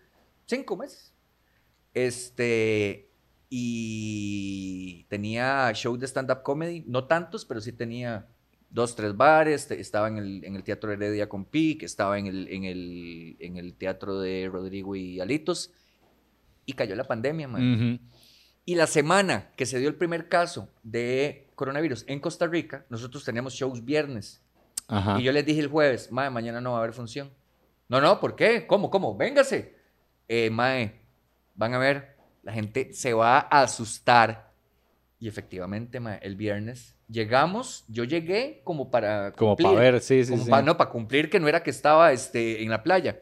Cinco 0.45 0.77
meses. 0.77 1.13
Este, 1.95 3.09
y 3.49 5.05
tenía 5.09 5.71
show 5.73 5.97
de 5.97 6.05
stand-up 6.05 6.43
comedy, 6.43 6.83
no 6.85 7.05
tantos, 7.05 7.45
pero 7.45 7.61
sí 7.61 7.71
tenía 7.71 8.27
dos, 8.69 8.95
tres 8.95 9.15
bares, 9.15 9.69
estaba 9.71 10.07
en 10.07 10.17
el, 10.17 10.43
en 10.45 10.55
el 10.55 10.63
Teatro 10.63 10.91
Heredia 10.91 11.29
con 11.29 11.45
Pic, 11.45 11.83
estaba 11.83 12.17
en 12.19 12.27
el, 12.27 12.47
en, 12.49 12.63
el, 12.63 13.37
en 13.39 13.57
el 13.57 13.73
Teatro 13.75 14.19
de 14.19 14.49
Rodrigo 14.51 14.95
y 14.95 15.19
Alitos, 15.19 15.71
y 16.65 16.73
cayó 16.73 16.95
la 16.95 17.05
pandemia, 17.05 17.47
man. 17.47 17.99
Y 18.65 18.75
la 18.75 18.87
semana 18.87 19.51
que 19.55 19.65
se 19.65 19.79
dio 19.79 19.87
el 19.87 19.95
primer 19.95 20.27
caso 20.27 20.69
de 20.83 21.49
coronavirus 21.55 22.03
en 22.07 22.19
Costa 22.19 22.47
Rica, 22.47 22.85
nosotros 22.89 23.23
teníamos 23.23 23.53
shows 23.53 23.85
viernes. 23.85 24.41
Ajá. 24.89 25.19
Y 25.19 25.23
yo 25.23 25.31
les 25.31 25.45
dije 25.45 25.61
el 25.61 25.67
jueves, 25.67 26.11
mae, 26.11 26.29
mañana 26.29 26.59
no 26.59 26.71
va 26.71 26.77
a 26.77 26.79
haber 26.81 26.93
función. 26.93 27.31
No, 27.87 28.01
no, 28.01 28.19
¿por 28.19 28.35
qué? 28.35 28.67
¿Cómo, 28.67 28.89
cómo? 28.89 29.15
Véngase. 29.15 29.77
Eh, 30.27 30.49
mae, 30.49 30.99
van 31.55 31.73
a 31.73 31.77
ver, 31.77 32.17
la 32.43 32.51
gente 32.51 32.91
se 32.93 33.13
va 33.13 33.39
a 33.39 33.61
asustar. 33.61 34.46
Y 35.19 35.27
efectivamente, 35.27 35.99
mae, 35.99 36.19
el 36.21 36.35
viernes 36.35 36.95
llegamos, 37.09 37.85
yo 37.87 38.03
llegué 38.03 38.61
como 38.63 38.91
para 38.91 39.31
Como 39.31 39.55
cumplir, 39.55 39.69
para 39.75 39.79
ver, 39.91 40.01
sí, 40.01 40.23
sí, 40.23 40.31
como 40.31 40.43
sí. 40.43 40.49
pa- 40.51 40.61
no, 40.61 40.77
para 40.77 40.89
cumplir 40.91 41.29
que 41.29 41.39
no 41.39 41.47
era 41.47 41.63
que 41.63 41.71
estaba 41.71 42.11
este, 42.11 42.61
en 42.63 42.69
la 42.69 42.83
playa. 42.83 43.21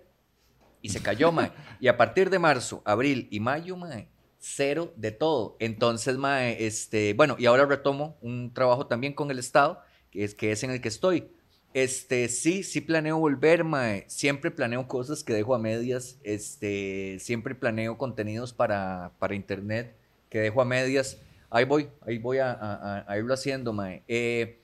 Y 0.81 0.89
se 0.89 1.01
cayó, 1.01 1.31
mae. 1.31 1.51
Y 1.79 1.87
a 1.87 1.97
partir 1.97 2.29
de 2.29 2.39
marzo, 2.39 2.81
abril 2.85 3.27
y 3.31 3.39
mayo, 3.39 3.77
mae, 3.77 4.09
cero 4.39 4.93
de 4.97 5.11
todo. 5.11 5.55
Entonces, 5.59 6.17
mae, 6.17 6.65
este, 6.65 7.13
bueno, 7.13 7.35
y 7.39 7.45
ahora 7.45 7.65
retomo 7.65 8.17
un 8.21 8.53
trabajo 8.53 8.87
también 8.87 9.13
con 9.13 9.31
el 9.31 9.39
Estado, 9.39 9.81
que 10.11 10.23
es, 10.25 10.35
que 10.35 10.51
es 10.51 10.63
en 10.63 10.71
el 10.71 10.81
que 10.81 10.89
estoy. 10.89 11.29
Este, 11.73 12.29
sí, 12.29 12.63
sí 12.63 12.81
planeo 12.81 13.17
volver, 13.19 13.63
mae. 13.63 14.05
Siempre 14.07 14.51
planeo 14.51 14.87
cosas 14.87 15.23
que 15.23 15.33
dejo 15.33 15.55
a 15.55 15.59
medias. 15.59 16.19
Este, 16.23 17.17
siempre 17.19 17.55
planeo 17.55 17.97
contenidos 17.97 18.51
para, 18.53 19.11
para 19.19 19.35
internet 19.35 19.95
que 20.29 20.39
dejo 20.39 20.61
a 20.61 20.65
medias. 20.65 21.19
Ahí 21.49 21.65
voy, 21.65 21.89
ahí 22.05 22.17
voy 22.17 22.39
a, 22.39 22.51
a- 22.51 22.97
a- 22.99 23.05
a 23.07 23.17
irlo 23.17 23.33
haciendo, 23.33 23.71
mae. 23.73 24.03
Eh, 24.07 24.61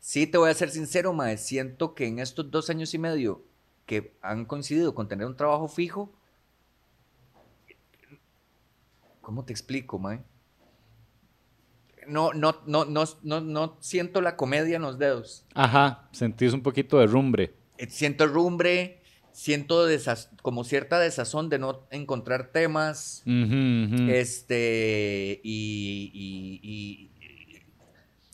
sí, 0.00 0.26
te 0.26 0.38
voy 0.38 0.50
a 0.50 0.54
ser 0.54 0.70
sincero, 0.70 1.12
mae. 1.12 1.36
Siento 1.38 1.94
que 1.94 2.06
en 2.06 2.18
estos 2.18 2.50
dos 2.50 2.70
años 2.70 2.92
y 2.94 2.98
medio 2.98 3.42
que 3.86 4.14
han 4.22 4.44
coincidido 4.44 4.94
con 4.94 5.08
tener 5.08 5.26
un 5.26 5.36
trabajo 5.36 5.68
fijo, 5.68 6.12
¿cómo 9.20 9.44
te 9.44 9.52
explico, 9.52 9.98
mae? 9.98 10.20
No, 12.08 12.32
no, 12.32 12.56
no, 12.66 12.84
no, 12.84 13.04
no, 13.22 13.40
no 13.40 13.76
siento 13.80 14.20
la 14.20 14.36
comedia 14.36 14.76
en 14.76 14.82
los 14.82 14.98
dedos. 14.98 15.44
Ajá, 15.54 16.08
sentís 16.10 16.52
un 16.52 16.62
poquito 16.62 16.98
de 16.98 17.06
rumbre. 17.06 17.54
Eh, 17.78 17.88
Siento 17.88 18.26
rumbre, 18.26 19.01
siento 19.32 19.86
como 20.42 20.64
cierta 20.64 20.98
desazón 20.98 21.48
de 21.48 21.58
no 21.58 21.86
encontrar 21.90 22.52
temas. 22.52 23.22
Este, 24.08 25.40
y, 25.42 26.10
y- 26.14 26.60
y- 26.62 27.10
y- 27.26 27.62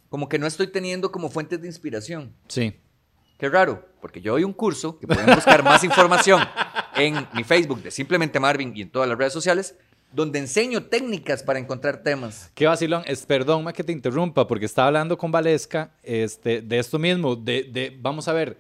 como 0.09 0.29
que 0.29 0.39
no 0.39 0.47
estoy 0.47 0.67
teniendo 0.69 1.13
como 1.13 1.29
fuentes 1.31 1.61
de 1.61 1.67
inspiración. 1.67 2.33
Sí. 2.49 2.75
Qué 3.39 3.49
raro, 3.49 3.87
porque 4.01 4.21
yo 4.21 4.33
doy 4.33 4.43
un 4.45 4.53
curso 4.53 4.99
que 4.99 5.07
pueden 5.07 5.27
buscar 5.35 5.63
más 5.63 5.85
información 5.85 6.43
en 6.97 7.15
mi 7.35 7.45
Facebook 7.45 7.83
de 7.83 7.91
Simplemente 7.91 8.41
Marvin 8.41 8.73
y 8.75 8.83
en 8.83 8.91
todas 8.91 9.09
las 9.09 9.17
redes 9.17 9.33
sociales, 9.33 9.77
donde 10.13 10.39
enseño 10.41 10.85
técnicas 10.85 11.43
para 11.43 11.59
encontrar 11.59 12.03
temas. 12.03 12.51
Qué 12.55 12.67
vacilón. 12.67 13.03
Es, 13.07 13.25
perdón, 13.27 13.63
ma, 13.65 13.73
que 13.73 13.85
te 13.85 13.93
interrumpa, 13.93 14.47
porque 14.49 14.65
estaba 14.65 14.89
hablando 14.89 15.17
con 15.19 15.31
Valesca 15.31 15.93
este, 16.03 16.63
de 16.63 16.79
esto 16.79 16.99
mismo, 16.99 17.37
de, 17.37 17.65
de- 17.71 17.97
vamos 18.01 18.27
a 18.27 18.33
ver, 18.33 18.59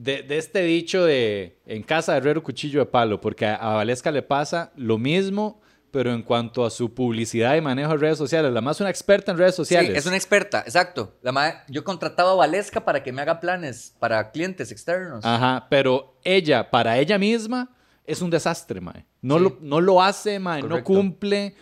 de, 0.00 0.22
de 0.22 0.38
este 0.38 0.62
dicho 0.62 1.04
de 1.04 1.58
en 1.66 1.82
casa 1.82 2.12
de 2.12 2.18
herrero 2.18 2.42
cuchillo 2.42 2.80
de 2.80 2.86
palo, 2.86 3.20
porque 3.20 3.46
a, 3.46 3.56
a 3.56 3.74
Valesca 3.74 4.10
le 4.10 4.22
pasa 4.22 4.70
lo 4.76 4.96
mismo, 4.98 5.60
pero 5.90 6.12
en 6.12 6.22
cuanto 6.22 6.64
a 6.64 6.70
su 6.70 6.94
publicidad 6.94 7.56
y 7.56 7.60
manejo 7.60 7.92
de 7.92 7.96
redes 7.96 8.18
sociales, 8.18 8.52
la 8.52 8.60
más 8.60 8.80
una 8.80 8.90
experta 8.90 9.32
en 9.32 9.38
redes 9.38 9.54
sociales. 9.54 9.90
Sí, 9.92 9.96
es 9.98 10.06
una 10.06 10.16
experta, 10.16 10.60
exacto. 10.60 11.16
La 11.22 11.32
ma- 11.32 11.64
yo 11.68 11.80
he 11.80 11.84
contratado 11.84 12.30
a 12.30 12.34
Valesca 12.36 12.84
para 12.84 13.02
que 13.02 13.10
me 13.12 13.22
haga 13.22 13.40
planes 13.40 13.94
para 13.98 14.30
clientes 14.30 14.70
externos. 14.70 15.24
Ajá, 15.24 15.66
pero 15.70 16.18
ella, 16.24 16.70
para 16.70 16.98
ella 16.98 17.18
misma, 17.18 17.74
es 18.04 18.22
un 18.22 18.30
desastre, 18.30 18.80
mae. 18.80 19.04
No, 19.22 19.38
Sí. 19.38 19.44
lo, 19.44 19.58
no 19.60 19.80
lo 19.80 20.02
hace, 20.02 20.38
mae, 20.38 20.62
no 20.62 20.84
cumple. 20.84 21.54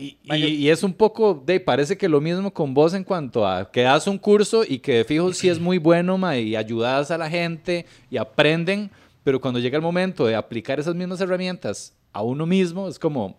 Y, 0.00 0.68
es 0.68 0.82
un 0.82 0.94
poco, 0.94 1.42
de, 1.44 1.60
parece 1.60 1.98
que 1.98 2.08
lo 2.08 2.20
mismo 2.20 2.52
con 2.52 2.72
vos 2.72 2.94
en 2.94 3.04
cuanto 3.04 3.46
a 3.46 3.70
que 3.70 3.82
das 3.82 4.06
un 4.06 4.18
curso 4.18 4.64
y 4.66 4.78
que 4.78 4.94
de 4.94 5.04
fijo 5.04 5.32
sí 5.32 5.48
es 5.48 5.60
muy 5.60 5.78
bueno, 5.78 6.16
mae, 6.16 6.40
y 6.40 6.56
ayudas 6.56 7.10
a 7.10 7.18
la 7.18 7.28
gente 7.28 7.84
y 8.10 8.16
aprenden, 8.16 8.90
pero 9.22 9.40
cuando 9.40 9.60
llega 9.60 9.76
el 9.76 9.82
momento 9.82 10.26
de 10.26 10.34
aplicar 10.34 10.80
esas 10.80 10.94
mismas 10.94 11.20
herramientas 11.20 11.94
a 12.12 12.22
uno 12.22 12.46
mismo, 12.46 12.88
es 12.88 12.98
como, 12.98 13.38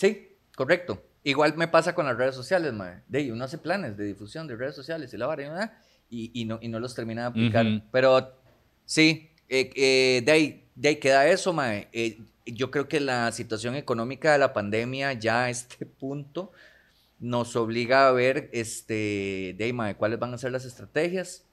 Sí, 0.00 0.38
correcto. 0.56 1.02
Igual 1.24 1.58
me 1.58 1.68
pasa 1.68 1.94
con 1.94 2.06
las 2.06 2.16
redes 2.16 2.34
sociales, 2.34 2.72
mae. 2.72 3.02
De 3.06 3.30
uno 3.30 3.44
hace 3.44 3.58
planes 3.58 3.98
de 3.98 4.06
difusión 4.06 4.46
de 4.46 4.56
redes 4.56 4.74
sociales 4.74 5.12
y 5.12 5.18
la 5.18 5.26
vara, 5.26 5.74
y, 6.08 6.44
no, 6.46 6.58
y 6.62 6.68
no 6.68 6.80
los 6.80 6.94
termina 6.94 7.22
de 7.22 7.28
aplicar. 7.28 7.66
Pero 7.92 8.32
sí, 8.86 9.29
eh, 9.50 9.70
eh, 9.74 10.22
de, 10.24 10.32
ahí, 10.32 10.64
de 10.76 10.88
ahí 10.90 10.96
queda 10.96 11.26
eso, 11.26 11.52
mae. 11.52 11.88
Eh, 11.92 12.20
yo 12.46 12.70
creo 12.70 12.86
que 12.88 13.00
la 13.00 13.30
situación 13.32 13.74
económica 13.74 14.32
de 14.32 14.38
la 14.38 14.52
pandemia 14.52 15.12
ya 15.12 15.44
a 15.44 15.50
este 15.50 15.84
punto 16.00 16.52
nos 17.18 17.56
obliga 17.56 18.08
a 18.08 18.12
ver, 18.12 18.48
este, 18.52 19.54
de 19.58 19.64
ahí, 19.64 19.72
mae, 19.72 19.96
cuáles 19.96 20.20
van 20.20 20.32
a 20.32 20.38
ser 20.38 20.52
las 20.52 20.64
estrategias. 20.64 21.44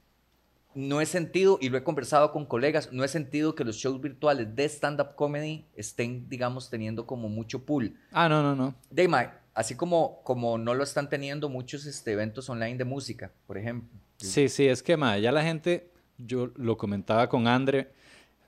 No 0.76 1.02
he 1.02 1.08
sentido, 1.08 1.58
y 1.60 1.70
lo 1.70 1.78
he 1.80 1.84
conversado 1.84 2.32
con 2.32 2.45
colegas, 2.45 2.93
no 2.93 3.04
he 3.04 3.08
sentido 3.08 3.56
que 3.56 3.64
los 3.64 3.78
shows 3.78 4.00
virtuales 4.00 4.56
de 4.56 4.66
stand-up 4.66 5.16
comedy 5.16 5.66
estén, 5.76 6.30
digamos, 6.30 6.70
teniendo 6.70 7.08
como 7.08 7.30
mucho 7.30 7.66
pool. 7.66 7.98
ah, 8.12 8.30
no, 8.30 8.43
no, 8.43 8.56
no. 8.56 8.76
Dayma, 8.91 9.34
así 9.56 9.74
como, 9.74 10.22
como 10.24 10.60
no 10.60 10.76
lo 10.76 10.84
están 10.84 11.10
teniendo 11.10 11.50
muchos 11.50 11.88
este, 11.88 12.12
eventos 12.12 12.48
online 12.48 12.78
de 12.78 12.86
música, 12.86 13.32
por 13.48 13.58
ejemplo. 13.58 13.89
Sí, 14.18 14.50
sí, 14.50 14.68
es 14.68 14.84
que, 14.84 14.98
mae, 14.98 15.20
ya 15.20 15.32
la 15.32 15.41
gente, 15.41 15.89
yo 16.18 16.51
lo 16.55 16.78
comentaba 16.78 17.28
con 17.30 17.47
Andre, 17.47 17.91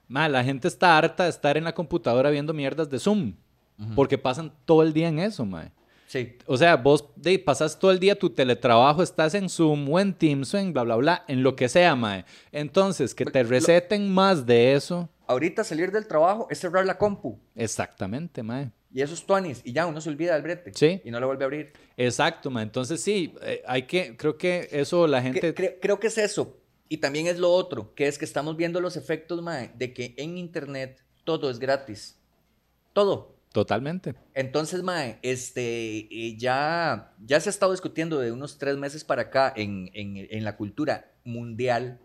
mae, 0.07 0.29
la 0.29 0.43
gente 0.43 0.67
está 0.67 0.97
harta 0.97 1.23
de 1.25 1.29
estar 1.29 1.57
en 1.57 1.63
la 1.63 1.73
computadora 1.73 2.29
viendo 2.29 2.53
mierdas 2.53 2.89
de 2.89 2.99
Zoom, 2.99 3.33
porque 3.95 4.17
pasan 4.17 4.51
todo 4.65 4.83
el 4.83 4.91
día 4.93 5.07
en 5.07 5.19
eso, 5.19 5.45
mae. 5.45 5.71
Sí, 6.07 6.35
O 6.47 6.57
sea, 6.57 6.75
vos 6.75 7.05
de, 7.15 7.37
pasas 7.37 7.77
todo 7.77 7.91
el 7.91 7.99
día 7.99 8.17
tu 8.17 8.31
teletrabajo, 8.31 9.03
estás 9.03 9.35
en 9.35 9.47
Zoom 9.47 9.87
o 9.93 9.99
en 9.99 10.11
Teams 10.13 10.51
o 10.55 10.57
en 10.57 10.73
bla, 10.73 10.81
bla, 10.81 10.95
bla, 10.95 11.23
en 11.27 11.43
lo 11.43 11.55
que 11.55 11.69
sea, 11.69 11.95
mae. 11.95 12.25
Entonces, 12.51 13.13
que 13.13 13.25
te 13.25 13.43
Lo- 13.43 13.49
receten 13.51 14.11
más 14.11 14.45
de 14.47 14.73
eso. 14.73 15.07
ahorita 15.27 15.63
salir 15.63 15.91
del 15.91 16.07
trabajo 16.07 16.47
es 16.49 16.57
cerrar 16.59 16.83
la 16.87 16.97
compu. 16.97 17.37
Exactamente, 17.55 18.41
mae. 18.41 18.71
Y 18.91 19.01
eso 19.03 19.13
es 19.13 19.23
tuanis. 19.23 19.61
Y 19.63 19.71
ya 19.71 19.85
uno 19.85 20.01
se 20.01 20.09
olvida 20.09 20.33
del 20.33 20.41
brete. 20.41 20.71
Sí. 20.73 20.99
Y 21.05 21.11
no 21.11 21.19
lo 21.19 21.27
vuelve 21.27 21.43
a 21.43 21.45
abrir. 21.45 21.73
Exacto, 21.95 22.49
ma. 22.49 22.63
Entonces 22.63 22.99
sí, 23.01 23.35
eh, 23.43 23.61
hay 23.67 23.83
que, 23.83 24.17
creo 24.17 24.35
que 24.35 24.67
eso 24.71 25.05
la 25.05 25.21
gente... 25.21 25.53
Cre- 25.53 25.55
cre- 25.55 25.77
creo 25.79 25.99
que 25.99 26.07
es 26.07 26.17
eso. 26.17 26.57
Y 26.89 26.97
también 26.97 27.27
es 27.27 27.37
lo 27.39 27.51
otro, 27.51 27.93
que 27.93 28.07
es 28.07 28.17
que 28.17 28.25
estamos 28.25 28.57
viendo 28.57 28.81
los 28.81 28.97
efectos, 28.97 29.41
mae, 29.41 29.71
de 29.77 29.93
que 29.93 30.15
en 30.17 30.37
internet 30.37 31.03
todo 31.23 31.49
es 31.49 31.59
gratis. 31.59 32.19
Todo. 32.93 33.37
Totalmente. 33.53 34.13
Entonces, 34.35 34.83
mae, 34.83 35.17
este, 35.23 35.97
eh, 36.11 36.37
ya, 36.37 37.13
ya 37.25 37.39
se 37.39 37.49
ha 37.49 37.51
estado 37.51 37.71
discutiendo 37.71 38.19
de 38.19 38.31
unos 38.31 38.57
tres 38.59 38.77
meses 38.77 39.03
para 39.03 39.23
acá 39.23 39.51
en, 39.55 39.89
en- 39.93 40.27
en 40.29 40.43
la 40.43 40.55
cultura 40.57 41.11
mundial, 41.23 41.99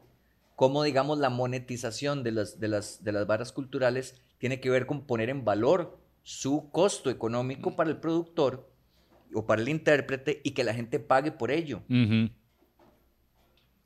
cómo, 0.57 0.83
digamos, 0.83 1.19
la 1.19 1.29
monetización 1.31 2.23
de 2.23 2.33
las, 2.33 2.61
de, 2.61 2.69
las, 2.69 3.05
de 3.05 3.13
las 3.13 3.27
varas 3.27 3.53
culturales 3.53 4.23
tiene 4.39 4.61
que 4.61 4.71
ver 4.71 4.87
con 4.87 5.07
poner 5.07 5.29
en 5.31 5.45
valor 5.45 5.99
su 6.23 6.71
costo 6.71 7.11
económico 7.11 7.77
para 7.77 7.91
el 7.91 7.99
productor 7.99 8.71
o 9.35 9.45
para 9.47 9.61
el 9.61 9.69
intérprete 9.69 10.41
y 10.45 10.53
que 10.53 10.65
la 10.65 10.73
gente 10.75 10.99
pague 10.99 11.31
por 11.33 11.51
ello. 11.51 11.83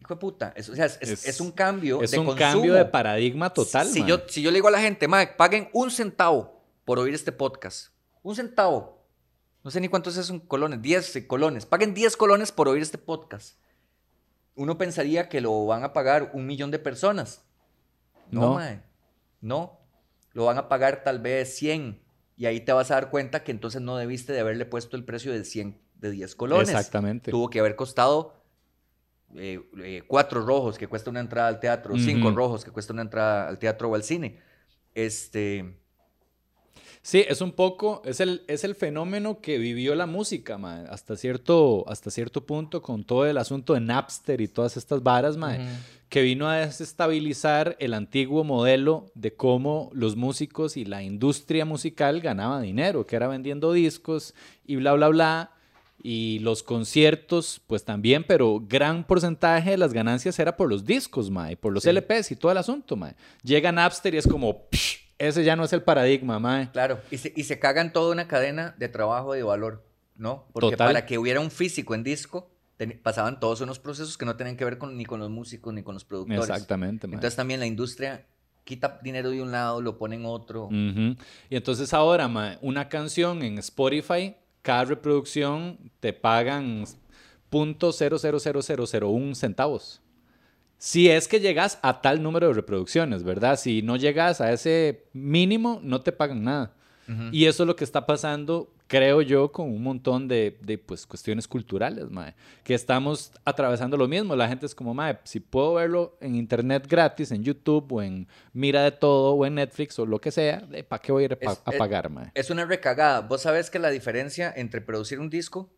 Hijo 0.00 0.14
de 0.14 0.20
puta, 0.20 0.52
es, 0.56 0.68
o 0.68 0.74
sea, 0.76 0.86
es, 0.86 0.98
es- 1.00 1.10
Es- 1.10 1.26
es 1.28 1.40
un 1.40 1.50
cambio 1.50 2.00
Es 2.02 2.12
de 2.12 2.18
un 2.20 2.26
consumo. 2.26 2.50
cambio 2.52 2.74
de 2.74 2.84
paradigma 2.84 3.52
total, 3.52 3.86
Si 3.88 4.04
yo, 4.04 4.20
si 4.28 4.42
yo 4.42 4.50
le 4.50 4.56
digo 4.56 4.68
a 4.68 4.70
la 4.70 4.80
gente, 4.80 5.08
"Mae, 5.08 5.26
paguen 5.36 5.68
un 5.72 5.90
centavo 5.90 6.62
por 6.84 6.98
oír 6.98 7.14
este 7.14 7.32
podcast. 7.32 7.88
Un 8.22 8.34
centavo. 8.36 9.04
No 9.64 9.70
sé 9.70 9.80
ni 9.80 9.88
cuántos 9.88 10.14
son 10.14 10.38
colones. 10.40 10.80
10 10.80 11.24
colones. 11.26 11.66
Paguen 11.66 11.92
10 11.94 12.16
colones 12.16 12.52
por 12.52 12.68
oír 12.68 12.80
este 12.80 12.96
podcast. 12.96 13.58
Uno 14.54 14.78
pensaría 14.78 15.28
que 15.28 15.40
lo 15.40 15.66
van 15.66 15.84
a 15.84 15.92
pagar 15.92 16.30
un 16.32 16.46
millón 16.46 16.70
de 16.70 16.78
personas. 16.78 17.44
No, 18.30 18.40
No. 18.40 18.54
mae. 18.54 18.82
No. 19.40 19.80
Lo 20.32 20.44
van 20.44 20.58
a 20.58 20.68
pagar 20.68 21.02
tal 21.04 21.18
vez 21.20 21.54
100. 21.56 22.02
Y 22.36 22.46
ahí 22.46 22.60
te 22.60 22.72
vas 22.72 22.90
a 22.90 22.94
dar 22.94 23.10
cuenta 23.10 23.42
que 23.42 23.50
entonces 23.50 23.80
no 23.82 23.96
debiste 23.96 24.32
de 24.32 24.40
haberle 24.40 24.64
puesto 24.64 24.96
el 24.96 25.04
precio 25.04 25.32
de 25.32 25.44
100, 25.44 25.80
de 25.96 26.10
10 26.12 26.34
colones. 26.36 26.68
Exactamente. 26.68 27.30
Tuvo 27.32 27.50
que 27.50 27.58
haber 27.60 27.74
costado 27.76 28.37
eh, 29.36 29.60
eh, 29.82 30.02
cuatro 30.06 30.40
rojos 30.42 30.78
que 30.78 30.86
cuesta 30.86 31.10
una 31.10 31.20
entrada 31.20 31.48
al 31.48 31.60
teatro, 31.60 31.96
cinco 31.98 32.30
rojos 32.30 32.64
que 32.64 32.70
cuesta 32.70 32.92
una 32.92 33.02
entrada 33.02 33.48
al 33.48 33.58
teatro 33.58 33.88
o 33.88 33.94
al 33.94 34.02
cine. 34.02 34.38
Este, 34.94 35.78
Sí, 37.02 37.24
es 37.26 37.40
un 37.40 37.52
poco, 37.52 38.02
es 38.04 38.20
el, 38.20 38.42
es 38.48 38.64
el 38.64 38.74
fenómeno 38.74 39.40
que 39.40 39.56
vivió 39.56 39.94
la 39.94 40.06
música, 40.06 40.58
ma, 40.58 40.82
hasta 40.90 41.16
cierto, 41.16 41.88
hasta 41.88 42.10
cierto 42.10 42.44
punto 42.44 42.82
con 42.82 43.04
todo 43.04 43.24
el 43.24 43.38
asunto 43.38 43.74
de 43.74 43.80
Napster 43.80 44.40
y 44.40 44.48
todas 44.48 44.76
estas 44.76 45.02
varas, 45.02 45.36
ma, 45.38 45.56
que 46.08 46.22
vino 46.22 46.48
a 46.48 46.56
desestabilizar 46.56 47.76
el 47.78 47.94
antiguo 47.94 48.44
modelo 48.44 49.10
de 49.14 49.34
cómo 49.34 49.90
los 49.94 50.16
músicos 50.16 50.76
y 50.76 50.84
la 50.84 51.02
industria 51.02 51.64
musical 51.64 52.20
ganaba 52.20 52.60
dinero, 52.60 53.06
que 53.06 53.16
era 53.16 53.28
vendiendo 53.28 53.72
discos 53.72 54.34
y 54.66 54.76
bla, 54.76 54.92
bla, 54.92 55.08
bla. 55.08 55.52
Y 56.02 56.38
los 56.40 56.62
conciertos, 56.62 57.60
pues 57.66 57.84
también, 57.84 58.24
pero 58.26 58.60
gran 58.66 59.04
porcentaje 59.04 59.70
de 59.70 59.78
las 59.78 59.92
ganancias 59.92 60.38
era 60.38 60.56
por 60.56 60.68
los 60.68 60.84
discos, 60.84 61.30
ma, 61.30 61.50
y 61.50 61.56
por 61.56 61.72
los 61.72 61.82
Sí. 61.82 61.90
LPs 61.90 62.30
y 62.32 62.36
todo 62.36 62.52
el 62.52 62.58
asunto, 62.58 62.96
ma. 62.96 63.14
Llega 63.42 63.72
Napster 63.72 64.14
y 64.14 64.18
es 64.18 64.26
como, 64.28 64.68
"Psh, 64.70 64.96
ese 65.18 65.42
ya 65.42 65.56
no 65.56 65.64
es 65.64 65.72
el 65.72 65.82
paradigma, 65.82 66.38
ma. 66.38 66.70
claro, 66.72 67.00
y 67.10 67.18
se, 67.18 67.32
y 67.34 67.42
se 67.44 67.58
cagan 67.58 67.92
toda 67.92 68.12
una 68.12 68.28
cadena 68.28 68.74
de 68.78 68.88
trabajo 68.88 69.32
de 69.32 69.42
valor, 69.42 69.84
¿no? 70.16 70.46
Porque 70.52 70.70
Total. 70.76 70.88
para 70.88 71.06
que 71.06 71.18
hubiera 71.18 71.40
un 71.40 71.50
físico 71.50 71.94
en 71.96 72.04
disco, 72.04 72.50
pasaban 73.02 73.40
todos 73.40 73.60
unos 73.60 73.80
procesos 73.80 74.16
que 74.16 74.24
no 74.24 74.36
tenían 74.36 74.56
que 74.56 74.64
ver 74.64 74.78
con, 74.78 74.96
ni 74.96 75.04
con 75.04 75.18
los 75.18 75.30
músicos 75.30 75.74
ni 75.74 75.82
con 75.82 75.94
los 75.94 76.04
productores. 76.04 76.48
Exactamente, 76.48 77.08
ma. 77.08 77.14
Entonces 77.14 77.34
también 77.34 77.58
la 77.58 77.66
industria 77.66 78.24
quita 78.62 79.00
dinero 79.02 79.30
de 79.30 79.42
un 79.42 79.50
lado, 79.50 79.80
lo 79.82 79.98
pone 79.98 80.14
en 80.14 80.26
otro. 80.26 80.66
Ujú. 80.66 81.16
Y 81.50 81.56
entonces 81.56 81.92
ahora, 81.92 82.28
ma, 82.28 82.56
una 82.60 82.88
canción 82.88 83.42
en 83.42 83.58
Spotify, 83.58 84.36
cada 84.68 84.84
reproducción 84.84 85.78
te 85.98 86.12
pagan 86.12 86.84
.00001 87.50 89.34
centavos. 89.34 90.02
Si 90.76 91.08
es 91.08 91.26
que 91.26 91.40
llegas 91.40 91.78
a 91.80 92.02
tal 92.02 92.22
número 92.22 92.48
de 92.48 92.52
reproducciones, 92.52 93.22
¿verdad? 93.22 93.58
Si 93.58 93.80
no 93.80 93.96
llegas 93.96 94.42
a 94.42 94.52
ese 94.52 95.06
mínimo, 95.14 95.80
no 95.82 96.02
te 96.02 96.12
pagan 96.12 96.44
nada. 96.44 96.74
Y 97.32 97.46
eso 97.46 97.62
es 97.62 97.66
lo 97.66 97.76
que 97.76 97.84
está 97.84 98.04
pasando, 98.04 98.70
creo 98.88 99.22
yo, 99.22 99.52
con 99.52 99.68
un 99.70 99.82
montón 99.82 100.26
de, 100.26 100.58
de, 100.62 100.78
pues, 100.78 101.06
cuestiones 101.06 101.46
culturales, 101.46 102.10
mae, 102.10 102.34
que 102.64 102.74
estamos 102.74 103.30
atravesando 103.44 103.96
lo 103.96 104.08
mismo. 104.08 104.34
La 104.34 104.48
gente 104.48 104.66
es 104.66 104.74
como, 104.74 104.94
mae, 104.94 105.18
si 105.24 105.38
puedo 105.40 105.74
verlo 105.74 106.16
en 106.20 106.34
internet 106.34 106.86
gratis, 106.88 107.30
en 107.30 107.44
YouTube 107.44 107.92
o 107.92 108.02
en 108.02 108.26
Mira 108.52 108.82
de 108.82 108.90
Todo 108.90 109.34
o 109.34 109.46
en 109.46 109.54
Netflix 109.54 109.96
o 110.00 110.06
lo 110.06 110.20
que 110.20 110.30
sea, 110.32 110.66
¿para 110.88 111.00
qué 111.00 111.12
voy 111.12 111.22
a 111.22 111.26
ir 111.26 111.32
a, 111.34 111.36
Es- 111.40 111.60
a 111.64 111.70
es- 111.70 111.78
pagar, 111.78 112.10
mae? 112.10 112.32
Es 112.34 112.50
una 112.50 112.64
recagada. 112.64 113.20
Vos 113.20 113.42
sabés 113.42 113.70
que 113.70 113.78
la 113.78 113.90
diferencia 113.90 114.52
entre 114.56 114.80
producir 114.80 115.20
un 115.20 115.30
disco, 115.30 115.70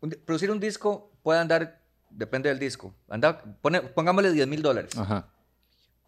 un 0.00 0.10
producir 0.26 0.50
un 0.50 0.60
disco 0.60 1.10
puede 1.22 1.38
andar, 1.40 1.80
depende 2.10 2.48
del 2.50 2.58
disco, 2.58 2.94
anda, 3.08 3.42
pone- 3.62 3.80
pongámosle 3.80 4.32
10 4.32 4.46
mil 4.46 4.60
dólares. 4.60 4.92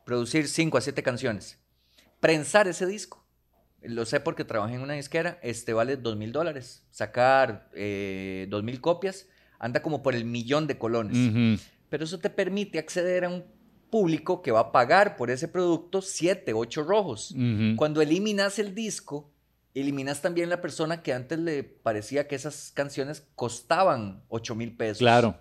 Producir 0.05 0.49
5 0.49 0.79
a 0.79 0.81
7 0.81 1.03
canciones. 1.03 1.59
Prensar 2.21 2.67
ese 2.67 2.87
disco, 2.87 3.25
lo 3.83 4.05
sé 4.05 4.21
porque 4.21 4.45
trabajé 4.45 4.75
en 4.75 4.83
una 4.83 4.95
disquera, 4.95 5.39
este 5.43 5.73
vale 5.73 5.97
2 5.97 6.17
mil 6.17 6.33
dólares. 6.33 6.83
Sacar 6.91 7.71
eh, 7.75 8.47
2 8.51 8.63
mil 8.63 8.81
copias 8.81 9.27
anda 9.59 9.83
como 9.83 10.03
por 10.03 10.15
el 10.15 10.25
millón 10.25 10.67
de 10.67 10.79
colones. 10.79 11.61
Pero 11.89 12.05
eso 12.05 12.19
te 12.19 12.31
permite 12.31 12.79
acceder 12.79 13.25
a 13.25 13.29
un 13.29 13.45
público 13.91 14.43
que 14.43 14.51
va 14.51 14.61
a 14.61 14.73
pagar 14.73 15.17
por 15.17 15.31
ese 15.31 15.49
producto 15.49 16.03
7, 16.03 16.53
8 16.53 16.83
rojos. 16.83 17.35
Cuando 17.77 18.03
eliminas 18.03 18.59
el 18.59 18.75
disco, 18.75 19.31
eliminas 19.75 20.21
también 20.21 20.51
la 20.51 20.61
persona 20.61 21.03
que 21.03 21.13
antes 21.13 21.39
le 21.39 21.63
parecía 21.63 22.27
que 22.29 22.35
esas 22.35 22.73
canciones 22.73 23.27
costaban 23.35 24.23
8 24.29 24.55
mil 24.55 24.77
pesos. 24.77 24.99
Claro. 24.99 25.39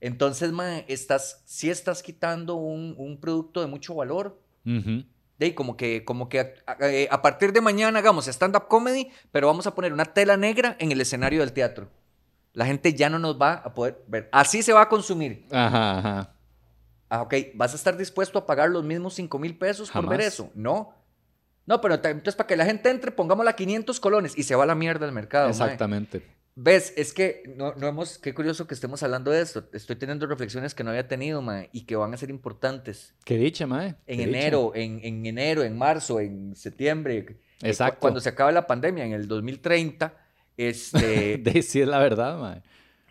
Entonces, 0.00 0.52
mae, 0.52 0.84
estás, 0.88 1.42
sí 1.46 1.70
estás 1.70 2.02
quitando 2.02 2.56
un, 2.56 2.94
un 2.98 3.20
producto 3.20 3.60
de 3.60 3.66
mucho 3.66 3.94
valor. 3.94 4.40
De 4.64 5.04
como 5.52 5.76
que, 5.76 6.04
como 6.04 6.28
que 6.28 6.40
a, 6.40 6.52
a- 6.66 6.76
eh, 6.88 7.08
a 7.10 7.20
partir 7.20 7.52
de 7.52 7.60
mañana 7.60 7.98
hagamos 7.98 8.26
stand-up 8.28 8.68
comedy, 8.68 9.10
pero 9.32 9.46
vamos 9.48 9.66
a 9.66 9.74
poner 9.74 9.92
una 9.92 10.06
tela 10.06 10.36
negra 10.36 10.76
en 10.78 10.90
el 10.92 11.00
escenario 11.00 11.40
del 11.40 11.52
teatro. 11.52 11.88
La 12.54 12.64
gente 12.66 12.94
ya 12.94 13.10
no 13.10 13.18
nos 13.18 13.40
va 13.40 13.54
a 13.54 13.74
poder 13.74 14.02
ver. 14.06 14.28
Así 14.32 14.62
se 14.62 14.72
va 14.72 14.82
a 14.82 14.88
consumir. 14.88 15.44
Ajá, 15.50 15.98
ajá. 15.98 16.30
Ah, 17.10 17.22
ok, 17.22 17.34
¿vas 17.54 17.72
a 17.72 17.76
estar 17.76 17.96
dispuesto 17.96 18.38
a 18.38 18.46
pagar 18.46 18.70
los 18.70 18.82
mismos 18.84 19.14
5 19.14 19.38
mil 19.38 19.56
pesos 19.58 19.90
por 19.90 20.02
ver 20.08 20.20
Jamás. 20.20 20.26
eso? 20.34 20.50
No. 20.54 20.94
No, 21.66 21.80
pero 21.80 21.94
entonces 21.94 22.34
para 22.34 22.46
que 22.46 22.56
la 22.56 22.64
gente 22.64 22.90
entre, 22.90 23.10
pongámosla 23.10 23.54
500 23.56 23.98
colones 24.00 24.36
y 24.36 24.42
se 24.42 24.54
va 24.54 24.64
a 24.64 24.66
la 24.66 24.74
mierda 24.74 25.06
el 25.06 25.12
mercado. 25.12 25.48
mae. 25.66 25.76
¿Ves? 26.56 26.92
Es 26.96 27.12
que 27.12 27.42
no, 27.56 27.74
no 27.74 27.88
hemos, 27.88 28.18
qué 28.18 28.32
curioso 28.32 28.66
que 28.68 28.74
estemos 28.74 29.02
hablando 29.02 29.30
de 29.32 29.40
esto. 29.42 29.64
Estoy 29.72 29.96
teniendo 29.96 30.24
reflexiones 30.26 30.72
que 30.74 30.84
no 30.84 30.90
había 30.90 31.08
tenido, 31.08 31.42
mae, 31.42 31.68
y 31.72 31.84
que 31.84 31.96
van 31.96 32.14
a 32.14 32.16
ser 32.16 32.30
importantes. 32.30 33.12
Qué 33.24 33.36
dicha, 33.36 33.66
mae. 33.66 33.96
En 34.06 34.18
qué 34.18 34.22
enero, 34.22 34.72
en, 34.74 35.00
en 35.02 35.26
enero, 35.26 35.64
en 35.64 35.76
marzo, 35.76 36.20
en 36.20 36.54
septiembre. 36.54 37.18
eh, 37.18 37.26
cu- 37.26 37.34
Exacto. 37.62 37.98
Cuando 38.00 38.20
se 38.20 38.28
acabe 38.28 38.52
la 38.52 38.66
pandemia, 38.68 39.04
en 39.04 39.12
el 39.12 39.26
2030, 39.26 40.14
este, 40.56 41.42
sí, 41.62 41.80
es 41.82 41.88
la 41.88 41.98
verdad, 41.98 42.38
mae. 42.38 42.62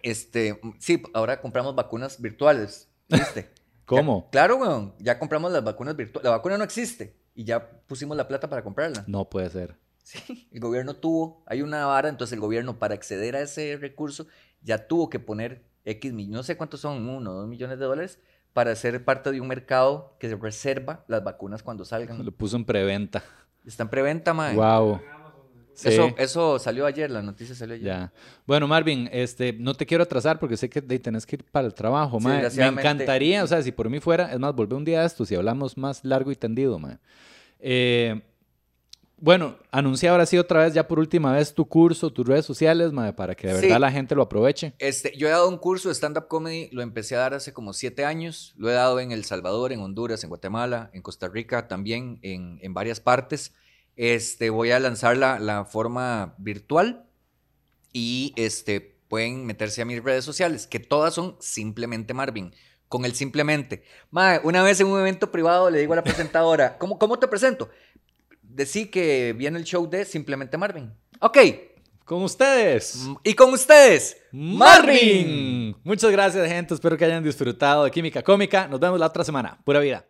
este, 0.02 0.60
sí, 0.80 1.02
ahora 1.14 1.42
compramos 1.42 1.76
vacunas 1.76 2.22
virtuales, 2.22 2.88
¿viste? 3.10 3.50
¿Cómo? 3.86 4.24
Ya- 4.26 4.30
claro, 4.32 4.56
weón. 4.56 4.94
Ya 5.00 5.20
compramos 5.20 5.52
las 5.52 5.64
vacunas 5.66 5.98
virtuales. 5.98 6.24
La 6.24 6.32
vacuna 6.32 6.58
no 6.58 6.64
existe 6.64 7.18
y 7.36 7.44
ya 7.44 7.70
pusimos 7.88 8.16
la 8.16 8.26
plata 8.28 8.50
para 8.50 8.64
comprarla. 8.64 9.04
No 9.08 9.30
puede 9.30 9.50
ser. 9.50 9.76
Sí, 10.04 10.50
el 10.52 10.60
gobierno 10.60 10.96
tuvo, 10.96 11.44
hay 11.48 11.62
una 11.62 11.86
vara, 11.86 12.10
entonces 12.10 12.34
el 12.34 12.42
gobierno 12.42 12.78
para 12.78 12.94
acceder 12.94 13.38
a 13.38 13.42
ese 13.42 13.78
recurso 13.78 14.28
ya 14.62 14.88
tuvo 14.88 15.10
que 15.10 15.20
poner 15.20 15.64
X, 15.86 16.14
no 16.14 16.44
sé 16.44 16.58
cuántos 16.58 16.82
son, 16.82 17.08
uno, 17.08 17.34
dos 17.34 17.48
millones 17.48 17.80
de 17.80 17.86
dólares 17.86 18.20
para 18.54 18.76
ser 18.76 19.04
parte 19.04 19.32
de 19.32 19.42
un 19.42 19.48
mercado 19.48 20.16
que 20.20 20.30
se 20.30 20.36
reserva 20.36 21.04
las 21.08 21.24
vacunas 21.24 21.64
cuando 21.64 21.84
salgan. 21.86 22.24
Lo 22.24 22.32
puso 22.32 22.56
en 22.56 22.66
preventa. 22.66 23.24
Está 23.66 23.84
en 23.84 23.90
preventa, 23.90 24.34
mae. 24.34 24.56
Wow. 24.56 25.02
Sí. 25.74 25.90
Eso, 25.90 26.14
eso 26.20 26.60
salió 26.60 26.86
ayer, 26.86 27.10
la 27.10 27.24
noticia 27.24 27.56
salió 27.56 27.74
ayer. 27.74 27.88
Ya. 27.88 28.14
Bueno, 28.46 28.68
Marvin, 28.68 29.10
este, 29.12 29.54
no 29.54 29.74
te 29.74 29.88
quiero 29.88 30.04
atrasar 30.04 30.38
porque 30.38 30.56
sé 30.56 30.70
que 30.70 30.82
de, 30.82 31.00
tenés 31.00 31.26
que 31.26 31.38
ir 31.38 31.44
para 31.46 31.66
el 31.66 31.74
trabajo, 31.74 32.20
Sí, 32.20 32.28
mae. 32.28 32.50
Me 32.56 32.68
encantaría, 32.68 33.44
o 33.44 33.48
sea, 33.48 33.62
si 33.64 33.72
por 33.72 33.90
mí 33.90 34.00
fuera, 34.00 34.32
es 34.32 34.40
más, 34.40 34.54
volver 34.54 34.76
un 34.76 34.86
día 34.86 35.02
a 35.02 35.06
esto, 35.06 35.26
si 35.26 35.34
hablamos 35.34 35.76
más 35.76 36.06
largo 36.06 36.32
y 36.32 36.36
tendido, 36.36 36.78
mae. 36.78 37.00
Eh, 37.60 38.22
bueno, 39.18 39.56
anuncia 39.72 40.12
ahora 40.12 40.26
sí 40.26 40.38
otra 40.38 40.64
vez, 40.64 40.74
ya 40.74 40.88
por 40.88 41.00
última 41.00 41.32
vez, 41.32 41.54
tu 41.54 41.66
curso, 41.66 42.12
tus 42.12 42.28
redes 42.28 42.46
sociales, 42.46 42.92
mae, 42.92 43.14
para 43.14 43.36
que 43.36 43.48
de 43.48 43.56
Sí. 43.56 43.62
verdad 43.68 43.80
la 43.80 43.92
gente 43.92 44.16
lo 44.16 44.24
aproveche. 44.24 44.74
Este, 44.80 45.16
yo 45.18 45.28
he 45.28 45.32
dado 45.32 45.48
un 45.48 45.58
curso 45.58 45.88
de 45.90 45.96
stand-up 45.96 46.28
comedy, 46.28 46.70
lo 46.72 46.82
empecé 46.82 47.16
a 47.16 47.20
dar 47.20 47.34
hace 47.34 47.54
como 47.54 47.72
siete 47.74 48.04
años. 48.04 48.54
Lo 48.58 48.70
he 48.70 48.74
dado 48.74 49.00
en 49.00 49.12
El 49.12 49.24
Salvador, 49.24 49.72
en 49.72 49.80
Honduras, 49.80 50.24
en 50.24 50.30
Guatemala, 50.30 50.90
en 50.94 51.02
Costa 51.02 51.30
Rica, 51.30 51.68
también 51.68 52.20
en, 52.22 52.60
en 52.62 52.74
varias 52.74 53.00
partes. 53.00 53.54
Este, 53.96 54.50
voy 54.50 54.72
a 54.72 54.80
lanzar 54.80 55.16
la, 55.18 55.40
la 55.40 55.66
forma 55.66 56.36
virtual 56.38 57.06
y 57.94 58.34
este, 58.36 58.98
pueden 59.08 59.46
meterse 59.46 59.82
a 59.82 59.86
mis 59.86 60.04
redes 60.04 60.26
sociales, 60.26 60.68
que 60.68 60.80
todas 60.80 61.14
son 61.14 61.38
simplemente 61.40 62.14
Marvin. 62.14 62.54
Con 62.90 63.06
el 63.06 63.16
simplemente. 63.16 63.84
Mae, 64.12 64.40
una 64.44 64.62
vez 64.62 64.80
en 64.80 64.86
un 64.86 65.00
evento 65.00 65.32
privado 65.32 65.72
le 65.72 65.80
digo 65.80 65.94
a 65.94 65.96
la 65.96 66.04
presentadora, 66.04 66.78
¿cómo, 66.80 67.00
cómo 67.00 67.18
te 67.18 67.28
presento? 67.28 67.70
Decí 68.54 68.88
que 68.88 69.34
viene 69.38 69.58
el 69.58 69.66
show 69.66 69.90
de 69.90 70.06
Simplemente 70.06 70.58
Marvin. 70.58 70.94
Ok. 71.20 71.38
Con 72.06 72.24
ustedes. 72.24 73.08
Y 73.24 73.34
con 73.34 73.54
ustedes, 73.54 74.18
Marvin. 74.32 75.74
Muchas 75.84 76.12
gracias, 76.12 76.46
gente. 76.48 76.74
Espero 76.74 76.98
que 76.98 77.06
hayan 77.06 77.24
disfrutado 77.24 77.86
de 77.86 77.92
Química 77.92 78.22
Cómica. 78.22 78.68
Nos 78.68 78.80
vemos 78.80 79.00
la 79.00 79.08
otra 79.08 79.24
semana. 79.24 79.58
Pura 79.64 79.80
vida. 79.80 80.06